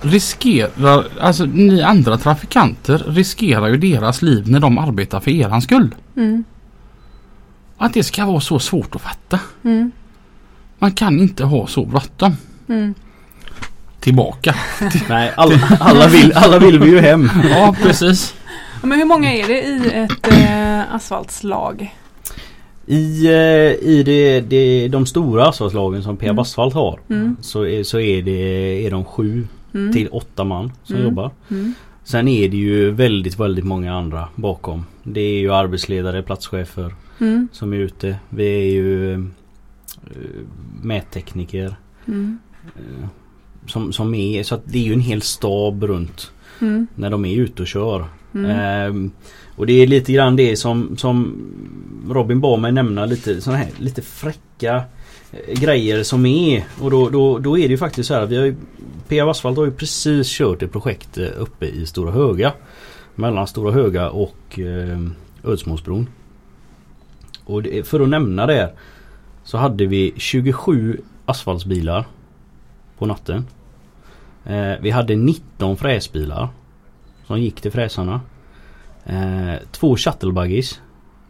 riskerar, 0.00 1.06
alltså 1.20 1.44
ni 1.44 1.82
andra 1.82 2.18
trafikanter 2.18 2.98
riskerar 2.98 3.66
ju 3.66 3.76
deras 3.76 4.22
liv 4.22 4.50
när 4.50 4.60
de 4.60 4.78
arbetar 4.78 5.20
för 5.20 5.30
er 5.30 5.60
skull. 5.60 5.94
Mm. 6.16 6.44
Att 7.78 7.94
det 7.94 8.02
ska 8.02 8.26
vara 8.26 8.40
så 8.40 8.58
svårt 8.58 8.94
att 8.94 9.02
fatta. 9.02 9.40
Mm. 9.62 9.92
Man 10.78 10.90
kan 10.92 11.20
inte 11.20 11.44
ha 11.44 11.66
så 11.66 11.84
bråttom. 11.84 12.32
Mm. 12.68 12.94
Tillbaka. 14.00 14.54
Nej, 15.08 15.32
alla, 15.36 15.58
alla, 15.80 16.06
vill, 16.08 16.32
alla 16.32 16.58
vill 16.58 16.78
vi 16.78 16.90
ju 16.90 17.00
hem. 17.00 17.30
Ja, 17.50 17.76
precis. 17.82 18.34
Men 18.82 18.98
hur 18.98 19.04
många 19.06 19.32
är 19.34 19.46
det 19.48 19.62
i 19.62 19.90
ett 19.94 20.32
eh, 20.32 20.94
asfaltslag? 20.94 21.94
I, 22.86 23.26
eh, 23.26 23.32
i 23.88 24.02
det, 24.06 24.40
det, 24.40 24.88
de 24.88 25.06
stora 25.06 25.48
asfaltslagen 25.48 26.02
som 26.02 26.16
Peab 26.16 26.30
Mm. 26.30 26.38
Asfalt 26.38 26.74
har 26.74 27.00
Mm. 27.10 27.36
så, 27.40 27.66
är, 27.66 27.82
så 27.82 28.00
är, 28.00 28.22
det, 28.22 28.86
är 28.86 28.90
de 28.90 29.04
sju 29.04 29.46
Mm. 29.74 29.92
till 29.92 30.08
åtta 30.08 30.44
man 30.44 30.72
som 30.84 30.94
Mm. 30.96 31.06
jobbar. 31.08 31.30
Mm. 31.50 31.74
Sen 32.04 32.28
är 32.28 32.48
det 32.48 32.56
ju 32.56 32.90
väldigt, 32.90 33.38
väldigt 33.40 33.64
många 33.64 33.94
andra 33.94 34.28
bakom. 34.34 34.84
Det 35.02 35.20
är 35.20 35.38
ju 35.38 35.52
arbetsledare, 35.54 36.22
platschefer 36.22 36.94
Mm. 37.20 37.48
som 37.52 37.72
är 37.72 37.76
ute. 37.76 38.16
Vi 38.28 38.46
är 38.46 38.72
ju 38.72 39.24
mättekniker 40.82 41.76
Mm. 42.08 42.38
eh, 42.76 43.08
som, 43.66 43.92
som 43.92 44.14
är, 44.14 44.42
så 44.42 44.54
att 44.54 44.62
det 44.64 44.78
är 44.78 44.82
ju 44.82 44.92
en 44.92 45.00
hel 45.00 45.22
stab 45.22 45.82
runt 45.84 46.32
Mm. 46.60 46.86
när 46.94 47.10
de 47.10 47.24
är 47.24 47.36
ute 47.36 47.62
och 47.62 47.68
kör. 47.68 48.04
Mm. 48.34 48.50
Ehm, 48.50 49.10
och 49.56 49.66
det 49.66 49.72
är 49.72 49.86
lite 49.86 50.12
grann 50.12 50.36
det 50.36 50.56
som, 50.56 50.96
som 50.96 51.36
Robin 52.08 52.40
bad 52.40 52.60
mig 52.60 52.72
nämna 52.72 53.06
lite 53.06 53.40
sådana 53.40 53.58
här 53.58 53.70
lite 53.78 54.02
fräcka 54.02 54.82
eh, 55.32 55.60
grejer 55.60 56.02
som 56.02 56.26
är. 56.26 56.64
Och 56.80 56.90
då, 56.90 57.08
då, 57.10 57.38
då 57.38 57.58
är 57.58 57.62
det 57.62 57.72
ju 57.72 57.78
faktiskt 57.78 58.08
så 58.08 58.14
här. 58.14 58.26
Vi 58.26 58.36
har 58.36 58.44
ju, 58.44 58.56
PA 59.08 59.30
Asfalt 59.30 59.56
har 59.56 59.64
ju 59.64 59.70
precis 59.70 60.28
kört 60.28 60.62
ett 60.62 60.72
projekt 60.72 61.18
eh, 61.18 61.28
uppe 61.38 61.66
i 61.66 61.86
Stora 61.86 62.10
Höga. 62.10 62.52
Mellan 63.14 63.46
Stora 63.46 63.72
Höga 63.72 64.10
och 64.10 64.58
eh, 64.58 65.00
Ödsmålsbron. 65.44 66.08
Och 67.44 67.62
det, 67.62 67.86
för 67.86 68.00
att 68.00 68.08
nämna 68.08 68.46
det 68.46 68.72
så 69.46 69.58
hade 69.58 69.86
vi 69.86 70.12
27 70.16 71.00
asfaltsbilar 71.26 72.04
på 72.98 73.06
natten. 73.06 73.46
Eh, 74.44 74.72
vi 74.80 74.90
hade 74.90 75.16
19 75.16 75.76
fräsbilar 75.76 76.48
som 77.26 77.40
gick 77.40 77.60
till 77.60 77.72
fräsarna. 77.72 78.20
Eh, 79.04 79.54
två 79.70 79.96
shuttlebuggies 79.96 80.80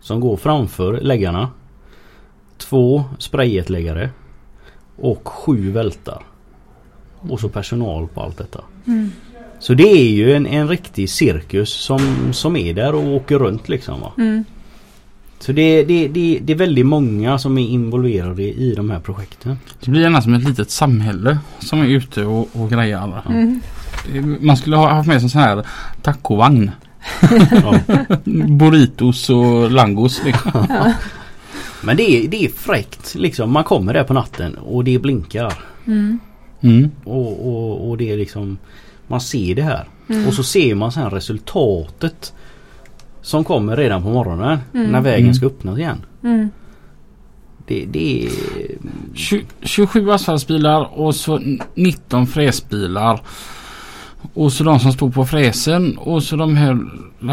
som 0.01 0.21
går 0.21 0.37
framför 0.37 1.01
läggarna. 1.01 1.51
Två 2.57 3.05
sprayetläggare. 3.19 4.11
Och 4.97 5.29
sju 5.29 5.71
vältar. 5.71 6.23
Och 7.19 7.41
så 7.41 7.49
personal 7.49 8.09
på 8.09 8.21
allt 8.21 8.39
detta. 8.39 8.61
Mm. 8.87 9.11
Så 9.59 9.75
det 9.75 9.91
är 9.91 10.11
ju 10.11 10.35
en, 10.35 10.47
en 10.47 10.69
riktig 10.69 11.11
cirkus 11.11 11.71
som, 11.71 12.33
som 12.33 12.57
är 12.57 12.75
där 12.75 12.95
och 12.95 13.14
åker 13.14 13.39
runt 13.39 13.69
liksom. 13.69 14.01
Va? 14.01 14.12
Mm. 14.19 14.45
Så 15.39 15.53
det, 15.53 15.84
det, 15.84 16.09
det, 16.09 16.39
det 16.43 16.53
är 16.53 16.57
väldigt 16.57 16.87
många 16.87 17.39
som 17.39 17.59
är 17.59 17.68
involverade 17.68 18.43
i 18.43 18.74
de 18.76 18.91
här 18.91 19.01
projekten. 19.01 19.59
det 19.80 19.91
blir 19.91 20.01
gärna 20.01 20.22
som 20.22 20.34
ett 20.34 20.49
litet 20.49 20.70
samhälle 20.70 21.39
som 21.59 21.80
är 21.80 21.87
ute 21.87 22.24
och, 22.24 22.49
och 22.53 22.70
grejar. 22.70 23.22
Mm. 23.28 23.61
Man 24.41 24.57
skulle 24.57 24.76
ha 24.76 24.95
haft 24.95 25.09
med 25.09 25.20
sig 25.20 25.24
en 25.24 25.30
sån 25.30 25.41
här 25.41 25.66
tacovagn. 26.03 26.70
Ja. 27.51 27.78
Burritos 28.49 29.30
och 29.30 29.70
langos. 29.70 30.22
Liksom. 30.24 30.66
Men 31.82 31.97
det 31.97 32.03
är, 32.03 32.28
det 32.28 32.45
är 32.45 32.49
fräckt 32.49 33.14
liksom. 33.14 33.53
Man 33.53 33.64
kommer 33.64 33.95
där 33.95 34.05
på 34.05 34.14
natten 34.14 34.55
och 34.55 34.84
det 34.84 34.99
blinkar. 34.99 35.53
Mm. 35.87 36.18
Mm. 36.61 36.91
Och, 37.05 37.47
och, 37.49 37.89
och 37.89 37.97
det 37.97 38.12
är 38.12 38.16
liksom 38.16 38.59
Man 39.07 39.20
ser 39.20 39.55
det 39.55 39.62
här. 39.62 39.89
Mm. 40.09 40.26
Och 40.26 40.34
så 40.34 40.43
ser 40.43 40.74
man 40.74 40.93
sen 40.93 41.11
resultatet. 41.11 42.32
Som 43.27 43.45
kommer 43.45 43.77
redan 43.77 44.03
på 44.03 44.09
morgonen. 44.09 44.59
Mm. 44.74 44.91
När 44.91 45.01
vägen 45.01 45.22
Mm. 45.24 45.35
ska 45.35 45.47
öppnas 45.47 45.79
igen. 45.79 46.05
Mm. 46.22 46.49
Det, 47.66 47.85
det 47.85 48.24
är... 48.27 48.31
Tju- 49.14 49.45
27 49.62 50.11
asfaltsbilar 50.11 50.99
och 50.99 51.14
så 51.14 51.41
19 51.74 52.27
fräsbilar. 52.27 53.20
Och 54.35 54.53
så 54.53 54.64
de 54.64 54.81
som 54.81 54.93
stod 54.93 55.14
på 55.14 55.27
fräsen 55.27 55.99
och 55.99 56.22
så 56.22 56.37
de 56.37 56.57
här 56.57 56.79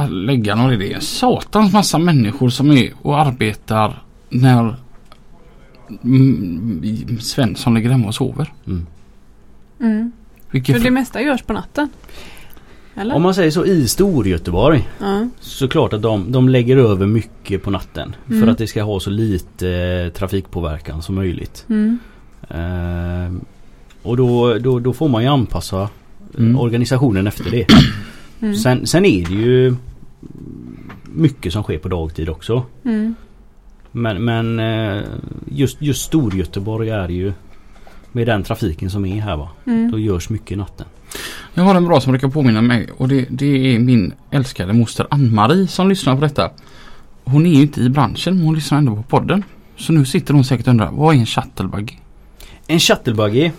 läggarna 0.09 0.63
och 0.63 0.69
det. 0.69 0.77
Det 0.77 0.91
är 0.91 0.95
en 0.95 1.01
satans 1.01 1.73
massa 1.73 1.97
människor 1.97 2.49
som 2.49 2.71
är 2.71 2.91
och 3.01 3.19
arbetar 3.19 4.03
när 4.29 4.75
Svensson 7.19 7.73
ligger 7.73 7.89
hemma 7.89 8.07
och 8.07 8.15
sover. 8.15 8.53
Mm. 8.67 8.85
Mm. 9.79 10.11
Vilket 10.51 10.75
För 10.77 10.83
det 10.83 10.91
mesta 10.91 11.21
görs 11.21 11.41
på 11.41 11.53
natten? 11.53 11.89
Eller? 12.95 13.15
Om 13.15 13.21
man 13.21 13.33
säger 13.33 13.51
så 13.51 13.65
i 13.65 13.87
Storgöteborg. 13.87 14.89
Ja. 14.99 15.27
Så 15.39 15.67
klart 15.67 15.93
att 15.93 16.01
de, 16.01 16.31
de 16.31 16.49
lägger 16.49 16.77
över 16.77 17.05
mycket 17.05 17.63
på 17.63 17.71
natten. 17.71 18.15
Mm. 18.29 18.41
För 18.41 18.47
att 18.51 18.57
det 18.57 18.67
ska 18.67 18.83
ha 18.83 18.99
så 18.99 19.09
lite 19.09 19.69
eh, 19.69 20.13
trafikpåverkan 20.13 21.01
som 21.01 21.15
möjligt. 21.15 21.65
Mm. 21.69 21.99
Ehm, 22.49 23.41
och 24.01 24.17
då, 24.17 24.53
då, 24.57 24.79
då 24.79 24.93
får 24.93 25.07
man 25.09 25.21
ju 25.23 25.27
anpassa 25.29 25.89
Mm. 26.37 26.59
organisationen 26.59 27.27
efter 27.27 27.51
det. 27.51 27.67
Mm. 28.41 28.55
Sen, 28.55 28.87
sen 28.87 29.05
är 29.05 29.25
det 29.25 29.33
ju 29.35 29.75
mycket 31.03 31.53
som 31.53 31.63
sker 31.63 31.77
på 31.77 31.87
dagtid 31.87 32.29
också. 32.29 32.63
Mm. 32.85 33.15
Men, 33.91 34.23
men 34.25 34.59
eh, 34.59 35.03
just, 35.51 35.81
just 35.81 36.01
Storgöteborg 36.01 36.89
är 36.89 37.09
ju 37.09 37.33
med 38.11 38.27
den 38.27 38.43
trafiken 38.43 38.89
som 38.89 39.05
är 39.05 39.21
här 39.21 39.37
va. 39.37 39.49
Då 39.65 39.71
Mm. 39.71 39.99
görs 39.99 40.29
mycket 40.29 40.57
natten. 40.57 40.85
Jag 41.53 41.63
har 41.63 41.75
en 41.75 41.85
bra 41.85 42.01
som 42.01 42.11
brukar 42.11 42.27
påminna 42.27 42.61
mig 42.61 42.89
och 42.97 43.07
det, 43.07 43.25
det 43.29 43.75
är 43.75 43.79
min 43.79 44.13
älskade 44.31 44.73
moster 44.73 45.07
Ann-Marie 45.09 45.67
som 45.67 45.89
lyssnar 45.89 46.15
på 46.15 46.21
detta. 46.21 46.51
Hon 47.23 47.45
är 47.45 47.49
ju 47.49 47.61
inte 47.61 47.81
i 47.81 47.89
branschen 47.89 48.35
men 48.35 48.45
hon 48.45 48.55
lyssnar 48.55 48.77
ändå 48.77 48.95
på 48.95 49.03
podden. 49.03 49.43
Så 49.77 49.93
nu 49.93 50.05
sitter 50.05 50.33
hon 50.33 50.43
säkert 50.43 50.67
och 50.67 50.71
undrar, 50.71 50.91
vad 50.91 51.15
är 51.15 51.19
en 51.19 51.25
shuttlebuggy? 51.25 51.95
En 52.67 52.79
shuttlebuggy. 52.79 53.51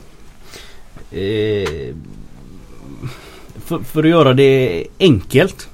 Eh, 1.11 1.95
för, 3.57 3.79
för 3.79 4.03
att 4.03 4.11
göra 4.11 4.33
det 4.33 4.85
enkelt. 4.99 5.69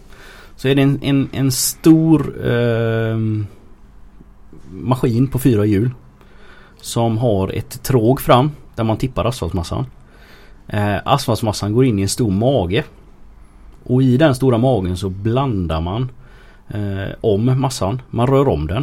Så 0.56 0.68
är 0.68 0.74
det 0.74 0.82
en, 0.82 0.98
en, 1.02 1.28
en 1.32 1.52
stor 1.52 2.46
eh, 2.50 3.16
maskin 4.70 5.28
på 5.28 5.38
fyra 5.38 5.64
hjul. 5.64 5.90
Som 6.80 7.18
har 7.18 7.48
ett 7.48 7.82
tråg 7.82 8.20
fram 8.20 8.50
där 8.74 8.84
man 8.84 8.96
tippar 8.96 9.24
asfaltmassan. 9.24 9.86
Eh, 10.72 10.96
asfaltmassan 11.04 11.72
går 11.72 11.84
in 11.84 11.98
i 11.98 12.02
en 12.02 12.08
stor 12.08 12.30
mage. 12.30 12.84
Och 13.84 14.02
i 14.02 14.16
den 14.16 14.34
stora 14.34 14.58
magen 14.58 14.96
så 14.96 15.08
blandar 15.08 15.80
man 15.80 16.10
eh, 16.68 17.14
om 17.20 17.60
massan. 17.60 18.02
Man 18.10 18.26
rör 18.26 18.48
om 18.48 18.66
den. 18.66 18.76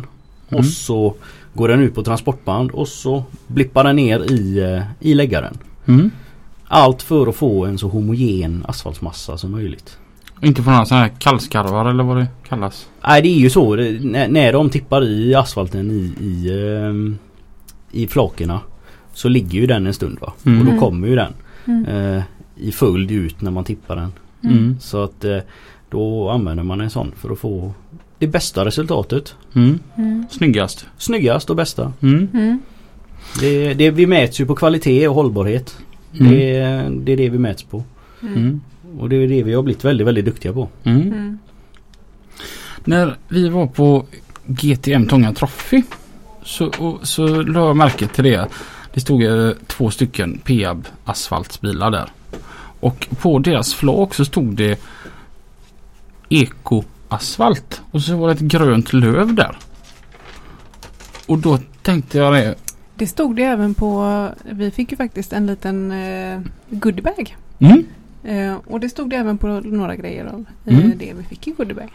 Mm. 0.49 0.59
Och 0.59 0.65
så 0.65 1.15
går 1.53 1.67
den 1.67 1.79
ut 1.79 1.95
på 1.95 2.03
transportband 2.03 2.71
och 2.71 2.87
så 2.87 3.23
blippar 3.47 3.83
den 3.83 3.95
ner 3.95 4.31
i, 4.31 4.59
eh, 4.73 4.81
i 4.99 5.13
läggaren. 5.13 5.57
Mm. 5.85 6.11
Allt 6.67 7.01
för 7.01 7.27
att 7.27 7.35
få 7.35 7.65
en 7.65 7.77
så 7.77 7.87
homogen 7.87 8.65
asfaltsmassa 8.67 9.37
som 9.37 9.51
möjligt. 9.51 9.97
Inte 10.41 10.63
på 10.63 10.69
några 10.69 10.85
sådana 10.85 11.03
här 11.05 11.11
kallskarvar 11.19 11.85
eller 11.85 12.03
vad 12.03 12.17
det 12.17 12.27
kallas. 12.47 12.87
Nej 13.07 13.21
det 13.21 13.27
är 13.29 13.39
ju 13.39 13.49
så. 13.49 13.75
Det, 13.75 13.99
när, 14.03 14.27
när 14.27 14.53
de 14.53 14.69
tippar 14.69 15.03
i 15.03 15.35
asfalten 15.35 15.91
i, 15.91 16.23
i, 16.25 16.49
ehm, 16.77 17.17
i 17.91 18.07
flakerna 18.07 18.59
så 19.13 19.29
ligger 19.29 19.59
ju 19.59 19.67
den 19.67 19.87
en 19.87 19.93
stund 19.93 20.17
va. 20.21 20.33
Mm. 20.45 20.59
Och 20.59 20.65
då 20.65 20.71
Mm. 20.71 20.81
kommer 20.83 21.07
ju 21.07 21.15
den 21.15 21.33
Mm. 21.67 21.85
eh, 21.85 22.23
i 22.55 22.71
följd 22.71 23.11
ut 23.11 23.41
när 23.41 23.51
man 23.51 23.63
tippar 23.63 23.95
den. 23.95 24.11
Mm. 24.43 24.77
Så 24.79 25.03
att 25.03 25.25
eh, 25.25 25.37
då 25.89 26.29
använder 26.29 26.63
man 26.63 26.81
en 26.81 26.89
sån 26.89 27.11
för 27.15 27.31
att 27.31 27.39
få 27.39 27.73
det 28.19 28.27
bästa 28.27 28.65
resultatet. 28.65 29.35
Mm. 29.53 29.79
Mm. 29.97 30.25
Snyggast. 30.31 30.85
Snyggast 30.97 31.49
och 31.49 31.55
bästa. 31.55 31.93
Mm. 32.01 32.27
Mm. 32.33 32.59
Det, 33.39 33.73
det, 33.73 33.91
vi 33.91 34.07
mäts 34.07 34.39
ju 34.39 34.45
på 34.45 34.55
kvalitet 34.55 35.07
och 35.07 35.15
hållbarhet. 35.15 35.77
Mm. 36.19 36.31
Det, 36.31 36.59
det 37.03 37.11
är 37.13 37.17
det 37.17 37.29
vi 37.29 37.37
mäts 37.37 37.63
på. 37.63 37.83
Mm. 38.21 38.61
Och 38.99 39.09
det 39.09 39.15
är 39.15 39.27
det 39.27 39.43
vi 39.43 39.53
har 39.53 39.63
blivit 39.63 39.85
väldigt, 39.85 40.07
väldigt 40.07 40.25
duktiga 40.25 40.53
på. 40.53 40.69
Mm. 40.83 41.01
Mm. 41.01 41.39
När 42.85 43.15
vi 43.27 43.49
var 43.49 43.67
på 43.67 44.05
GTM 44.45 45.07
Tånga 45.07 45.33
Trophy 45.33 45.83
så, 46.43 46.67
och, 46.67 47.07
så 47.07 47.27
la 47.27 47.67
jag 47.67 47.75
märke 47.75 48.07
till 48.07 48.23
det. 48.23 48.47
Det 48.97 49.01
stod 49.01 49.23
eh, 49.23 49.51
två 49.67 49.91
stycken 49.91 50.37
Peab 50.43 50.87
asfaltsbilar 51.05 51.91
där. 51.91 52.11
Och 52.79 53.07
på 53.21 53.39
deras 53.39 53.73
flak 53.73 54.13
så 54.13 54.25
stod 54.25 54.55
det 54.55 54.79
Eko 56.29 56.83
asfalt 57.09 57.81
och 57.91 58.01
så 58.01 58.17
var 58.17 58.27
det 58.27 58.33
ett 58.33 58.39
grönt 58.39 58.93
löv 58.93 59.33
där. 59.33 59.57
Och 61.27 61.37
då 61.37 61.59
tänkte 61.81 62.17
jag 62.17 62.33
det. 62.33 62.55
Det 62.95 63.07
stod 63.07 63.35
det 63.35 63.43
även 63.43 63.73
på, 63.73 64.29
vi 64.51 64.71
fick 64.71 64.91
ju 64.91 64.97
faktiskt 64.97 65.33
en 65.33 65.47
liten 65.47 65.91
eh, 65.91 66.41
goodiebag. 66.69 67.35
Mm, 67.59 67.85
Eh, 68.23 68.55
och 68.67 68.79
det 68.79 68.89
stod 68.89 69.09
det 69.09 69.15
även 69.15 69.37
på 69.37 69.47
några 69.47 69.95
grejer 69.95 70.25
av 70.25 70.45
Mm. 70.65 70.91
eh, 70.91 70.97
det 70.97 71.13
vi 71.17 71.23
fick 71.23 71.47
i 71.47 71.51
goodiebag. 71.51 71.89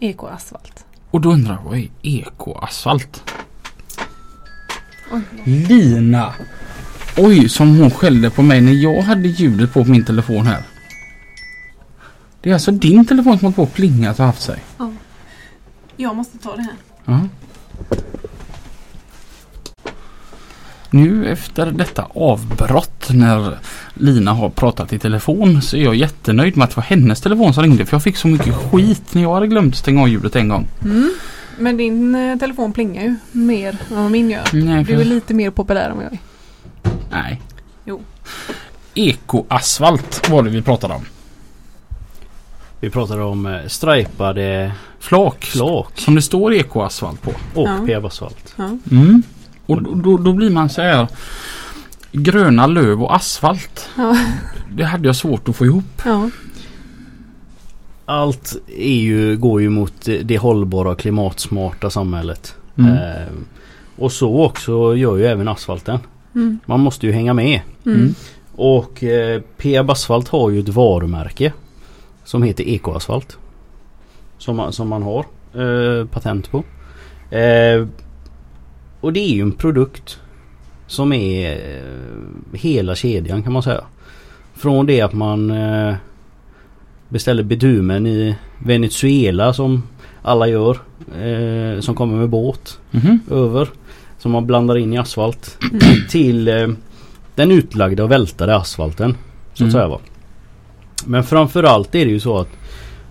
Eko 0.00 0.26
asfalt. 0.26 0.84
och 1.10 1.20
då 1.20 1.32
undrar 1.32 1.54
jag 1.54 1.62
vad 1.70 1.78
är 1.78 1.88
Eko 2.02 2.54
asfalt? 2.58 3.22
Oj. 5.12 5.20
Lina. 5.44 6.34
Oj, 7.16 7.48
som 7.48 7.78
hon 7.78 7.90
skällde 7.90 8.30
på 8.30 8.42
mig 8.42 8.60
när 8.60 8.72
jag 8.72 9.02
hade 9.02 9.28
ljudet 9.28 9.72
på 9.72 9.84
min 9.84 10.04
telefon 10.04 10.46
här. 10.46 10.62
Det 12.40 12.50
är 12.50 12.54
alltså 12.54 12.70
din 12.70 13.04
telefon 13.04 13.38
som 13.38 13.44
hållit 13.44 13.56
på 13.56 13.62
att 13.62 13.74
plingat 13.74 14.20
och 14.20 14.26
haft 14.26 14.42
sig. 14.42 14.58
Jag 15.96 16.16
måste 16.16 16.38
ta 16.38 16.56
det 16.56 16.62
här. 16.62 16.74
Ja. 17.04 17.20
Nu 20.90 21.26
efter 21.26 21.70
detta 21.70 22.06
avbrott 22.14 23.10
när 23.10 23.58
Lina 23.94 24.32
har 24.32 24.50
pratat 24.50 24.92
i 24.92 24.98
telefon 24.98 25.62
så 25.62 25.76
är 25.76 25.82
jag 25.82 25.94
jättenöjd 25.94 26.56
med 26.56 26.64
att 26.64 26.70
det 26.70 26.76
var 26.76 26.84
hennes 26.84 27.20
telefon 27.20 27.54
som 27.54 27.62
ringde 27.62 27.86
för 27.86 27.94
jag 27.94 28.02
fick 28.02 28.16
så 28.16 28.28
mycket 28.28 28.54
skit 28.54 29.14
när 29.14 29.22
jag 29.22 29.34
hade 29.34 29.46
glömt 29.46 29.76
stänga 29.76 30.02
av 30.02 30.08
ljudet 30.08 30.36
en 30.36 30.48
gång. 30.48 30.66
Mm. 30.84 31.10
Men 31.58 31.76
din 31.76 32.14
eh, 32.14 32.38
telefon 32.38 32.72
plingar 32.72 33.02
ju 33.02 33.14
mer 33.32 33.68
än 33.90 34.02
vad 34.02 34.10
min 34.10 34.30
gör. 34.30 34.48
Nej, 34.52 34.84
Du 34.84 35.00
är 35.00 35.04
lite 35.04 35.34
mer 35.34 35.50
populär 35.50 35.90
än 35.90 35.96
vad 35.96 36.04
jag 36.04 36.12
är. 36.12 36.18
Nej. 37.10 37.40
Jo. 37.84 38.00
Ekoasfalt 38.94 40.28
var 40.30 40.42
det 40.42 40.50
vi 40.50 40.62
pratade 40.62 40.94
om. 40.94 41.04
Vi 42.80 42.90
pratar 42.90 43.18
om 43.20 43.46
eh, 43.46 43.66
stripade 43.66 44.72
Flak. 45.00 45.44
flak 45.44 45.98
Som 46.00 46.14
det 46.14 46.22
står 46.22 46.54
ekoasfalt 46.54 47.22
på. 47.22 47.30
och 47.54 47.68
Ja. 47.68 47.78
PV-asfalt. 47.86 48.54
Ja. 48.56 48.76
Mm. 48.90 49.22
Och 49.66 49.82
då, 49.82 49.94
då, 49.94 50.16
då 50.18 50.32
blir 50.32 50.50
man 50.50 50.68
så 50.68 50.82
här 50.82 51.08
gröna 52.12 52.66
löv 52.66 53.02
och 53.02 53.16
asfalt. 53.16 53.88
Ja. 53.96 54.16
Det 54.72 54.84
hade 54.84 55.06
jag 55.08 55.16
svårt 55.16 55.48
att 55.48 55.56
få 55.56 55.64
ihop. 55.66 56.02
ja. 56.04 56.30
Allt 58.06 58.56
är 58.78 58.94
ju, 58.96 59.36
går 59.36 59.62
ju 59.62 59.70
mot 59.70 60.08
det- 60.22 60.38
hållbara 60.38 60.90
och 60.90 60.98
klimatsmarta 60.98 61.90
samhället. 61.90 62.56
Mm. 62.78 62.92
Eh, 62.92 63.32
och 63.96 64.12
så 64.12 64.44
också 64.44 64.96
gör 64.96 65.16
ju 65.16 65.24
även 65.26 65.48
asfalten. 65.48 65.98
Mm. 66.34 66.58
Man 66.66 66.80
måste 66.80 67.06
ju 67.06 67.12
hänga 67.12 67.34
med. 67.34 67.60
Mm. 67.86 67.98
Mm. 68.00 68.14
Och 68.56 69.04
eh, 69.04 69.40
Peab 69.56 69.90
Asfalt 69.90 70.28
har 70.28 70.50
ju 70.50 70.60
ett 70.60 70.68
varumärke 70.68 71.52
som 72.24 72.42
heter 72.42 72.64
Ekoasfalt. 72.64 73.38
Som 74.38 74.56
man, 74.56 74.72
som 74.72 74.88
man 74.88 75.02
har 75.02 75.24
eh, 75.54 76.06
patent 76.06 76.50
på. 76.50 76.58
Eh, 77.36 77.86
och 79.00 79.12
det 79.12 79.20
är 79.20 79.34
ju 79.34 79.42
en 79.42 79.52
produkt 79.52 80.20
som 80.86 81.12
är 81.12 81.52
eh, 81.52 82.58
hela 82.58 82.94
kedjan 82.94 83.42
kan 83.42 83.52
man 83.52 83.62
säga. 83.62 83.84
Från 84.54 84.86
det 84.86 85.00
att 85.00 85.12
man 85.12 85.50
eh, 85.50 85.94
beställer 87.14 87.42
bitumen 87.42 88.06
i 88.06 88.34
Venezuela 88.58 89.52
som 89.52 89.82
alla 90.22 90.46
gör. 90.48 90.78
Eh, 91.22 91.80
som 91.80 91.94
kommer 91.94 92.16
med 92.16 92.28
båt 92.28 92.78
Mhm. 92.90 93.20
över. 93.30 93.68
Som 94.18 94.32
man 94.32 94.46
blandar 94.46 94.76
in 94.78 94.92
i 94.92 94.98
asfalt. 94.98 95.58
Mm. 95.72 95.80
Till 96.08 96.48
eh, 96.48 96.68
den 97.34 97.50
utlagda 97.50 98.04
och 98.04 98.10
vältade 98.10 98.56
asfalten. 98.56 99.12
Så 99.12 99.52
att 99.54 99.60
Mm. 99.60 99.72
säga 99.72 99.88
va. 99.88 99.98
Men 101.06 101.24
framförallt 101.24 101.94
är 101.94 102.04
det 102.04 102.10
ju 102.10 102.20
så 102.20 102.38
att 102.38 102.48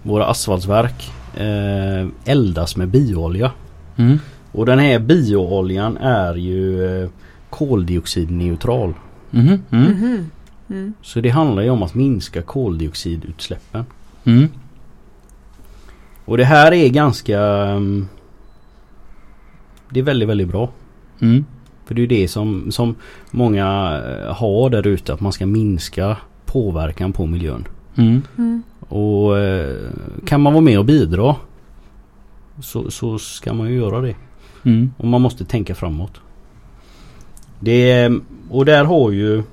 våra 0.04 0.26
asfaltverk 0.26 1.12
eh, 1.38 2.08
eldas 2.26 2.76
med 2.76 2.88
bioolja. 2.88 3.52
Mm. 3.96 4.20
Och 4.52 4.66
den 4.66 4.80
här 4.80 5.00
biooljan 5.00 5.98
är 5.98 6.36
ju 6.36 6.86
eh, 7.04 7.10
koldioxidneutral. 7.50 8.94
Mhm. 9.32 9.48
Mm. 9.72 9.84
Mhm. 9.92 10.30
Mm. 10.70 10.94
Så 11.02 11.22
det 11.22 11.30
handlar 11.30 11.64
ju 11.64 11.70
om 11.70 11.84
att 11.84 11.96
minska 11.96 12.42
koldioxidutsläppen. 12.42 13.86
Mm. 14.24 14.48
Och 16.26 16.38
det 16.38 16.46
här 16.46 16.74
är 16.74 16.90
ganska... 16.90 17.40
mm, 17.40 18.08
det 19.90 20.00
är 20.00 20.04
väldigt, 20.04 20.30
väldigt 20.30 20.48
bra. 20.48 20.70
Mm. 21.20 21.46
För 21.86 21.96
det 21.96 22.00
är 22.00 22.04
ju 22.04 22.22
det 22.22 22.28
som, 22.28 22.72
som 22.72 22.96
många 23.32 23.66
eh, 24.06 24.36
har 24.36 24.70
där 24.70 24.88
ute. 24.88 25.14
Att 25.14 25.20
man 25.20 25.32
ska 25.32 25.46
minska 25.46 26.18
påverkan 26.46 27.14
på 27.14 27.26
miljön. 27.26 27.68
Mm. 27.96 28.22
Mm. 28.38 28.64
Och 28.80 29.38
eh, 29.40 29.90
kan 30.26 30.42
man 30.42 30.54
vara 30.54 30.62
med 30.62 30.80
och 30.80 30.86
bidra 30.86 31.36
så, 32.62 32.92
så 32.92 33.20
ska 33.20 33.54
man 33.54 33.70
ju 33.70 33.76
göra 33.76 34.02
det. 34.02 34.16
Mm. 34.64 34.92
Och 34.98 35.08
man 35.08 35.22
måste 35.22 35.46
tänka 35.46 35.76
framåt. 35.76 36.22
Det, 37.60 38.12
och 38.50 38.66
där 38.66 38.84
har 38.84 39.12
ju 39.12 39.44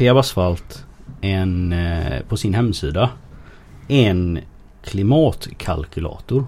Peab 0.00 0.16
Asfalt 0.16 0.86
en, 1.20 1.72
eh, 1.72 2.20
på 2.28 2.36
sin 2.36 2.54
hemsida 2.54 3.10
en 3.88 4.38
klimatkalkylator. 4.84 6.44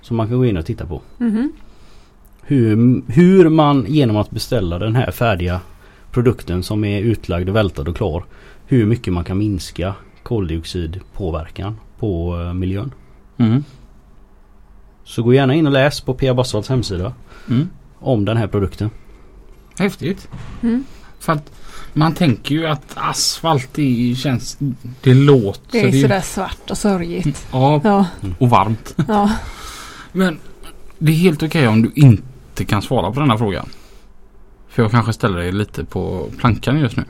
Som 0.00 0.16
man 0.16 0.28
kan 0.28 0.38
gå 0.38 0.46
in 0.46 0.56
och 0.56 0.66
titta 0.66 0.86
på. 0.86 1.00
Mhm. 1.18 1.52
Hur, 2.42 3.02
hur 3.12 3.48
man 3.48 3.84
genom 3.88 4.16
att 4.16 4.30
beställa 4.30 4.78
den 4.78 4.96
här 4.96 5.10
färdiga 5.10 5.60
produkten 6.10 6.62
som 6.62 6.84
är 6.84 7.00
utlagd 7.00 7.48
och 7.48 7.56
vältad 7.56 7.88
och 7.88 7.96
klar. 7.96 8.24
Hur 8.66 8.86
mycket 8.86 9.12
man 9.12 9.24
kan 9.24 9.38
minska 9.38 9.94
koldioxidpåverkan 10.22 11.76
på 11.98 12.40
eh, 12.40 12.54
miljön. 12.54 12.92
Mm. 13.36 13.64
Så 15.04 15.22
gå 15.22 15.34
gärna 15.34 15.54
in 15.54 15.66
och 15.66 15.72
läs 15.72 16.00
på 16.00 16.14
Peab 16.14 16.40
Asfalts 16.40 16.68
hemsida 16.68 17.14
Mm. 17.48 17.68
om 17.98 18.24
den 18.24 18.36
här 18.36 18.46
produkten. 18.46 18.90
Häftigt. 19.78 20.28
Mm. 20.62 20.84
För 21.18 21.32
att 21.32 21.50
man 21.94 22.14
tänker 22.14 22.54
ju 22.54 22.66
att 22.66 22.92
asfalt 22.94 23.68
det 23.74 24.14
känns... 24.18 24.58
Det 25.02 25.14
låter... 25.14 25.60
Det 25.72 25.80
är 25.80 25.88
ju- 25.88 26.02
sådär 26.02 26.20
svart 26.20 26.70
och 26.70 26.78
sörjigt. 26.78 27.46
Ja, 27.52 27.80
Ja. 27.84 28.06
och 28.38 28.50
varmt. 28.50 28.94
ja. 29.08 29.30
Men 30.12 30.38
det 30.98 31.12
är 31.12 31.16
helt 31.16 31.42
okej 31.42 31.68
om 31.68 31.82
du 31.82 31.90
inte 31.94 32.64
kan 32.64 32.82
svara 32.82 33.12
på 33.12 33.20
denna 33.20 33.38
frågan. 33.38 33.68
För 34.68 34.82
jag 34.82 34.90
kanske 34.90 35.12
ställer 35.12 35.38
dig 35.38 35.52
lite 35.52 35.84
på 35.84 36.28
plankan 36.38 36.80
just 36.80 36.96
nu. 36.96 37.04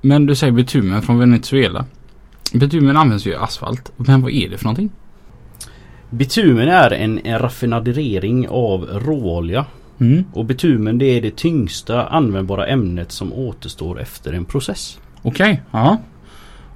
Men 0.00 0.26
du 0.26 0.34
säger 0.34 0.52
bitumen 0.52 1.02
från 1.02 1.18
Venezuela. 1.18 1.84
Bitumen 2.52 2.96
används 2.96 3.26
ju 3.26 3.30
i 3.30 3.34
asfalt. 3.34 3.92
Men 3.96 4.22
vad 4.22 4.32
är 4.32 4.48
det 4.48 4.58
för 4.58 4.64
någonting? 4.64 4.90
Bitumen 6.10 6.68
är 6.68 6.90
en, 6.90 7.26
en 7.26 7.38
raffinadering 7.38 8.48
av 8.48 8.84
råolja. 8.92 9.66
Mm. 10.00 10.24
Och 10.32 10.44
bitumen 10.44 10.98
det 10.98 11.06
är 11.06 11.20
det 11.22 11.36
tyngsta 11.36 12.06
användbara 12.06 12.66
ämnet 12.66 13.12
som 13.12 13.32
återstår 13.32 14.00
efter 14.00 14.32
en 14.32 14.44
process. 14.44 14.98
Okej, 15.22 15.62
ja. 15.70 15.98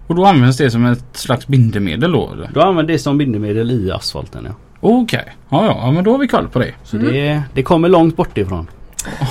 Och 0.07 0.15
då 0.15 0.25
används 0.27 0.57
det 0.59 0.71
som 0.71 0.87
ett 0.87 1.05
slags 1.17 1.47
bindemedel 1.47 2.13
då 2.13 2.31
eller? 2.33 2.51
Du 2.55 2.63
använder 2.63 2.93
det 2.93 2.99
som 2.99 3.19
bindemedel 3.19 3.71
i 3.71 3.91
asfalten 3.91 4.45
ja. 4.45 4.53
Okej, 4.81 5.25
ja, 5.49 5.67
ja 5.67 5.79
ja 5.83 5.91
men 5.91 6.05
då 6.05 6.11
har 6.13 6.19
vi 6.19 6.29
koll 6.29 6.49
på 6.49 6.59
det. 6.59 6.75
Så 6.85 6.97
Mm. 6.97 7.13
det, 7.13 7.43
det 7.55 7.63
kommer 7.63 7.89
långt 7.89 8.17
bort 8.17 8.39
ifrån. 8.39 8.67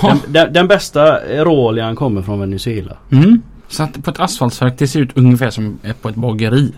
Den, 0.02 0.18
den, 0.28 0.54
den 0.54 0.68
bästa 0.68 1.20
råoljan 1.44 1.96
kommer 1.96 2.22
från 2.22 2.40
Venezuela. 2.40 2.98
Mm. 3.12 3.42
Så 3.68 3.84
att 3.84 4.04
på 4.04 4.10
ett 4.12 4.20
asfaltverk 4.20 4.74
det 4.78 4.88
ser 4.88 5.00
ut 5.00 5.18
ungefär 5.18 5.50
som 5.50 5.80
på 6.02 6.10
ett 6.10 6.16
bageri. 6.16 6.72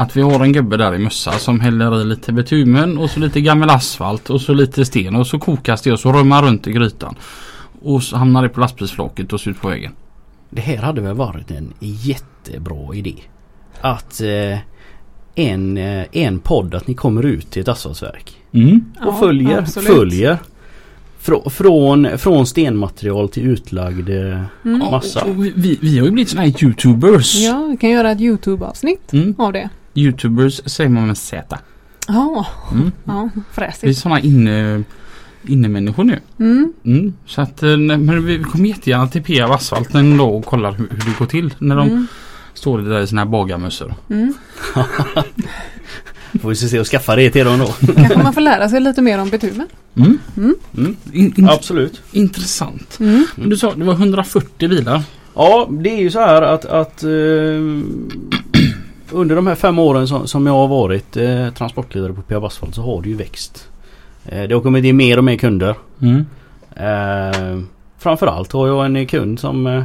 Att 0.00 0.16
vi 0.16 0.22
har 0.22 0.40
en 0.40 0.52
gubbe 0.52 0.76
där 0.76 0.94
i 0.94 0.98
mössa 0.98 1.32
som 1.32 1.60
häller 1.60 2.00
i 2.00 2.04
lite 2.04 2.32
bitumen 2.32 2.98
och 2.98 3.10
så 3.10 3.20
lite 3.20 3.40
gammal 3.40 3.70
asfalt 3.70 4.30
och 4.30 4.40
så 4.40 4.52
lite 4.54 4.84
sten 4.84 5.16
och 5.16 5.26
så 5.26 5.38
kokas 5.38 5.82
det 5.82 5.92
och 5.92 6.00
så 6.00 6.12
rör 6.12 6.24
man 6.24 6.44
runt 6.44 6.66
i 6.66 6.72
grytan. 6.72 7.14
Och 7.82 8.02
så 8.02 8.16
hamnar 8.16 8.42
det 8.42 8.48
på 8.48 8.60
lastbilsflaket 8.60 9.32
och 9.32 9.40
så 9.40 9.50
ut 9.50 9.60
på 9.60 9.68
vägen. 9.68 9.92
det 10.50 10.60
här 10.60 10.76
hade 10.76 11.00
väl 11.00 11.14
varit 11.14 11.50
en 11.50 11.72
jättebra 11.80 12.94
idé. 12.94 13.14
Att 13.80 14.20
eh, 14.20 14.58
en, 15.34 15.76
eh, 15.78 16.04
en 16.12 16.38
podd 16.38 16.74
att 16.74 16.86
ni 16.86 16.94
kommer 16.94 17.26
ut 17.26 17.50
till 17.50 17.62
ett 17.62 17.68
asfaltverk. 17.68 18.36
Mm. 18.52 18.84
Och 19.00 19.06
Ja, 19.06 19.16
följer, 19.20 19.58
absolut. 19.58 19.88
följer. 19.88 20.38
Frå, 21.18 21.50
från, 21.50 22.18
från 22.18 22.46
stenmaterial 22.46 23.28
till 23.28 23.46
utlagd 23.46 24.08
eh, 24.10 24.40
Mm. 24.64 24.78
massa. 24.78 25.24
Och 25.24 25.44
vi, 25.44 25.78
vi 25.80 25.98
har 25.98 26.06
ju 26.06 26.12
blivit 26.12 26.28
såna 26.30 26.42
här 26.42 26.64
youtubers. 26.64 27.34
Ja, 27.34 27.66
vi 27.70 27.76
kan 27.76 27.90
göra 27.90 28.10
ett 28.10 28.20
Youtube-avsnitt 28.20 29.12
Mm. 29.12 29.34
av 29.38 29.52
det. 29.52 29.68
Youtubers 29.94 30.60
säger 30.66 30.90
man 30.90 31.06
med 31.06 31.18
Z. 31.18 31.58
Ja, 32.08 32.46
Mm. 32.72 32.92
ja 33.04 33.28
Vi 33.34 33.40
är 33.40 33.44
fräsigt. 33.54 33.98
såna 33.98 34.20
inne, 34.20 34.82
innemänniskor 35.46 36.04
nu. 36.04 36.20
Mm. 36.38 36.72
Mm. 36.84 37.12
Så 37.26 37.40
att 37.40 37.62
eh, 37.62 37.76
men 37.76 38.26
vi 38.26 38.42
kommer 38.42 38.68
jättegärna 38.68 39.08
till 39.08 39.22
Peab 39.22 39.50
Asfalt 39.50 39.94
en 39.94 40.16
dag 40.16 40.34
och 40.34 40.44
kollar 40.46 40.72
hur, 40.72 40.88
hur 40.90 40.96
det 41.12 41.18
går 41.18 41.26
till 41.26 41.54
när 41.58 41.76
de 41.76 41.88
Mm. 41.88 42.06
står 42.54 42.78
där 42.78 43.00
i 43.00 43.06
sina 43.06 43.20
här 43.20 43.28
bagarmössor. 43.28 43.94
Mm. 44.10 44.34
Får 46.42 46.48
vi 46.48 46.54
se 46.56 46.80
och 46.80 46.86
skaffa 46.86 47.16
det 47.16 47.30
till 47.30 47.44
dem 47.44 47.58
då. 47.58 47.92
Kanske 47.94 48.22
man 48.22 48.32
får 48.32 48.40
lära 48.40 48.68
sig 48.68 48.80
lite 48.80 49.02
mer 49.02 49.18
om 49.20 49.28
bitumen. 49.30 49.66
Mm. 49.96 50.18
Mm. 50.36 50.54
Mm. 50.78 50.96
In, 51.12 51.34
in, 51.36 51.48
Absolut. 51.48 52.02
Intressant. 52.12 52.96
Mm. 53.00 53.26
Men 53.36 53.48
Du 53.48 53.56
sa 53.56 53.68
att 53.70 53.78
det 53.78 53.84
var 53.84 53.92
140 53.94 54.68
bilar. 54.68 55.02
Ja 55.34 55.68
det 55.70 55.90
är 55.90 56.00
ju 56.00 56.10
så 56.10 56.18
här 56.20 56.42
att, 56.42 56.64
att 56.64 57.02
eh, 57.02 57.10
under 59.12 59.36
de 59.36 59.46
här 59.46 59.54
fem 59.54 59.78
åren 59.78 60.08
som, 60.08 60.26
som 60.26 60.46
jag 60.46 60.52
har 60.52 60.68
varit 60.68 61.16
eh, 61.16 61.50
transportledare 61.50 62.12
på 62.12 62.22
Peab 62.22 62.44
Asfalt 62.44 62.74
så 62.74 62.82
har 62.82 63.02
det 63.02 63.08
ju 63.08 63.14
växt. 63.14 63.68
Eh, 64.24 64.42
det 64.42 64.54
har 64.54 64.62
kommit 64.62 64.84
in 64.84 64.96
mer 64.96 65.18
och 65.18 65.24
mer 65.24 65.36
kunder. 65.36 65.74
Mm. 66.02 66.26
Eh, 66.76 67.64
framförallt 67.98 68.52
har 68.52 68.66
jag 68.66 68.86
en 68.86 69.06
kund 69.06 69.40
som 69.40 69.66
eh, 69.66 69.84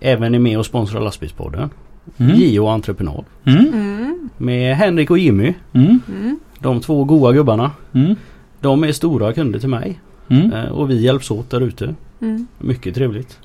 även 0.00 0.34
är 0.34 0.38
med 0.38 0.58
och 0.58 0.66
sponsrar 0.66 1.00
lastbilspodden. 1.00 1.70
Mm. 2.16 2.36
Gio 2.36 2.66
Entreprenad. 2.66 3.24
Mm. 3.44 3.66
Mm. 3.66 4.28
Med 4.36 4.76
Henrik 4.76 5.10
och 5.10 5.18
Jimmy. 5.18 5.54
Mm. 5.72 6.00
Mm. 6.08 6.38
De 6.58 6.80
två 6.80 7.04
goa 7.04 7.32
gubbarna. 7.32 7.70
Mm. 7.92 8.16
De 8.60 8.84
är 8.84 8.92
stora 8.92 9.32
kunder 9.32 9.58
till 9.58 9.68
mig. 9.68 10.00
Mm. 10.28 10.52
Eh, 10.52 10.64
och 10.64 10.90
vi 10.90 11.02
hjälps 11.02 11.30
åt 11.30 11.50
där 11.50 11.60
ute. 11.60 11.94
Mm. 12.20 12.46
Mycket 12.58 12.94
trevligt. 12.94 13.38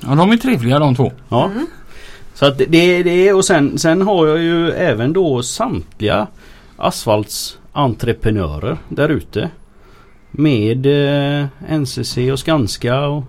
Ja, 0.00 0.14
de 0.14 0.30
är 0.30 0.36
trevliga 0.36 0.78
de 0.78 0.94
två. 0.94 1.12
Ja. 1.28 1.50
Mm. 2.34 2.38
Så 2.56 2.62
att 2.62 2.72
det 2.72 2.78
är 2.78 3.04
det 3.04 3.32
och 3.32 3.44
sen, 3.44 3.78
sen 3.78 4.02
har 4.02 4.26
jag 4.26 4.42
ju 4.42 4.70
även 4.70 5.12
då 5.12 5.42
samtliga 5.42 6.26
asfaltsentreprenörer 6.76 8.78
där 8.88 9.08
ute. 9.08 9.50
Med 10.30 10.86
eh, 10.86 11.46
NCC 11.80 12.18
och 12.32 12.38
Skanska 12.38 13.06
och 13.06 13.24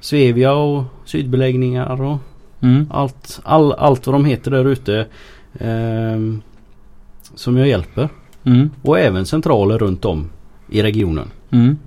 Svevia 0.00 0.52
och 0.52 0.84
Sydbeläggningar 1.04 2.02
och 2.02 2.18
Mm. 2.60 2.86
allt, 2.90 3.40
all, 3.44 3.72
allt 3.72 4.06
vad 4.06 4.14
de 4.14 4.24
heter 4.24 4.50
där 4.50 4.64
ute. 4.64 5.06
ehm, 5.60 6.42
som 7.34 7.56
jag 7.56 7.68
hjälper. 7.68 8.08
Mm. 8.44 8.70
Och 8.82 8.98
även 8.98 9.26
centraler 9.26 9.78
runt 9.78 10.04
om 10.04 10.30
i 10.70 10.82
regionen. 10.82 11.30
Mm. 11.50 11.78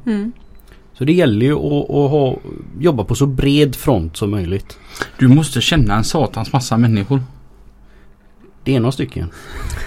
Så 0.99 1.05
det 1.05 1.13
gäller 1.13 1.45
ju 1.45 1.53
att, 1.53 1.89
att 1.89 2.11
ha, 2.11 2.37
jobba 2.79 3.03
på 3.03 3.15
så 3.15 3.25
bred 3.25 3.75
front 3.75 4.17
som 4.17 4.31
möjligt. 4.31 4.77
Du 5.17 5.27
måste 5.27 5.61
känna 5.61 5.95
en 5.95 6.03
satans 6.03 6.53
massa 6.53 6.77
människor. 6.77 7.21
Det 8.63 8.75
är 8.75 8.79
några 8.79 8.91
stycken. 8.91 9.29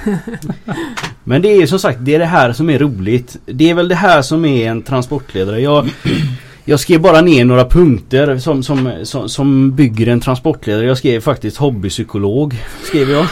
Men 1.24 1.42
det 1.42 1.48
är 1.48 1.66
som 1.66 1.78
sagt 1.78 1.98
det 2.00 2.14
är 2.14 2.18
det 2.18 2.24
här 2.24 2.52
som 2.52 2.70
är 2.70 2.78
roligt. 2.78 3.36
Det 3.46 3.70
är 3.70 3.74
väl 3.74 3.88
det 3.88 3.94
här 3.94 4.22
som 4.22 4.44
är 4.44 4.70
en 4.70 4.82
transportledare. 4.82 5.60
Jag, 5.60 5.90
jag 6.64 6.80
skrev 6.80 7.00
bara 7.00 7.20
ner 7.20 7.44
några 7.44 7.64
punkter 7.64 8.38
som, 8.38 8.62
som, 8.62 8.92
som, 9.02 9.28
som 9.28 9.72
bygger 9.72 10.06
en 10.06 10.20
transportledare. 10.20 10.86
Jag 10.86 10.98
skrev 10.98 11.20
faktiskt 11.20 11.56
hobbypsykolog. 11.56 12.62
Skrev 12.82 13.10
jag. 13.10 13.26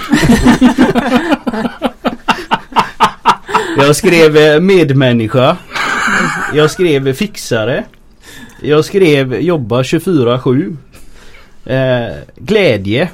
jag 3.87 3.97
skrev 3.97 4.37
eh, 4.37 4.61
medmänniska. 4.61 5.57
Jag 6.55 6.71
skrev 6.71 7.13
fixare. 7.13 7.85
Jag 8.63 8.85
skrev 8.85 9.41
jobba 9.41 9.83
24-7. 9.83 10.77
Eh, 11.65 12.17
glädje. 12.37 13.11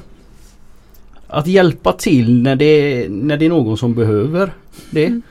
Att 1.26 1.46
hjälpa 1.46 1.92
till 1.92 2.42
när 2.42 2.56
det, 2.56 3.06
när 3.10 3.36
det 3.36 3.44
är 3.44 3.48
någon 3.48 3.78
som 3.78 3.94
behöver 3.94 4.52
det. 4.90 5.06
Mm. 5.06 5.22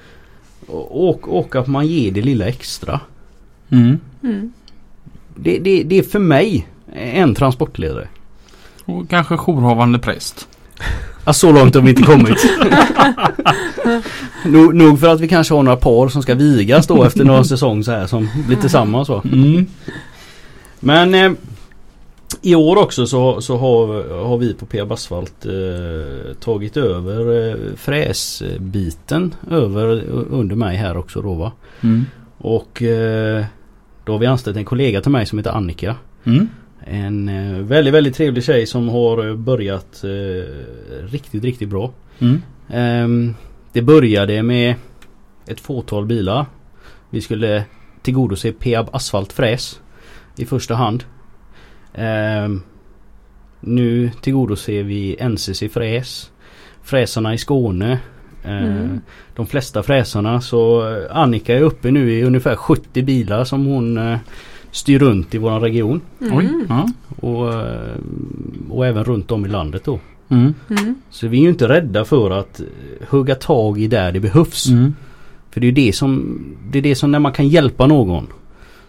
Och, 0.67 1.37
och 1.39 1.55
att 1.55 1.67
man 1.67 1.87
ger 1.87 2.11
det 2.11 2.21
lilla 2.21 2.45
extra. 2.45 2.99
Mm. 3.69 3.99
Mm. 4.23 4.53
Det, 5.35 5.59
det, 5.59 5.83
det 5.83 5.99
är 5.99 6.03
för 6.03 6.19
mig 6.19 6.67
en 6.93 7.35
transportledare. 7.35 8.07
Och 8.85 9.09
kanske 9.09 9.37
jourhavande 9.37 9.99
präst. 9.99 10.47
Ja, 11.25 11.33
så 11.33 11.51
långt 11.51 11.75
har 11.75 11.81
vi 11.81 11.89
inte 11.89 12.03
kommit. 12.03 12.37
nog, 14.45 14.75
nog 14.75 14.99
för 14.99 15.07
att 15.07 15.19
vi 15.19 15.27
kanske 15.27 15.53
har 15.53 15.63
några 15.63 15.77
par 15.77 16.09
som 16.09 16.21
ska 16.21 16.35
vigas 16.35 16.87
då 16.87 17.03
efter 17.03 17.23
några 17.23 17.43
säsong 17.43 17.83
så 17.83 17.91
här 17.91 18.07
som 18.07 18.29
blir 18.47 18.57
tillsammans. 18.57 19.09
Va? 19.09 19.21
Mm. 19.25 19.65
Men 20.79 21.15
eh, 21.15 21.31
i 22.41 22.55
år 22.55 22.77
också 22.77 23.07
så, 23.07 23.41
så 23.41 23.57
har, 23.57 23.87
har 24.23 24.37
vi 24.37 24.53
på 24.53 24.65
Peab 24.65 24.91
Asfalt 24.91 25.45
eh, 25.45 26.33
tagit 26.39 26.77
över 26.77 27.49
eh, 27.49 27.55
fräsbiten 27.75 29.35
över 29.51 30.03
under 30.09 30.55
mig 30.55 30.77
här 30.77 30.97
också 30.97 31.21
då 31.21 31.33
va. 31.33 31.51
Mm. 31.81 32.05
Och 32.37 32.81
eh, 32.81 33.45
då 34.03 34.11
har 34.11 34.19
vi 34.19 34.25
anställt 34.25 34.57
en 34.57 34.65
kollega 34.65 35.01
till 35.01 35.11
mig 35.11 35.25
som 35.25 35.37
heter 35.37 35.51
Annika. 35.51 35.95
Mm. 36.23 36.49
En 36.87 37.29
eh, 37.29 37.59
väldigt 37.59 37.93
väldigt 37.93 38.15
trevlig 38.15 38.43
tjej 38.43 38.65
som 38.65 38.89
har 38.89 39.27
eh, 39.27 39.35
börjat 39.35 40.03
eh, 40.03 41.09
riktigt 41.11 41.43
riktigt 41.43 41.69
bra. 41.69 41.91
Mm. 42.19 42.41
Ehm, 42.69 43.35
det 43.73 43.81
började 43.81 44.43
med 44.43 44.75
ett 45.47 45.59
fåtal 45.59 46.05
bilar. 46.05 46.45
Vi 47.09 47.21
skulle 47.21 47.63
tillgodose 48.01 48.51
Peab 48.51 48.89
asfaltfräs 48.93 49.81
i 50.37 50.45
första 50.45 50.75
hand. 50.75 51.03
Ehm, 51.93 52.61
nu 53.59 54.11
tillgodoser 54.21 54.83
vi 54.83 55.17
NCC 55.19 55.63
fräs. 55.73 56.31
Fräsarna 56.83 57.33
i 57.33 57.37
Skåne. 57.37 57.99
Ehm, 58.43 58.65
Mm. 58.65 59.01
De 59.35 59.47
flesta 59.47 59.83
fräsarna 59.83 60.41
så 60.41 60.83
Annika 61.11 61.57
är 61.57 61.61
uppe 61.61 61.91
nu 61.91 62.11
i 62.13 62.23
ungefär 62.23 62.55
70 62.55 63.03
bilar 63.03 63.43
som 63.43 63.65
hon 63.65 63.97
eh, 63.97 64.17
styr 64.75 64.99
runt 64.99 65.35
i 65.35 65.37
våran 65.37 65.61
region. 65.61 66.01
Oj. 66.19 66.27
Mm. 66.29 66.65
Ja. 66.69 66.89
Och, 67.19 67.53
eh, 67.53 67.97
och 68.69 68.85
även 68.85 69.03
runt 69.03 69.31
om 69.31 69.45
i 69.45 69.49
landet 69.49 69.83
då. 69.85 69.99
Mm. 70.29 70.53
Mm. 70.69 70.95
Så 71.09 71.27
vi 71.27 71.37
är 71.37 71.41
ju 71.41 71.49
inte 71.49 71.67
rädda 71.67 72.05
för 72.05 72.31
att 72.31 72.61
hugga 73.09 73.35
tag 73.35 73.79
i 73.79 73.87
där 73.87 74.11
det 74.11 74.19
behövs. 74.19 74.69
Mm. 74.69 74.93
För 75.51 75.61
det 75.61 75.67
är 75.67 75.71
det 75.71 75.95
som 75.95 76.39
Det 76.71 76.77
är 76.77 76.81
det 76.81 76.95
som 76.95 77.11
när 77.11 77.19
man 77.19 77.31
kan 77.31 77.47
hjälpa 77.47 77.87
någon 77.87 78.27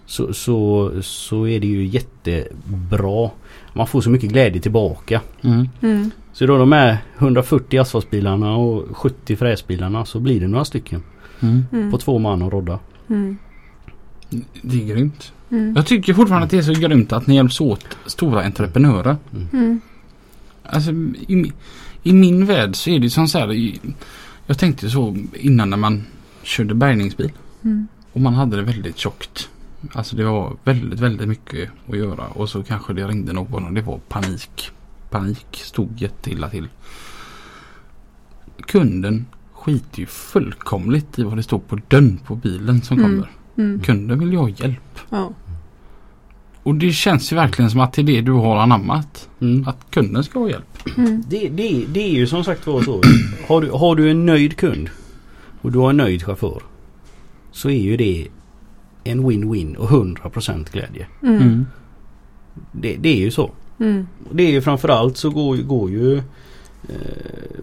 så, 0.06 0.32
så, 0.32 0.90
så 1.02 1.46
är 1.46 1.60
det 1.60 1.66
ju 1.66 1.86
jättebra. 1.86 3.30
Man 3.72 3.86
får 3.86 4.00
så 4.00 4.10
mycket 4.10 4.30
glädje 4.30 4.60
tillbaka. 4.60 5.20
Mm. 5.42 5.68
Mm. 5.80 6.10
Så 6.32 6.46
då 6.46 6.58
de 6.58 6.72
är 6.72 6.98
140 7.18 7.80
asfaltsbilarna 7.80 8.56
och 8.56 8.96
70 8.96 9.36
fräsbilarna 9.36 10.04
så 10.04 10.20
blir 10.20 10.40
det 10.40 10.48
några 10.48 10.64
stycken. 10.64 11.02
På 11.90 11.98
två 11.98 12.18
man 12.18 12.42
och 12.42 12.52
rodda. 12.52 12.78
Mm. 13.08 13.36
Det 14.62 14.82
är 14.82 14.94
grymt. 14.94 15.32
Mm. 15.50 15.72
Jag 15.76 15.86
tycker 15.86 16.14
fortfarande 16.14 16.44
att 16.44 16.50
det 16.50 16.58
är 16.58 16.62
så 16.62 16.72
grymt 16.72 17.12
att 17.12 17.26
ni 17.26 17.34
hjälps 17.34 17.60
åt 17.60 17.84
stora 18.06 18.42
entreprenörer. 18.44 19.16
Mm. 19.52 19.80
Alltså 20.62 20.90
i, 21.28 21.52
i 22.02 22.12
min 22.12 22.46
värld 22.46 22.76
så 22.76 22.90
är 22.90 22.98
det 22.98 23.10
som 23.10 23.28
så 23.28 23.38
här. 23.38 23.72
Jag 24.46 24.58
tänkte 24.58 24.90
så 24.90 25.16
innan 25.34 25.70
när 25.70 25.76
man 25.76 26.04
körde 26.42 26.74
bärgningsbil. 26.74 27.32
Mm. 27.64 27.88
Och 28.12 28.20
man 28.20 28.34
hade 28.34 28.56
det 28.56 28.62
väldigt 28.62 28.98
tjockt. 28.98 29.48
Alltså 29.92 30.16
det 30.16 30.24
var 30.24 30.56
väldigt, 30.64 31.00
väldigt 31.00 31.28
mycket 31.28 31.70
att 31.88 31.96
göra. 31.98 32.26
Och 32.26 32.48
så 32.48 32.62
kanske 32.62 32.92
det 32.92 33.08
ringde 33.08 33.32
någon 33.32 33.64
och 33.66 33.72
det 33.72 33.80
var 33.82 33.98
panik. 33.98 34.70
Panik 35.10 35.46
stod 35.52 36.02
jätteilla 36.02 36.48
till. 36.50 36.68
Kunden 38.66 39.26
skiter 39.52 40.00
ju 40.00 40.06
fullkomligt 40.06 41.18
i 41.18 41.22
vad 41.22 41.36
det 41.36 41.42
står 41.42 41.58
på 41.58 41.78
dörren 41.88 42.18
på 42.26 42.34
bilen 42.34 42.82
som 42.82 42.98
Mm. 42.98 43.10
kommer. 43.10 43.30
Mm. 43.56 43.80
Kunden 43.80 44.18
vill 44.18 44.32
ju 44.32 44.38
ha 44.38 44.48
hjälp. 44.48 44.98
Ja. 45.10 45.32
Och 46.62 46.74
det 46.74 46.92
känns 46.92 47.32
ju 47.32 47.36
verkligen 47.36 47.70
som 47.70 47.80
att 47.80 47.92
det 47.92 48.02
är 48.02 48.04
det 48.04 48.20
du 48.20 48.32
har 48.32 48.56
anammat. 48.56 49.28
Mm. 49.40 49.68
Att 49.68 49.90
kunden 49.90 50.24
ska 50.24 50.38
ha 50.38 50.48
hjälp. 50.48 50.88
Mm. 50.96 51.22
Det, 51.28 51.48
det, 51.48 51.84
det 51.88 52.00
är 52.00 52.12
ju 52.12 52.26
som 52.26 52.44
sagt 52.44 52.66
var 52.66 52.82
så. 52.82 53.02
Har 53.48 53.60
du, 53.60 53.70
har 53.70 53.96
du 53.96 54.10
en 54.10 54.26
nöjd 54.26 54.56
kund 54.56 54.90
och 55.62 55.72
du 55.72 55.78
har 55.78 55.90
en 55.90 55.96
nöjd 55.96 56.22
chaufför. 56.22 56.62
Så 57.52 57.70
är 57.70 57.82
ju 57.82 57.96
det 57.96 58.28
en 59.04 59.30
win-win 59.30 59.76
och 59.76 59.88
100% 59.88 60.72
glädje. 60.72 61.06
Mm. 61.22 61.66
Det, 62.72 62.96
det 62.96 63.08
är 63.08 63.20
ju 63.20 63.30
så. 63.30 63.50
Mm. 63.80 64.06
Det 64.30 64.42
är 64.42 64.50
ju 64.50 64.62
framförallt 64.62 65.16
så 65.16 65.30
går, 65.30 65.56
går 65.56 65.90
ju 65.90 66.16
eh, 66.16 66.22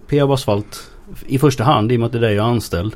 Peab 0.07 0.31
Asfalt 0.31 0.91
i 1.25 1.39
första 1.39 1.63
hand 1.63 1.91
i 1.91 1.95
och 1.95 1.99
med 1.99 2.05
att 2.05 2.11
det 2.11 2.17
är 2.17 2.21
där 2.21 2.29
jag 2.29 2.45
är 2.45 2.51
anställd. 2.51 2.95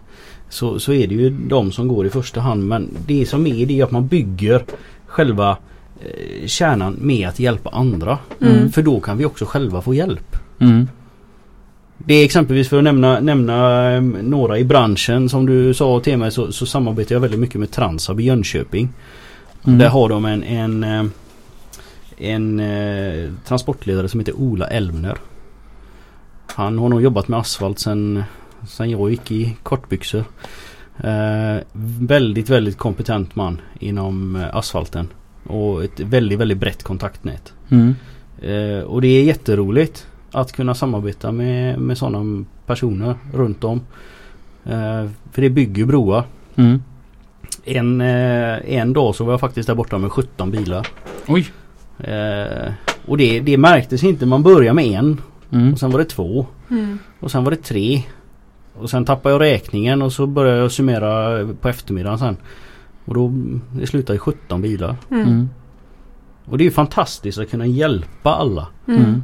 Så, 0.49 0.79
så 0.79 0.93
är 0.93 1.07
det 1.07 1.15
ju 1.15 1.29
de 1.29 1.71
som 1.71 1.87
går 1.87 2.05
i 2.05 2.09
första 2.09 2.41
hand 2.41 2.67
men 2.67 2.89
det 3.07 3.25
som 3.25 3.47
är 3.47 3.65
det 3.65 3.79
är 3.79 3.83
att 3.83 3.91
man 3.91 4.07
bygger 4.07 4.63
själva 5.05 5.57
eh, 6.01 6.47
kärnan 6.47 6.97
med 7.01 7.27
att 7.27 7.39
hjälpa 7.39 7.69
andra. 7.69 8.17
Mm. 8.41 8.71
För 8.71 8.81
då 8.81 8.99
kan 8.99 9.17
vi 9.17 9.25
också 9.25 9.45
själva 9.45 9.81
få 9.81 9.93
hjälp. 9.93 10.35
Mm. 10.59 10.87
Det 11.97 12.13
är 12.13 12.25
exempelvis 12.25 12.69
för 12.69 12.77
att 12.77 12.83
nämna, 12.83 13.19
nämna 13.19 13.91
eh, 13.91 14.01
några 14.01 14.57
i 14.57 14.63
branschen 14.63 15.29
som 15.29 15.45
du 15.45 15.73
sa 15.73 15.99
till 15.99 16.17
mig 16.17 16.31
så, 16.31 16.51
så 16.51 16.65
samarbetar 16.65 17.15
jag 17.15 17.19
väldigt 17.19 17.39
mycket 17.39 17.59
med 17.59 17.71
Transab 17.71 18.19
i 18.19 18.23
Jönköping. 18.23 18.89
Mm. 19.65 19.79
Där 19.79 19.89
har 19.89 20.09
de 20.09 20.25
en, 20.25 20.43
en, 20.43 20.83
eh, 20.83 21.05
en 22.17 22.59
eh, 22.59 23.31
transportledare 23.45 24.09
som 24.09 24.19
heter 24.19 24.39
Ola 24.39 24.67
Elvner. 24.67 25.17
Han 26.47 26.79
har 26.79 26.89
nog 26.89 27.01
jobbat 27.01 27.27
med 27.27 27.39
asfalt 27.39 27.79
sen, 27.79 28.23
sen 28.67 28.89
jag 28.89 29.09
gick 29.09 29.31
i 29.31 29.55
kortbyxor. 29.63 30.23
Eh, 31.03 31.57
väldigt, 31.99 32.49
väldigt 32.49 32.77
kompetent 32.77 33.35
man 33.35 33.61
inom 33.79 34.35
eh, 34.35 34.55
asfalten. 34.55 35.07
Och 35.43 35.83
ett 35.83 35.99
väldigt, 35.99 36.39
väldigt 36.39 36.57
brett 36.57 36.83
kontaktnät. 36.83 37.53
Mm. 37.69 37.95
Eh, 38.41 38.83
och 38.83 39.01
det 39.01 39.07
är 39.07 39.23
jätteroligt 39.23 40.07
att 40.31 40.51
kunna 40.51 40.75
samarbeta 40.75 41.31
med, 41.31 41.79
med 41.79 41.97
sådana 41.97 42.45
personer 42.65 43.15
runt 43.33 43.63
om. 43.63 43.81
Eh, 44.65 45.05
för 45.31 45.41
det 45.41 45.49
bygger 45.49 45.85
broar. 45.85 46.23
Mm. 46.55 46.83
En, 47.65 48.01
eh, 48.01 48.73
en 48.77 48.93
dag 48.93 49.15
så 49.15 49.23
var 49.23 49.33
jag 49.33 49.39
faktiskt 49.39 49.67
där 49.67 49.75
borta 49.75 49.97
med 49.97 50.11
17 50.11 50.51
bilar. 50.51 50.87
Oj. 51.27 51.47
Eh, 51.99 52.71
och 53.05 53.17
det, 53.17 53.39
det 53.39 53.57
märktes 53.57 54.03
inte. 54.03 54.25
Man 54.25 54.43
började 54.43 54.73
med 54.75 54.85
en 54.99 55.21
Mm. 55.51 55.73
och 55.73 55.79
sen 55.79 55.91
var 55.91 55.99
det 55.99 56.05
två 56.05 56.45
Mm. 56.69 56.99
och 57.19 57.31
sen 57.31 57.43
var 57.43 57.51
det 57.51 57.63
tre. 57.63 58.03
Och 58.79 58.89
sen 58.89 59.05
tappade 59.05 59.35
jag 59.35 59.41
räkningen 59.41 60.01
och 60.01 60.13
så 60.13 60.27
började 60.27 60.59
jag 60.59 60.71
summera 60.71 61.47
på 61.61 61.69
eftermiddagen 61.69 62.19
sen. 62.19 62.37
Och 63.05 63.13
då 63.13 63.31
det 63.79 63.87
slutade 63.87 64.15
i 64.15 64.19
17 64.19 64.61
bilar. 64.61 64.95
Mm. 65.11 65.27
Mm. 65.27 65.49
Och 66.45 66.57
det 66.57 66.63
är 66.63 66.65
ju 66.65 66.71
fantastiskt 66.71 67.37
att 67.37 67.49
kunna 67.49 67.65
hjälpa 67.65 68.35
alla. 68.35 68.67
Mm. 68.87 69.03
Mm. 69.03 69.23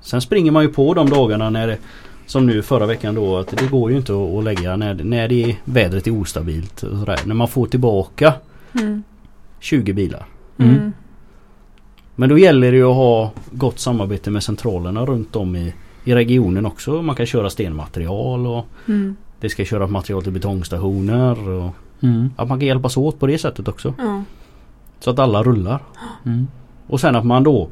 Sen 0.00 0.20
springer 0.20 0.50
man 0.50 0.62
ju 0.62 0.68
på 0.68 0.94
de 0.94 1.10
dagarna 1.10 1.50
när 1.50 1.66
det, 1.66 1.78
som 2.26 2.46
nu 2.46 2.62
förra 2.62 2.86
veckan 2.86 3.14
då 3.14 3.36
att 3.36 3.48
det 3.48 3.70
går 3.70 3.90
ju 3.90 3.96
inte 3.96 4.12
att, 4.12 4.44
lägga 4.44 4.76
när, 4.76 4.94
när 4.94 5.28
det 5.28 5.44
är, 5.44 5.56
vädret 5.64 6.06
är 6.06 6.10
ostabilt. 6.10 6.82
Och 6.82 6.98
sådär. 6.98 7.20
När 7.24 7.34
man 7.34 7.48
får 7.48 7.66
tillbaka 7.66 8.34
Mm. 8.80 9.02
20 9.60 9.92
bilar. 9.92 10.26
Mm. 10.58 10.92
Men 12.14 12.28
då 12.28 12.38
gäller 12.38 12.70
det 12.70 12.76
ju 12.76 12.90
att 12.90 12.96
ha 12.96 13.32
gott 13.50 13.78
samarbete 13.78 14.30
med 14.30 14.42
centralerna 14.42 15.06
runt 15.06 15.36
om 15.36 15.56
i, 15.56 15.74
i 16.06 16.14
regionen 16.14 16.66
också. 16.66 17.02
Man 17.02 17.16
kan 17.16 17.26
köra 17.26 17.50
stenmaterial 17.50 18.46
och 18.46 18.66
Mm. 18.88 19.16
det 19.40 19.48
ska 19.48 19.64
köra 19.64 19.86
material 19.86 20.22
till 20.22 20.32
betongstationer. 20.32 21.48
Och 21.48 21.74
Mm. 22.02 22.30
att 22.36 22.48
man 22.48 22.58
kan 22.58 22.66
hjälpas 22.68 22.96
åt 22.96 23.18
på 23.20 23.26
det 23.26 23.38
sättet 23.38 23.68
också. 23.68 23.94
Ja. 23.98 24.22
Så 25.00 25.10
att 25.10 25.18
alla 25.18 25.42
rullar. 25.42 25.82
Mm. 26.24 26.46
Och 26.86 27.00
sen 27.00 27.16
att 27.16 27.26
man 27.26 27.42
då 27.42 27.68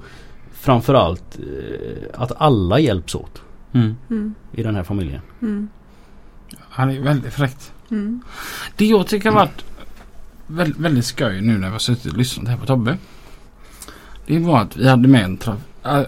framförallt 0.53 1.39
eh, 1.39 2.20
att 2.22 2.32
alla 2.37 2.78
hjälps 2.78 3.14
åt 3.14 3.43
Mm. 3.72 3.97
Mm. 4.11 4.35
i 4.53 4.62
den 4.62 4.74
här 4.76 4.82
familjen. 4.82 5.20
Mm. 5.43 5.68
Ja, 6.76 6.85
det 6.87 6.93
är 6.97 7.01
väldigt 7.03 7.32
fräckt. 7.32 7.72
Mm. 7.91 8.22
Det 8.76 8.87
jag 8.87 9.07
tycker 9.07 9.30
har 9.30 9.37
varit 9.37 9.64
väldigt, 10.47 10.78
väldigt 10.80 11.05
skoj 11.05 11.41
nu 11.41 11.53
när 11.59 11.66
vi 11.66 11.72
har 11.72 11.78
suttit 11.78 12.12
och 12.12 12.18
lyssnat 12.18 12.49
här 12.49 12.57
på 12.57 12.66
Tobbe. 12.66 12.97
Det 14.26 14.39
var 14.39 14.59
att 14.59 14.76
vi 14.76 14.89
hade 14.89 15.09
med 15.09 15.24
en 15.24 15.39
traf- 15.39 15.57
äh, 16.01 16.03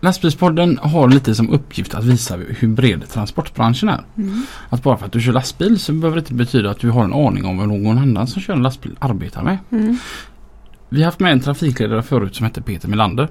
Lastbilspodden 0.00 0.78
har 0.82 1.08
lite 1.08 1.34
som 1.34 1.50
uppgift 1.50 1.94
att 1.94 2.04
visa 2.04 2.36
hur 2.36 2.68
bred 2.68 3.08
transportbranschen 3.08 3.88
är. 3.88 4.04
Mm. 4.16 4.46
Att 4.68 4.82
bara 4.82 4.96
för 4.96 5.06
att 5.06 5.12
du 5.12 5.20
kör 5.20 5.32
lastbil 5.32 5.78
så 5.78 5.92
behöver 5.92 6.16
det 6.16 6.20
inte 6.20 6.34
betyda 6.34 6.70
att 6.70 6.80
du 6.80 6.90
har 6.90 7.04
en 7.04 7.12
aning 7.12 7.44
om 7.44 7.58
vad 7.58 7.68
någon 7.68 7.98
annan 7.98 8.26
som 8.26 8.42
kör 8.42 8.54
en 8.54 8.62
lastbil 8.62 8.96
arbetar 8.98 9.42
med. 9.42 9.58
Mm. 9.70 9.96
Vi 10.88 11.00
har 11.00 11.04
haft 11.04 11.20
med 11.20 11.32
en 11.32 11.40
trafikledare 11.40 12.02
förut 12.02 12.36
som 12.36 12.46
heter 12.46 12.62
Peter 12.62 12.88
Melander. 12.88 13.28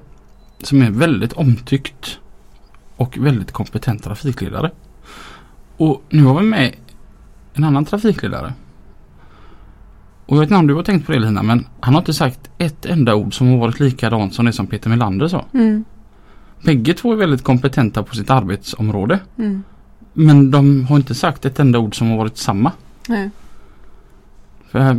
Som 0.62 0.82
är 0.82 0.90
väldigt 0.90 1.32
omtyckt 1.32 2.18
och 2.96 3.18
väldigt 3.18 3.52
kompetent 3.52 4.04
trafikledare. 4.04 4.70
Och 5.76 6.02
nu 6.10 6.22
har 6.22 6.40
vi 6.40 6.46
med 6.46 6.74
en 7.54 7.64
annan 7.64 7.84
trafikledare. 7.84 8.52
Och 10.26 10.36
jag 10.36 10.40
vet 10.40 10.46
inte 10.46 10.58
om 10.58 10.66
du 10.66 10.74
har 10.74 10.82
tänkt 10.82 11.06
på 11.06 11.12
det 11.12 11.18
Lina 11.18 11.42
men 11.42 11.66
han 11.80 11.94
har 11.94 12.00
inte 12.00 12.14
sagt 12.14 12.50
ett 12.58 12.86
enda 12.86 13.14
ord 13.14 13.34
som 13.34 13.48
har 13.48 13.58
varit 13.58 13.80
likadant 13.80 14.34
som 14.34 14.46
det 14.46 14.52
som 14.52 14.66
Peter 14.66 14.90
Melander 14.90 15.28
sa. 15.28 15.44
Mm. 15.54 15.84
Bägge 16.64 16.94
två 16.94 17.12
är 17.12 17.16
väldigt 17.16 17.44
kompetenta 17.44 18.02
på 18.02 18.14
sitt 18.14 18.30
arbetsområde. 18.30 19.18
Mm. 19.38 19.62
Men 20.12 20.50
de 20.50 20.84
har 20.84 20.96
inte 20.96 21.14
sagt 21.14 21.44
ett 21.44 21.58
enda 21.58 21.78
ord 21.78 21.98
som 21.98 22.10
har 22.10 22.16
varit 22.16 22.36
samma. 22.36 22.72
Nej. 23.08 23.30
För 24.70 24.96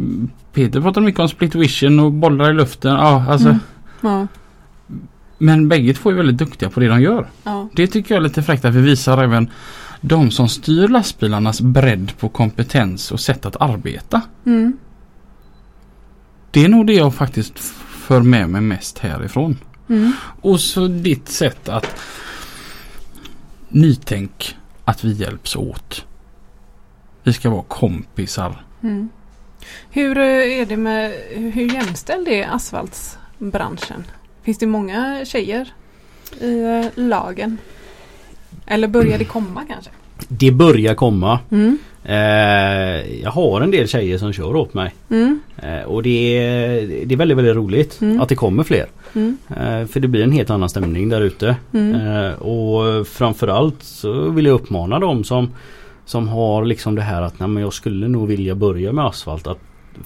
Peter 0.53 0.82
pratar 0.82 1.01
mycket 1.01 1.20
om 1.20 1.30
split 1.30 1.55
vision 1.55 1.99
och 1.99 2.12
bollar 2.12 2.49
i 2.49 2.53
luften. 2.53 2.91
Ja, 2.91 3.26
alltså, 3.30 3.47
Mm. 3.49 3.59
Ja. 4.01 4.28
Men 5.38 5.70
bägge 5.70 5.93
två 5.93 6.09
är 6.09 6.14
väldigt 6.14 6.38
duktiga 6.38 6.70
på 6.70 6.80
det 6.80 6.88
de 6.88 7.01
gör. 7.01 7.30
Ja. 7.43 7.70
Det 7.76 7.88
tycker 7.88 8.16
jag 8.16 8.20
är 8.20 8.24
lite 8.28 8.43
fräckt 8.43 8.66
att 8.66 8.74
vi 8.74 8.82
visar 8.82 9.24
även 9.24 9.49
de 10.01 10.32
som 10.32 10.49
styr 10.49 10.88
lastbilarnas 10.88 11.62
bredd 11.62 12.12
på 12.20 12.30
kompetens 12.30 13.12
och 13.12 13.20
sätt 13.20 13.45
att 13.45 13.62
arbeta. 13.62 14.22
Mm. 14.45 14.78
Det 16.51 16.66
är 16.66 16.70
nog 16.70 16.88
det 16.88 16.93
jag 16.93 17.16
faktiskt 17.16 17.59
för 17.89 18.22
med 18.22 18.49
mig 18.49 18.62
mest 18.62 18.99
härifrån. 18.99 19.57
Mm. 19.92 20.12
Och 20.42 20.60
så 20.60 20.88
ditt 20.88 21.30
sätt 21.30 21.70
att 21.70 22.02
nytänk 23.70 24.58
att 24.86 25.04
vi 25.04 25.12
hjälps 25.12 25.56
åt. 25.56 26.06
Vi 27.24 27.34
ska 27.34 27.50
vara 27.50 27.64
kompisar. 27.64 28.66
Mm. 28.84 29.10
Hur 29.89 30.18
eh, 30.18 30.60
är 30.60 30.66
det 30.66 30.78
med 30.78 31.12
hur 31.30 31.74
jämställd 31.74 32.28
är 32.28 32.48
asfaltsbranschen? 32.48 34.04
Finns 34.44 34.58
det 34.58 34.66
många 34.66 35.26
tjejer 35.26 35.74
i 36.39 36.64
eh, 36.64 36.86
lagen? 36.96 37.58
Eller 38.66 38.88
börjar 38.88 39.18
det 39.18 39.26
komma 39.26 39.66
kanske? 39.68 39.92
Det 40.28 40.52
börjar 40.52 40.96
komma. 40.96 41.39
Mm. 41.52 41.78
Eh, 42.04 43.22
jag 43.22 43.32
har 43.32 43.62
en 43.62 43.72
del 43.72 43.88
tjejer 43.88 44.18
som 44.18 44.34
kör 44.34 44.56
åt 44.56 44.74
mig. 44.74 44.93
Mm. 45.10 45.39
Eh, 45.58 45.84
och 45.84 46.04
det 46.04 46.38
är, 46.38 46.82
det 47.06 47.16
är 47.16 47.18
väldigt, 47.18 47.38
väldigt 47.38 47.56
roligt 47.56 48.02
Mm. 48.02 48.22
att 48.22 48.30
det 48.30 48.36
kommer 48.36 48.64
fler. 48.64 48.86
Mm. 49.14 49.38
Eh, 49.49 49.88
för 49.88 49.99
det 49.99 50.08
blir 50.08 50.24
en 50.24 50.32
helt 50.32 50.49
annan 50.49 50.70
stämning 50.70 51.10
där 51.10 51.22
ute. 51.22 51.56
Mm. 51.74 51.95
Eh, 51.95 52.34
och 52.34 53.08
framförallt 53.08 53.84
så 53.84 54.30
vill 54.30 54.45
jag 54.45 54.54
uppmana 54.54 54.99
dem 54.99 55.24
som, 55.24 55.49
som 56.06 56.28
har 56.28 56.66
liksom 56.66 56.95
det 56.95 57.02
här 57.02 57.22
att 57.22 57.39
Nej, 57.39 57.49
men 57.49 57.64
jag 57.64 57.74
skulle 57.74 58.08
nog 58.08 58.28
vilja 58.28 58.56
börja 58.56 58.91
med 58.91 59.06
asfalt 59.06 59.47
att 59.47 59.60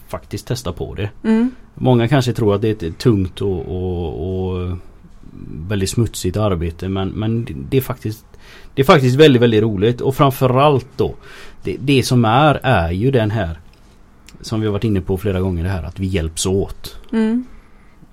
faktiskt 0.08 0.48
testa 0.48 0.72
på 0.72 0.93
det. 0.93 1.10
Mm. 1.24 1.52
Många 1.76 2.08
kanske 2.08 2.34
tror 2.34 2.56
att 2.56 2.62
det 2.62 2.84
är 2.84 2.88
ett 2.88 2.98
tungt 2.98 3.41
och, 3.41 3.60
och, 3.60 4.50
och 4.50 4.78
väldigt 5.68 5.89
smutsigt 5.89 6.38
arbete 6.38 6.89
men, 6.89 7.10
men 7.10 7.48
det 7.70 7.78
är 7.78 7.82
faktiskt 7.82 8.26
Det 8.76 8.82
är 8.82 8.86
faktiskt 8.86 9.16
väldigt 9.16 9.41
väldigt 9.41 9.64
roligt 9.64 10.02
och 10.02 10.16
framförallt 10.16 10.88
då 10.96 11.16
det, 11.66 11.78
det 11.80 12.03
som 12.03 12.26
är 12.26 12.59
är 12.63 12.91
ju 12.91 13.11
den 13.11 13.32
här 13.32 13.59
Som 14.41 14.59
vi 14.59 14.66
har 14.68 14.74
varit 14.74 14.84
inne 14.84 15.01
på 15.01 15.18
flera 15.18 15.39
gånger 15.39 15.63
det 15.63 15.70
här 15.70 15.84
att 15.84 15.99
vi 15.99 16.07
hjälps 16.07 16.45
åt. 16.45 16.95
Mm. 17.11 17.45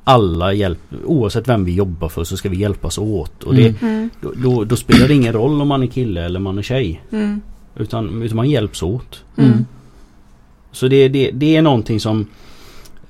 Alla 0.04 0.52
hjälp, 0.52 0.78
oavsett 1.04 1.48
vem 1.48 1.64
vi 1.64 1.74
jobbar 1.74 2.08
för 2.08 2.24
så 2.24 2.36
ska 2.36 2.48
vi 2.48 2.56
hjälpas 2.56 2.98
åt. 2.98 3.42
Och 3.42 3.54
det, 3.54 3.68
Mm. 3.68 3.76
Mm. 3.94 4.10
då, 4.20 4.32
då, 4.36 4.64
då 4.64 4.76
spelar 4.76 5.08
det 5.08 5.14
ingen 5.14 5.32
roll 5.32 5.60
om 5.60 5.68
man 5.68 5.82
är 5.82 5.86
kille 5.86 6.24
eller 6.24 6.40
man 6.40 6.58
är 6.58 6.62
tjej. 6.62 7.02
Mm. 7.12 7.40
Utan, 7.76 8.22
utan 8.22 8.36
man 8.36 8.50
hjälps 8.50 8.82
åt. 8.82 9.24
Mm. 9.36 9.64
Så 10.72 10.88
det, 10.88 11.08
det, 11.08 11.30
det 11.30 11.56
är 11.56 11.62
någonting 11.62 12.00
som 12.00 12.26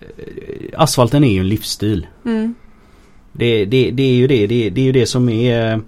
eh, 0.01 0.81
Asfalten 0.81 1.25
är 1.25 1.33
ju 1.33 1.41
en 1.41 1.49
livsstil. 1.49 2.07
Mm. 2.25 2.55
Det, 3.33 3.65
det, 3.65 3.91
det 3.91 4.03
är 4.03 4.15
ju 4.15 4.27
det. 4.27 4.47
det. 4.47 4.71
Det 4.71 4.81
är 4.81 4.85
ju 4.85 4.93
det 4.93 5.07
som 5.07 5.29
är 5.29 5.81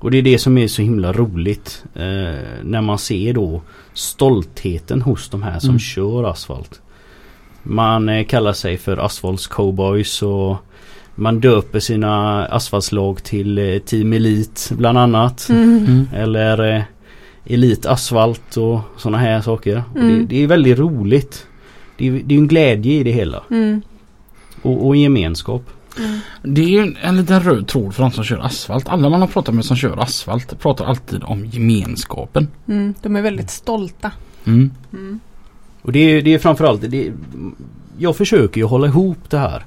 Och 0.00 0.10
det 0.10 0.18
är 0.18 0.22
det 0.22 0.38
som 0.38 0.58
är 0.58 0.68
så 0.68 0.82
himla 0.82 1.12
roligt. 1.12 1.84
Eh, 1.94 2.40
när 2.62 2.80
man 2.80 2.98
ser 2.98 3.32
då 3.32 3.62
stoltheten 3.94 5.02
hos 5.02 5.28
de 5.28 5.42
här 5.42 5.58
som 5.58 5.68
Mm. 5.70 5.78
kör 5.78 6.24
asfalt. 6.24 6.80
Man 7.62 8.08
eh, 8.08 8.24
kallar 8.26 8.52
sig 8.52 8.76
för 8.78 8.96
asfaltscowboys 8.96 10.22
och 10.22 10.56
man 11.14 11.40
döper 11.40 11.80
sina 11.80 12.44
asfaltslag 12.46 13.22
till 13.24 13.58
eh, 13.58 13.78
Team 13.78 14.12
Elite 14.12 14.74
bland 14.74 14.98
annat. 14.98 15.48
Mm. 15.50 16.08
Eller 16.14 16.76
eh, 16.76 16.82
Elite 17.46 17.90
Asfalt 17.90 18.56
och 18.56 18.80
sådana 18.96 19.18
här 19.18 19.40
saker. 19.40 19.82
Mm. 19.96 20.08
det, 20.18 20.24
det 20.24 20.42
är 20.42 20.46
väldigt 20.46 20.78
roligt. 20.78 21.46
Det 21.98 22.08
är, 22.08 22.12
det 22.24 22.34
är 22.34 22.38
en 22.38 22.48
glädje 22.48 22.92
i 22.92 23.02
det 23.02 23.10
hela. 23.12 23.42
Mm. 23.50 23.82
Och, 24.62 24.86
och 24.86 24.94
en 24.96 25.00
gemenskap. 25.00 25.62
Mm. 26.00 26.18
Det 26.42 26.60
är 26.60 26.68
ju 26.68 26.78
en, 26.78 26.96
en 27.00 27.16
liten 27.16 27.40
röd 27.40 27.66
tråd 27.66 27.94
för 27.94 28.02
de 28.02 28.12
som 28.12 28.24
kör 28.24 28.38
asfalt. 28.38 28.88
Alla 28.88 29.08
man 29.08 29.20
har 29.20 29.28
pratat 29.28 29.54
med 29.54 29.64
som 29.64 29.76
kör 29.76 30.02
asfalt 30.02 30.60
pratar 30.60 30.84
alltid 30.84 31.22
om 31.24 31.46
gemenskapen. 31.46 32.48
Mm. 32.68 32.94
De 33.02 33.16
är 33.16 33.22
väldigt 33.22 33.50
stolta. 33.50 34.10
Mm. 34.44 34.70
Mm. 34.92 35.20
Och 35.82 35.92
det 35.92 35.98
är, 35.98 36.22
det 36.22 36.34
är 36.34 36.38
framförallt 36.38 36.90
det, 36.90 37.12
Jag 37.98 38.16
försöker 38.16 38.60
ju 38.60 38.66
hålla 38.66 38.86
ihop 38.86 39.30
det 39.30 39.38
här. 39.38 39.64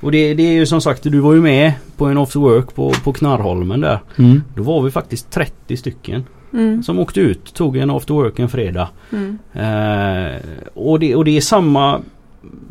Och 0.00 0.12
det, 0.12 0.34
det 0.34 0.42
är 0.42 0.52
ju 0.52 0.66
som 0.66 0.80
sagt, 0.80 1.02
du 1.02 1.18
var 1.20 1.34
ju 1.34 1.40
med 1.40 1.72
på 1.96 2.06
en 2.06 2.18
after 2.18 2.40
work 2.40 2.74
på, 2.74 2.92
på 3.04 3.12
Knarrholmen 3.12 3.80
där. 3.80 4.00
Mm. 4.18 4.42
Då 4.54 4.62
var 4.62 4.82
vi 4.82 4.90
faktiskt 4.90 5.30
30 5.30 5.76
stycken 5.76 6.24
Mm. 6.52 6.82
som 6.82 6.98
åkte 6.98 7.20
ut, 7.20 7.54
tog 7.54 7.76
en 7.76 7.90
after 7.90 8.14
work 8.14 8.38
en 8.38 8.48
fredag. 8.48 8.88
Mm. 9.12 9.38
Eh, 9.52 10.40
och, 10.74 11.00
det, 11.00 11.14
och 11.14 11.24
det 11.24 11.36
är 11.36 11.40
samma 11.40 12.00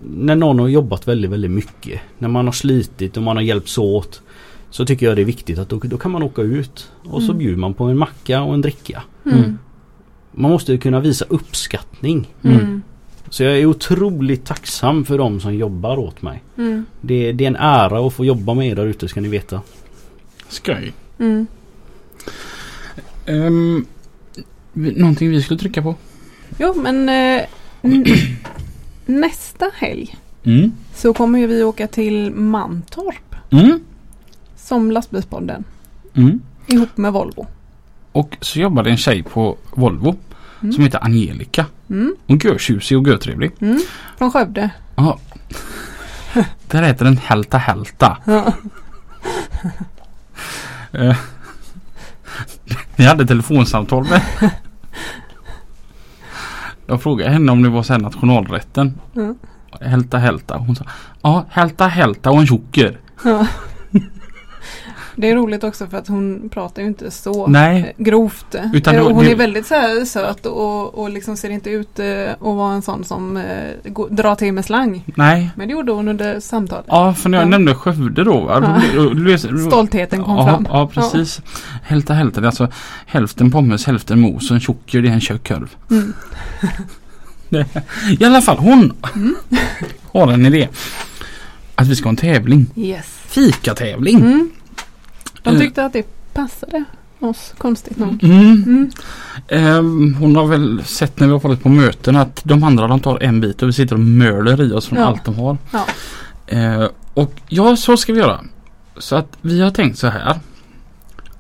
när 0.04 0.36
någon 0.36 0.60
har 0.60 0.68
jobbat 0.68 1.08
väldigt, 1.08 1.32
väldigt 1.32 1.52
mycket. 1.52 2.02
När 2.18 2.28
man 2.30 2.46
har 2.46 2.54
slitit 2.54 3.18
och 3.18 3.24
man 3.24 3.36
har 3.36 3.44
hjälpts 3.44 3.78
åt. 3.78 4.22
Så 4.70 4.86
tycker 4.86 5.06
jag 5.06 5.16
det 5.16 5.22
är 5.22 5.26
viktigt 5.26 5.60
att 5.60 5.70
då, 5.70 5.80
då 5.80 5.98
kan 5.98 6.12
man 6.12 6.24
åka 6.24 6.42
ut 6.42 6.92
och 7.04 7.22
så 7.22 7.32
Mm. 7.32 7.38
bjuder 7.38 7.58
man 7.58 7.74
på 7.74 7.84
en 7.84 7.98
macka 7.98 8.42
och 8.42 8.54
en 8.54 8.62
dricka. 8.62 9.04
Mm. 9.26 9.58
Man 10.32 10.52
måste 10.52 10.78
kunna 10.78 11.00
visa 11.00 11.26
uppskattning. 11.30 12.28
Mm. 12.44 12.82
Så 13.30 13.44
jag 13.44 13.58
är 13.60 13.66
otroligt 13.66 14.46
tacksam 14.46 15.06
för 15.06 15.18
de 15.18 15.40
som 15.40 15.56
jobbar 15.56 15.98
åt 15.98 16.22
mig. 16.22 16.44
Mm. 16.58 16.86
Det, 17.02 17.32
det 17.32 17.44
är 17.44 17.48
en 17.48 17.56
ära 17.56 18.08
att 18.08 18.14
få 18.14 18.26
jobba 18.26 18.54
med 18.54 18.68
er 18.68 18.76
där 18.76 18.86
ute 18.86 19.08
ska 19.08 19.22
ni 19.22 19.28
veta. 19.28 19.62
Skoj. 20.50 20.94
Mm. 21.20 21.48
Um, 23.28 23.86
någonting 24.74 25.30
vi 25.30 25.42
skulle 25.42 25.60
trycka 25.60 25.82
på? 25.82 25.96
Jo 26.60 26.74
men 26.82 27.10
eh, 27.10 27.42
nästa 29.06 29.66
helg 29.76 30.16
Mm. 30.44 30.72
så 30.96 31.14
kommer 31.14 31.40
ju 31.40 31.48
vi 31.48 31.64
åka 31.64 31.88
till 31.88 32.32
Mantorp 32.32 33.36
Mm. 33.50 33.80
som 34.58 34.92
lastbilspodden 34.92 35.64
Mm. 36.14 36.42
ihop 36.68 36.98
med 36.98 37.14
Volvo. 37.14 37.48
Och 38.12 38.38
så 38.42 38.60
jobbade 38.60 38.90
en 38.90 38.98
tjej 38.98 39.24
på 39.24 39.58
Volvo 39.74 40.16
Mm. 40.62 40.74
som 40.74 40.84
heter 40.84 41.04
Angelica. 41.04 41.66
Mm. 41.90 42.16
Hon 42.28 42.38
görtjusig 42.44 42.98
och 42.98 43.08
görtrevlig. 43.08 43.52
Mm. 43.60 43.80
Från 44.18 44.32
Skövde. 44.32 44.70
Ja. 44.96 45.20
Där 46.68 46.84
heter 46.84 47.06
den 47.06 47.18
Hälta 47.18 47.58
Hälta. 47.58 48.18
Ja. 48.26 48.54
Eh, 50.92 51.16
Vi 52.96 53.06
hade 53.06 53.28
telefonsamtal 53.28 54.04
med 54.10 54.22
Jag 56.88 57.02
frågade 57.02 57.32
henne 57.32 57.52
om 57.52 57.64
det 57.64 57.70
var 57.70 57.84
så 57.84 57.94
här 57.94 58.00
nationalrätten. 58.00 59.00
Mm. 59.16 59.36
Hälta 59.82 60.18
Hälta. 60.18 60.58
Hon 60.58 60.76
sa 60.76 60.86
Ja, 61.22 61.46
Hälta 61.50 61.88
Hälta 61.88 62.32
och 62.32 62.40
en 62.40 62.48
tjocker. 62.48 62.98
Ja. 63.24 63.48
Det 65.16 65.30
är 65.30 65.36
roligt 65.36 65.64
också 65.64 65.88
för 65.88 65.98
att 65.98 66.08
hon 66.08 66.50
pratar 66.50 66.82
ju 66.82 66.88
inte 66.88 67.12
så 67.12 67.48
Nej. 67.48 67.96
grovt. 67.98 68.56
Utan 68.74 68.96
Eh, 68.96 69.02
då- 69.04 69.10
hon 69.14 69.24
det- 69.26 69.32
är 69.32 69.36
väldigt 69.36 69.66
så 69.68 69.74
här 69.74 70.06
söt 70.06 70.46
och, 70.46 70.96
och 71.00 71.10
liksom 71.10 71.38
ser 71.38 71.50
inte 71.50 71.70
ut 71.70 72.00
eh, 72.00 72.32
att 72.32 72.42
vara 72.42 72.74
en 72.74 72.82
sån 72.82 73.04
som 73.04 73.38
eh, 73.38 73.94
drar 74.10 74.36
till 74.36 74.54
med 74.54 74.66
slang. 74.66 75.04
Nej. 75.16 75.50
Men 75.56 75.68
det 75.68 75.72
gjorde 75.72 75.92
hon 75.92 76.08
under 76.08 76.40
samtalet. 76.40 76.86
Ja, 76.88 77.14
för 77.14 77.30
när 77.30 77.38
jag 77.38 77.46
Ja. 77.46 77.50
nämnde 77.50 77.76
Skövde 77.76 78.24
då. 78.24 78.46
Ja. 78.50 78.82
Stoltheten 79.68 80.24
kom 80.24 80.38
ja, 80.38 80.48
fram. 80.48 80.68
Ja, 80.70 80.88
precis. 80.94 81.42
Hälta 81.84 82.14
Hälta. 82.14 82.42
Är 82.42 82.46
alltså 82.46 82.68
hälften 83.06 83.52
pommes, 83.52 83.86
hälften 83.86 84.20
mos 84.20 84.50
och 84.50 84.56
en 84.56 84.62
tjocker 84.62 85.02
det 85.02 85.10
är 85.10 85.14
en 85.14 85.22
köttkorv. 85.22 85.76
Mm. 85.92 86.14
I 88.20 88.26
alla 88.26 88.42
fall 88.42 88.58
hon 88.58 88.94
Mm. 89.16 89.36
har 90.14 90.32
en 90.32 90.46
idé. 90.46 90.68
Att 91.76 91.88
vi 91.88 91.96
ska 91.96 92.06
ha 92.06 92.10
en 92.10 92.16
tävling. 92.16 92.66
Yes. 92.76 93.06
Fikatävling. 93.28 94.16
Mm. 94.20 94.50
De 95.46 95.56
Eh. 95.56 95.60
tyckte 95.62 95.86
att 95.86 95.94
det 95.94 96.34
passade 96.34 96.84
oss 97.20 97.54
konstigt 97.58 97.98
nog. 97.98 98.24
Mm. 98.24 98.64
Mm. 98.64 98.90
Ehm, 99.48 100.14
hon 100.20 100.36
har 100.36 100.46
väl 100.48 100.84
sett 100.86 101.20
när 101.20 101.28
vi 101.28 101.34
har 101.34 101.40
varit 101.40 101.64
på 101.64 101.70
möten 101.70 102.16
att 102.16 102.42
de 102.44 102.64
andra 102.64 102.88
de 102.88 103.00
tar 103.00 103.24
en 103.24 103.42
bit 103.42 103.62
och 103.62 103.68
vi 103.70 103.74
sitter 103.74 103.96
och 103.96 104.00
möler 104.02 104.62
i 104.64 104.72
oss 104.72 104.88
från 104.88 105.00
Ja. 105.00 105.06
allt 105.06 105.26
de 105.26 105.36
har. 105.36 105.58
Ja. 105.72 105.86
Eh, 106.48 106.88
och 107.14 107.32
ja, 107.48 107.76
så 107.76 107.98
ska 107.98 108.14
vi 108.14 108.20
göra. 108.20 108.40
Så 108.98 109.16
att 109.16 109.38
vi 109.42 109.62
har 109.62 109.72
tänkt 109.72 109.98
så 110.00 110.08
här. 110.08 110.40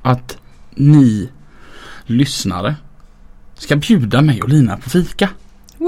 Att 0.01 0.37
ni 0.75 1.29
lyssnare 2.05 2.75
ska 3.55 3.75
bjuda 3.75 4.21
mig 4.21 4.41
och 4.41 4.49
Lina 4.49 4.77
på 4.77 4.89
fika. 4.89 5.29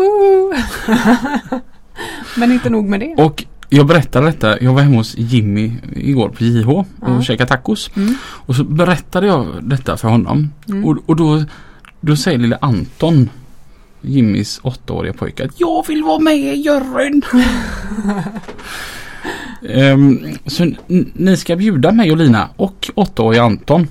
Men 2.36 2.51
inte 2.51 2.70
nog 2.70 2.86
med 2.86 2.99
det. 2.99 3.15
Och 3.24 3.43
jag 3.70 3.88
berättade 3.88 4.26
detta. 4.26 4.61
Jag 4.63 4.74
var 4.74 4.82
hemma 4.82 4.95
hos 4.97 5.18
Jimmy 5.18 5.72
igår 5.95 6.30
på 6.30 6.43
JH 6.43 6.70
och 6.70 6.86
Ja. 7.01 7.22
käkade 7.22 7.49
tacos. 7.49 7.89
Mm. 7.95 8.15
Och 8.24 8.55
så 8.55 8.63
berättade 8.63 9.28
jag 9.28 9.47
detta 9.61 9.97
för 9.97 10.07
honom. 10.07 10.49
Mm. 10.70 10.86
Och, 10.86 10.97
och 11.05 11.15
då, 11.15 11.43
då 12.01 12.15
säger 12.15 12.38
lille 12.38 12.57
Anton, 12.61 13.30
Jimmys 14.01 14.59
åttaåriga 14.63 15.13
pojke, 15.13 15.45
att 15.45 15.59
jag 15.59 15.88
vill 15.88 16.03
vara 16.03 16.20
med 16.20 16.38
i 16.38 16.53
juryn. 16.55 17.22
Ehm, 19.70 20.20
så 20.45 20.72
ni 21.13 21.38
ska 21.38 21.55
bjuda 21.55 21.91
mig 21.91 22.11
och 22.11 22.18
Lina 22.18 22.49
och 22.55 22.89
åttaåriga 22.95 23.43
Anton 23.43 23.88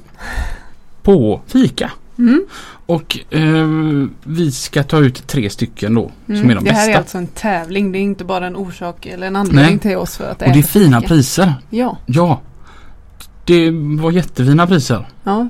på 1.02 1.40
fika. 1.46 1.90
Mm. 2.18 2.46
Och 2.86 3.18
ehm, 3.30 4.10
vi 4.24 4.52
ska 4.52 4.82
ta 4.82 4.98
ut 4.98 5.26
tre 5.26 5.50
stycken 5.50 5.94
då 5.94 6.10
som 6.26 6.34
är 6.34 6.40
de 6.40 6.50
Mm. 6.52 6.64
det 6.64 6.70
här 6.70 6.76
bästa. 6.86 6.92
är 6.92 6.96
alltså 6.98 7.18
en 7.18 7.26
tävling. 7.26 7.92
Det 7.92 7.98
är 7.98 8.00
inte 8.00 8.24
bara 8.24 8.46
en 8.46 8.56
orsak 8.56 9.06
eller 9.06 9.26
en 9.26 9.36
anledning 9.36 9.64
Nej. 9.64 9.78
till 9.78 9.96
oss 9.96 10.16
för 10.16 10.30
att 10.30 10.42
och 10.42 10.48
det 10.52 10.58
är 10.58 10.62
fina 10.62 11.00
fika. 11.00 11.08
priser. 11.08 11.54
Ja. 11.70 11.98
Ja. 12.06 12.40
Det 13.44 13.70
var 14.00 14.10
jättefina 14.10 14.66
priser. 14.66 15.08
ja. 15.24 15.48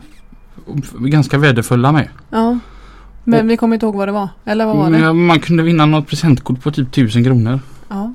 Ganska 0.98 1.38
värdefulla 1.38 1.92
med. 1.92 2.08
Ja. 2.30 2.58
Men 3.24 3.40
Och- 3.44 3.50
vi 3.50 3.56
kommer 3.56 3.74
inte 3.76 3.86
ihåg 3.86 3.94
vad 3.94 4.08
det 4.08 4.12
var. 4.12 4.28
Eller 4.44 4.66
vad 4.66 4.76
var 4.76 4.84
det? 4.90 4.98
Men 4.98 5.26
Man 5.26 5.40
kunde 5.40 5.62
vinna 5.62 5.86
något 5.86 6.06
presentkort 6.06 6.62
på 6.62 6.70
typ 6.70 6.88
1000 6.88 7.24
kronor. 7.24 7.60
Ja. 7.88 8.12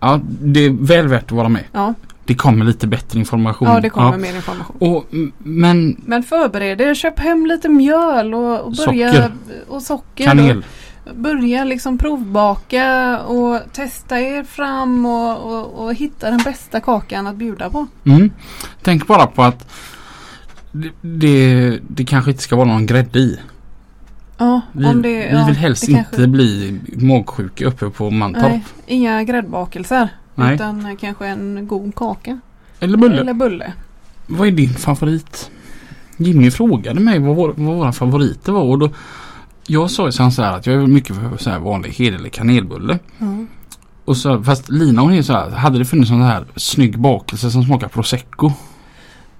Ja, 0.00 0.20
det 0.42 0.60
är 0.60 0.70
väl 0.70 1.08
värt 1.08 1.24
att 1.24 1.30
vara 1.32 1.48
med. 1.48 1.64
Ja. 1.72 1.94
Det 2.26 2.34
kommer 2.34 2.64
lite 2.64 2.86
bättre 2.86 3.18
information. 3.18 3.68
ja, 3.68 3.80
det 3.80 3.90
kommer 3.90 4.18
mer 4.18 4.36
information. 4.36 4.76
Och, 4.78 5.04
men 5.38 5.96
Men 6.06 6.22
förbered 6.22 6.80
er. 6.80 6.94
Köp 6.94 7.18
hem 7.18 7.46
lite 7.46 7.68
mjöl 7.68 8.34
och, 8.34 8.60
och 8.60 8.72
börja 8.72 9.12
Socker. 9.12 9.32
och 9.68 9.82
socker. 9.82 10.24
kanel. 10.24 10.64
Och 11.04 11.16
börja 11.16 11.64
liksom 11.64 11.98
provbaka 11.98 13.18
och 13.20 13.60
testa 13.72 14.20
er 14.20 14.44
fram 14.44 15.06
och, 15.06 15.38
och, 15.52 15.84
och 15.84 15.94
hitta 15.94 16.30
den 16.30 16.40
bästa 16.44 16.80
kakan 16.80 17.26
att 17.26 17.36
bjuda 17.36 17.70
på. 17.70 17.86
Mm. 18.04 18.30
Tänk 18.82 19.06
bara 19.06 19.26
på 19.26 19.42
att 19.42 19.72
det, 20.72 20.90
det, 21.00 21.78
det 21.88 22.04
kanske 22.04 22.30
inte 22.30 22.42
ska 22.42 22.56
vara 22.56 22.68
någon 22.68 22.86
grädde 22.86 23.18
i. 23.18 23.38
Ja, 24.38 24.60
Vi, 24.72 24.84
det, 24.84 24.92
vi 25.02 25.28
ja, 25.32 25.44
vill 25.46 25.56
helst 25.56 25.86
det 25.86 25.92
kanske- 25.92 26.16
inte 26.16 26.28
bli 26.28 26.80
magsjuka 26.96 27.66
uppe 27.66 27.90
på 27.90 28.10
Mantorp. 28.10 28.42
Nej, 28.42 28.64
inga 28.86 29.24
gräddbakelser. 29.24 30.08
Nej. 30.34 30.54
Utan 30.54 30.96
kanske 30.96 31.26
en 31.26 31.66
god 31.66 31.94
kaka. 31.94 32.40
Eller 32.80 32.98
bulle. 32.98 33.20
Eller 33.20 33.34
bulle. 33.34 33.72
Vad 34.26 34.48
är 34.48 34.52
din 34.52 34.74
favorit? 34.74 35.50
Jimmy 36.16 36.50
frågade 36.50 37.00
mig 37.00 37.18
vad, 37.18 37.36
vår, 37.36 37.54
vad 37.56 37.76
våra 37.76 37.92
favoriter 37.92 38.52
var. 38.52 38.62
Och 38.62 38.78
då, 38.78 38.90
jag 39.66 39.90
sa 39.90 40.06
ju 40.06 40.12
så 40.12 40.22
här 40.22 40.56
att 40.56 40.66
jag 40.66 40.76
är 40.76 40.86
mycket 40.86 41.16
för 41.16 41.36
så 41.36 41.50
här 41.50 41.58
vanlig 41.58 41.90
hederlig 41.90 42.32
kanelbulle. 42.32 42.98
Ja. 43.18 43.44
Och 44.04 44.16
så, 44.16 44.42
fast 44.42 44.70
Lina 44.70 45.02
hon 45.02 45.12
är 45.12 45.22
så 45.22 45.32
här, 45.32 45.50
hade 45.50 45.78
det 45.78 45.84
funnits 45.84 46.08
sån 46.08 46.22
här 46.22 46.46
snygg 46.56 46.98
bakelse 46.98 47.50
som 47.50 47.64
smakar 47.64 47.88
prosecco? 47.88 48.52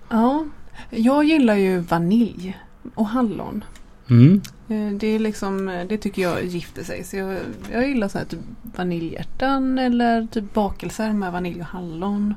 ja, 0.09 0.45
jag 0.91 1.25
gillar 1.25 1.55
ju 1.55 1.79
vanilj 1.79 2.59
och 2.95 3.07
hallon. 3.07 3.65
Mm. 4.11 4.41
Eh, 4.69 4.91
Det 4.93 5.07
är 5.07 5.19
liksom, 5.19 5.69
eh, 5.69 5.87
det 5.89 5.97
tycker 5.99 6.23
jag 6.23 6.45
gifter 6.45 6.85
sig. 6.85 7.05
Så 7.05 7.17
jag, 7.17 7.37
jag 7.73 7.89
gillar 7.89 8.09
så 8.09 8.19
här 8.19 8.25
typ 8.25 8.41
vaniljhjärtan 8.77 9.79
eller 9.79 10.27
typ 10.31 10.55
bakelser 10.55 11.13
med 11.13 11.33
vanilj 11.33 11.61
och 11.61 11.67
hallon. 11.67 12.35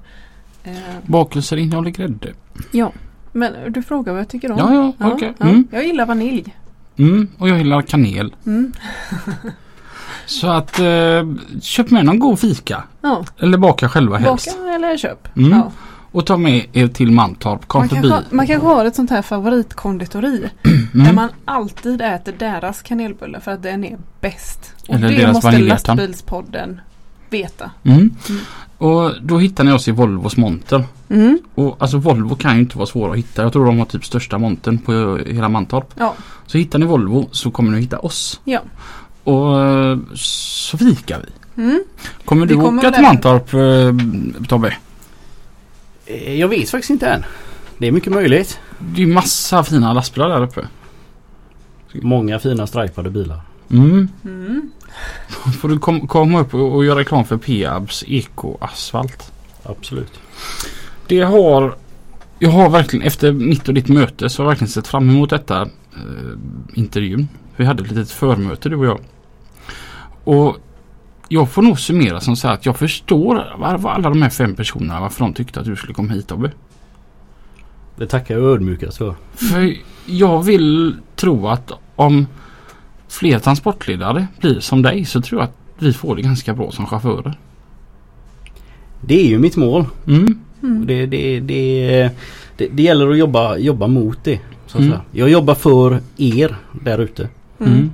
Eh, 0.63 0.73
Bakelser 1.05 1.57
innehåller 1.57 1.89
grädde. 1.91 2.33
ja, 2.71 2.91
men 3.31 3.53
du 3.73 3.83
frågar 3.83 4.13
vad 4.13 4.19
jag 4.21 4.29
tycker 4.29 4.51
om. 4.51 4.57
Ja, 4.57 4.93
ja, 4.99 5.11
okej. 5.13 5.33
ja. 5.37 5.45
Mm. 5.45 5.67
Jag 5.71 5.85
gillar 5.85 6.05
vanilj. 6.05 6.55
Mm. 6.97 7.27
Och 7.37 7.49
jag 7.49 7.57
gillar 7.57 7.81
kanel. 7.81 8.35
Mm. 8.45 8.73
Så 10.25 10.47
att 10.47 10.79
eh, 10.79 11.33
köp 11.61 11.91
med 11.91 12.05
någon 12.05 12.19
god 12.19 12.39
fika. 12.39 12.83
Ja, 13.01 13.25
Eller 13.39 13.57
baka 13.57 13.89
själva 13.89 14.17
helst. 14.17 14.57
baka 14.57 14.69
eller 14.73 14.97
köp. 14.97 15.37
Mm. 15.37 15.51
Ja. 15.51 15.71
Och 16.17 16.25
ta 16.25 16.37
med 16.37 16.65
er 16.73 16.87
till 16.87 17.11
Mantorp. 17.11 17.67
Kom 17.67 17.79
Man, 17.81 17.89
förbi. 17.89 18.09
kanske, 18.09 18.35
man 18.35 18.47
kanske 18.47 18.67
har 18.67 18.85
ett 18.85 18.95
sånt 18.95 19.09
här 19.09 19.21
favoritkonditori. 19.21 20.49
Där 20.93 21.01
Mm. 21.01 21.15
man 21.15 21.29
alltid 21.45 22.01
äter 22.01 22.33
deras 22.39 22.81
kanelbulle 22.81 23.39
för 23.39 23.51
att 23.51 23.63
den 23.63 23.83
är 23.83 23.97
bäst. 24.21 24.73
Och 24.87 24.95
Eller 24.95 25.09
det 25.09 25.15
deras 25.15 25.33
måste 25.33 25.57
lastbilspodden 25.59 26.81
veta. 27.29 27.71
Mm. 27.83 27.97
Mm. 28.29 28.41
Och 28.77 29.11
då 29.21 29.37
hittar 29.37 29.63
ni 29.63 29.71
oss 29.71 29.87
i 29.87 29.91
Volvos 29.91 30.37
monter. 30.37 30.83
Mm. 31.09 31.39
Och 31.55 31.75
alltså 31.79 31.97
Volvo 31.97 32.35
kan 32.35 32.55
ju 32.55 32.61
inte 32.61 32.77
vara 32.77 32.85
svåra 32.87 33.11
att 33.11 33.17
hitta. 33.17 33.41
Jag 33.41 33.53
tror 33.53 33.65
de 33.65 33.79
har 33.79 33.85
typ 33.85 34.05
största 34.05 34.37
montern 34.37 34.77
på 34.77 35.19
hela 35.25 35.49
Mantorp. 35.49 35.93
Ja. 35.97 36.13
Så 36.45 36.57
hittar 36.57 36.79
ni 36.79 36.85
Volvo 36.85 37.27
så 37.31 37.51
kommer 37.51 37.71
ni 37.71 37.81
hitta 37.81 37.99
oss. 37.99 38.39
Ja. 38.43 38.59
Och 39.23 39.61
eh, 39.61 39.97
så 40.15 40.77
fikar 40.77 41.21
vi. 41.25 41.61
Mm. 41.63 41.83
Kommer 42.25 42.45
Vi 42.45 42.53
du 42.55 42.61
kommer 42.61 42.79
åka 42.79 42.91
till 42.91 43.03
Mantorp 43.03 43.53
eh, 43.53 44.45
Tobbe? 44.47 44.73
Eh, 46.07 46.39
Jag 46.39 46.47
vet 46.47 46.69
faktiskt 46.69 46.89
inte 46.89 47.07
än. 47.07 47.23
Det 47.77 47.87
är 47.87 47.91
mycket 47.91 48.13
möjligt. 48.13 48.59
Det 48.79 49.03
är 49.03 49.07
massa 49.07 49.63
fina 49.63 49.93
lastbilar 49.93 50.29
där 50.29 50.43
uppe. 50.43 50.67
Många 51.93 52.39
fina 52.39 52.67
stripade 52.67 53.09
bilar. 53.09 53.41
Mm. 53.71 54.09
Mm. 54.25 54.71
Får 55.61 55.69
du 55.69 55.79
kom, 55.79 56.07
komma 56.07 56.39
upp 56.39 56.53
och, 56.53 56.75
och 56.75 56.85
göra 56.85 56.99
reklam 56.99 57.25
för 57.25 57.37
Peabs 57.37 58.03
Eko-asfalt. 58.07 59.31
Absolut. 59.63 60.19
Det 61.07 61.21
har 61.21 61.75
Jag 62.39 62.49
har 62.49 62.69
verkligen 62.69 63.07
efter 63.07 63.31
mitt 63.31 63.67
och 63.67 63.73
ditt 63.73 63.87
möte 63.87 64.29
så 64.29 64.41
har 64.41 64.45
jag 64.45 64.49
verkligen 64.51 64.71
sett 64.71 64.87
fram 64.87 65.09
emot 65.09 65.29
detta 65.29 65.61
eh, 65.61 66.37
intervjun. 66.73 67.27
Vi 67.55 67.65
hade 67.65 67.83
ett 67.83 67.91
litet 67.91 68.11
förmöte 68.11 68.69
du 68.69 68.75
och 68.75 68.85
jag. 68.85 68.99
Och 70.23 70.57
jag 71.29 71.49
får 71.51 71.61
nog 71.61 71.79
summera 71.79 72.19
som 72.19 72.35
så 72.35 72.47
här 72.47 72.53
att 72.53 72.65
jag 72.65 72.77
förstår 72.77 73.55
var, 73.57 73.89
alla 73.91 74.09
de 74.09 74.21
här 74.21 74.29
fem 74.29 74.55
personerna 74.55 74.99
varför 75.01 75.19
de 75.25 75.33
tyckte 75.33 75.59
att 75.59 75.65
du 75.65 75.75
skulle 75.75 75.93
komma 75.93 76.13
hit 76.13 76.27
Tobbe. 76.27 76.51
Det 77.95 78.07
tackar 78.07 78.35
jag 78.37 78.43
ödmjukast 78.43 78.97
för. 78.97 79.15
För 79.33 79.75
jag 80.05 80.43
vill 80.43 80.95
tro 81.15 81.47
att 81.47 81.71
om 81.95 82.27
fler 83.07 83.39
transportledare 83.39 84.27
blir 84.39 84.59
som 84.59 84.81
dig 84.81 85.05
så 85.05 85.21
tror 85.21 85.41
jag 85.41 85.47
att 85.47 85.57
vi 85.79 85.93
får 85.93 86.15
det 86.15 86.21
ganska 86.21 86.53
bra 86.53 86.71
som 86.71 86.85
chaufförer. 86.85 87.37
Det 89.01 89.19
är 89.25 89.27
ju 89.27 89.39
mitt 89.39 89.55
mål. 89.55 89.85
Mm. 90.07 90.39
Mm. 90.63 90.85
Det, 90.85 91.05
det, 91.05 91.39
det, 91.39 92.09
det, 92.57 92.67
det 92.67 92.83
gäller 92.83 93.09
att 93.11 93.17
jobba, 93.17 93.57
jobba 93.57 93.87
mot 93.87 94.23
det. 94.23 94.39
Så 94.67 94.77
att 94.77 94.83
Mm. 94.83 94.89
säga. 94.91 95.01
Jag 95.11 95.29
jobbar 95.29 95.55
för 95.55 95.99
er 96.17 96.55
där 96.83 96.97
ute. 96.99 97.29
Mm. 97.59 97.73
Mm. 97.73 97.91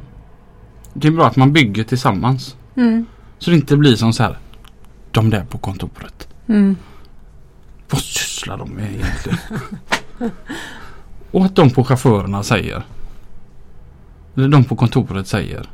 Det 0.93 1.07
är 1.07 1.11
bra 1.11 1.25
att 1.27 1.35
man 1.35 1.53
bygger 1.53 1.83
tillsammans. 1.83 2.55
Mm. 2.75 3.05
Så 3.43 3.49
det 3.49 3.55
inte 3.55 3.77
blir 3.77 3.95
som 3.95 4.13
så 4.13 4.23
här. 4.23 4.37
De 5.11 5.29
där 5.29 5.45
på 5.45 5.57
kontoret. 5.57 6.27
Mm. 6.47 6.77
Vad 7.89 8.01
sysslar 8.01 8.57
de 8.57 8.69
med 8.69 8.93
egentligen? 8.93 9.37
Och 11.31 11.45
att 11.45 11.55
de 11.55 11.69
på 11.69 11.83
chaufförerna 11.83 12.43
säger. 12.43 12.83
Eller 14.35 14.47
de 14.47 14.63
på 14.63 14.75
kontoret 14.75 15.27
säger. 15.27 15.69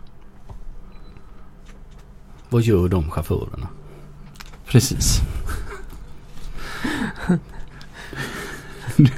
Vad 2.49 2.61
gör 2.61 2.87
de 2.89 3.11
chaufförerna? 3.11 3.67
Precis. 4.65 5.21
Du, 8.97 9.09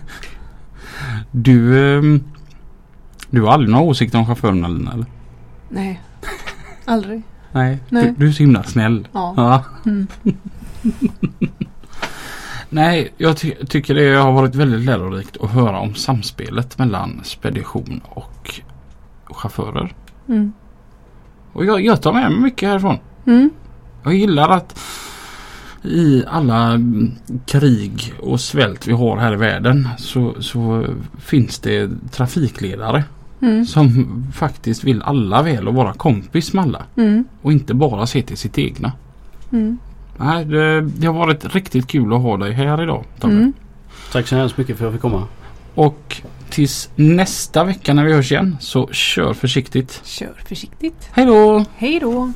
du, 1.32 1.80
ehm, 1.98 2.24
du 3.30 3.42
har 3.42 3.54
aldrig 3.54 3.70
några 3.70 3.84
åsikter 3.84 4.20
om 4.20 4.26
chaufförerna 4.26 4.68
Lina 4.68 4.94
eller? 4.94 5.06
Nej, 5.70 6.02
aldrig. 6.86 7.24
Nej. 7.52 7.80
Nej. 7.90 8.06
Du, 8.06 8.12
du 8.12 8.28
är 8.28 8.32
så 8.32 8.44
himla 8.44 8.64
snäll. 8.64 9.08
Ja. 9.12 9.34
Ja. 9.38 9.64
Mm. 9.86 10.08
Nej, 12.70 13.14
jag 13.18 13.38
ty 13.38 13.52
tycker 13.52 13.96
det 13.96 14.16
har 14.16 14.32
varit 14.32 14.56
väldigt 14.56 14.82
lärorikt 14.82 15.38
att 15.42 15.52
höra 15.52 15.80
om 15.80 15.96
samspelet 15.96 16.78
mellan 16.78 17.22
spedition 17.24 18.02
och 18.04 18.62
chaufförer. 19.26 19.94
Mm. 20.28 20.54
Och 21.54 21.66
jag, 21.66 21.82
jag 21.82 22.02
tar 22.02 22.14
med 22.14 22.32
mig 22.32 22.40
mycket 22.40 22.70
härifrån. 22.70 22.98
Mm. 23.26 23.50
Jag 24.04 24.14
gillar 24.14 24.50
att 24.50 24.80
i 25.84 26.24
alla 26.28 26.80
krig 27.46 28.14
och 28.20 28.40
svält 28.40 28.88
vi 28.88 28.94
har 28.94 29.18
här 29.18 29.34
i 29.34 29.38
världen 29.38 29.88
så, 29.98 30.42
så 30.42 30.86
finns 31.20 31.60
det 31.60 31.90
trafikledare 32.12 33.04
Mm. 33.42 33.66
som 33.66 34.08
faktiskt 34.34 34.84
vill 34.84 35.02
alla 35.02 35.42
väl 35.42 35.68
och 35.68 35.74
vara 35.74 35.94
kompis 35.94 36.54
med 36.54 36.64
alla. 36.64 36.86
Mm. 36.98 37.26
Och 37.42 37.52
inte 37.52 37.74
bara 37.74 38.08
se 38.08 38.22
till 38.22 38.38
sitt 38.38 38.58
egna. 38.58 38.92
Mm. 39.52 39.78
Nej, 40.18 40.46
det, 40.46 40.82
det 40.82 41.08
har 41.08 41.14
varit 41.14 41.56
riktigt 41.56 41.88
kul 41.88 42.14
att 42.14 42.22
ha 42.22 42.38
dig 42.38 42.52
här 42.52 42.84
idag. 42.84 43.06
Mm. 43.24 43.54
Tack 44.12 44.28
så 44.28 44.36
hemskt 44.36 44.58
mycket 44.58 44.78
för 44.78 44.86
att 44.86 44.88
jag 44.88 44.94
fick 44.94 45.02
komma. 45.02 45.28
Och 45.76 46.22
tills 46.50 46.90
nästa 46.96 47.64
vecka 47.64 47.94
när 47.94 48.06
vi 48.06 48.14
hörs 48.14 48.32
igen 48.32 48.58
så 48.60 48.88
kör 48.88 49.34
försiktigt. 49.34 50.02
Kör 50.04 50.34
försiktigt. 50.48 51.10
Hej 51.12 51.26
då! 51.26 51.66
Hej 51.76 52.00
då! 52.00 52.34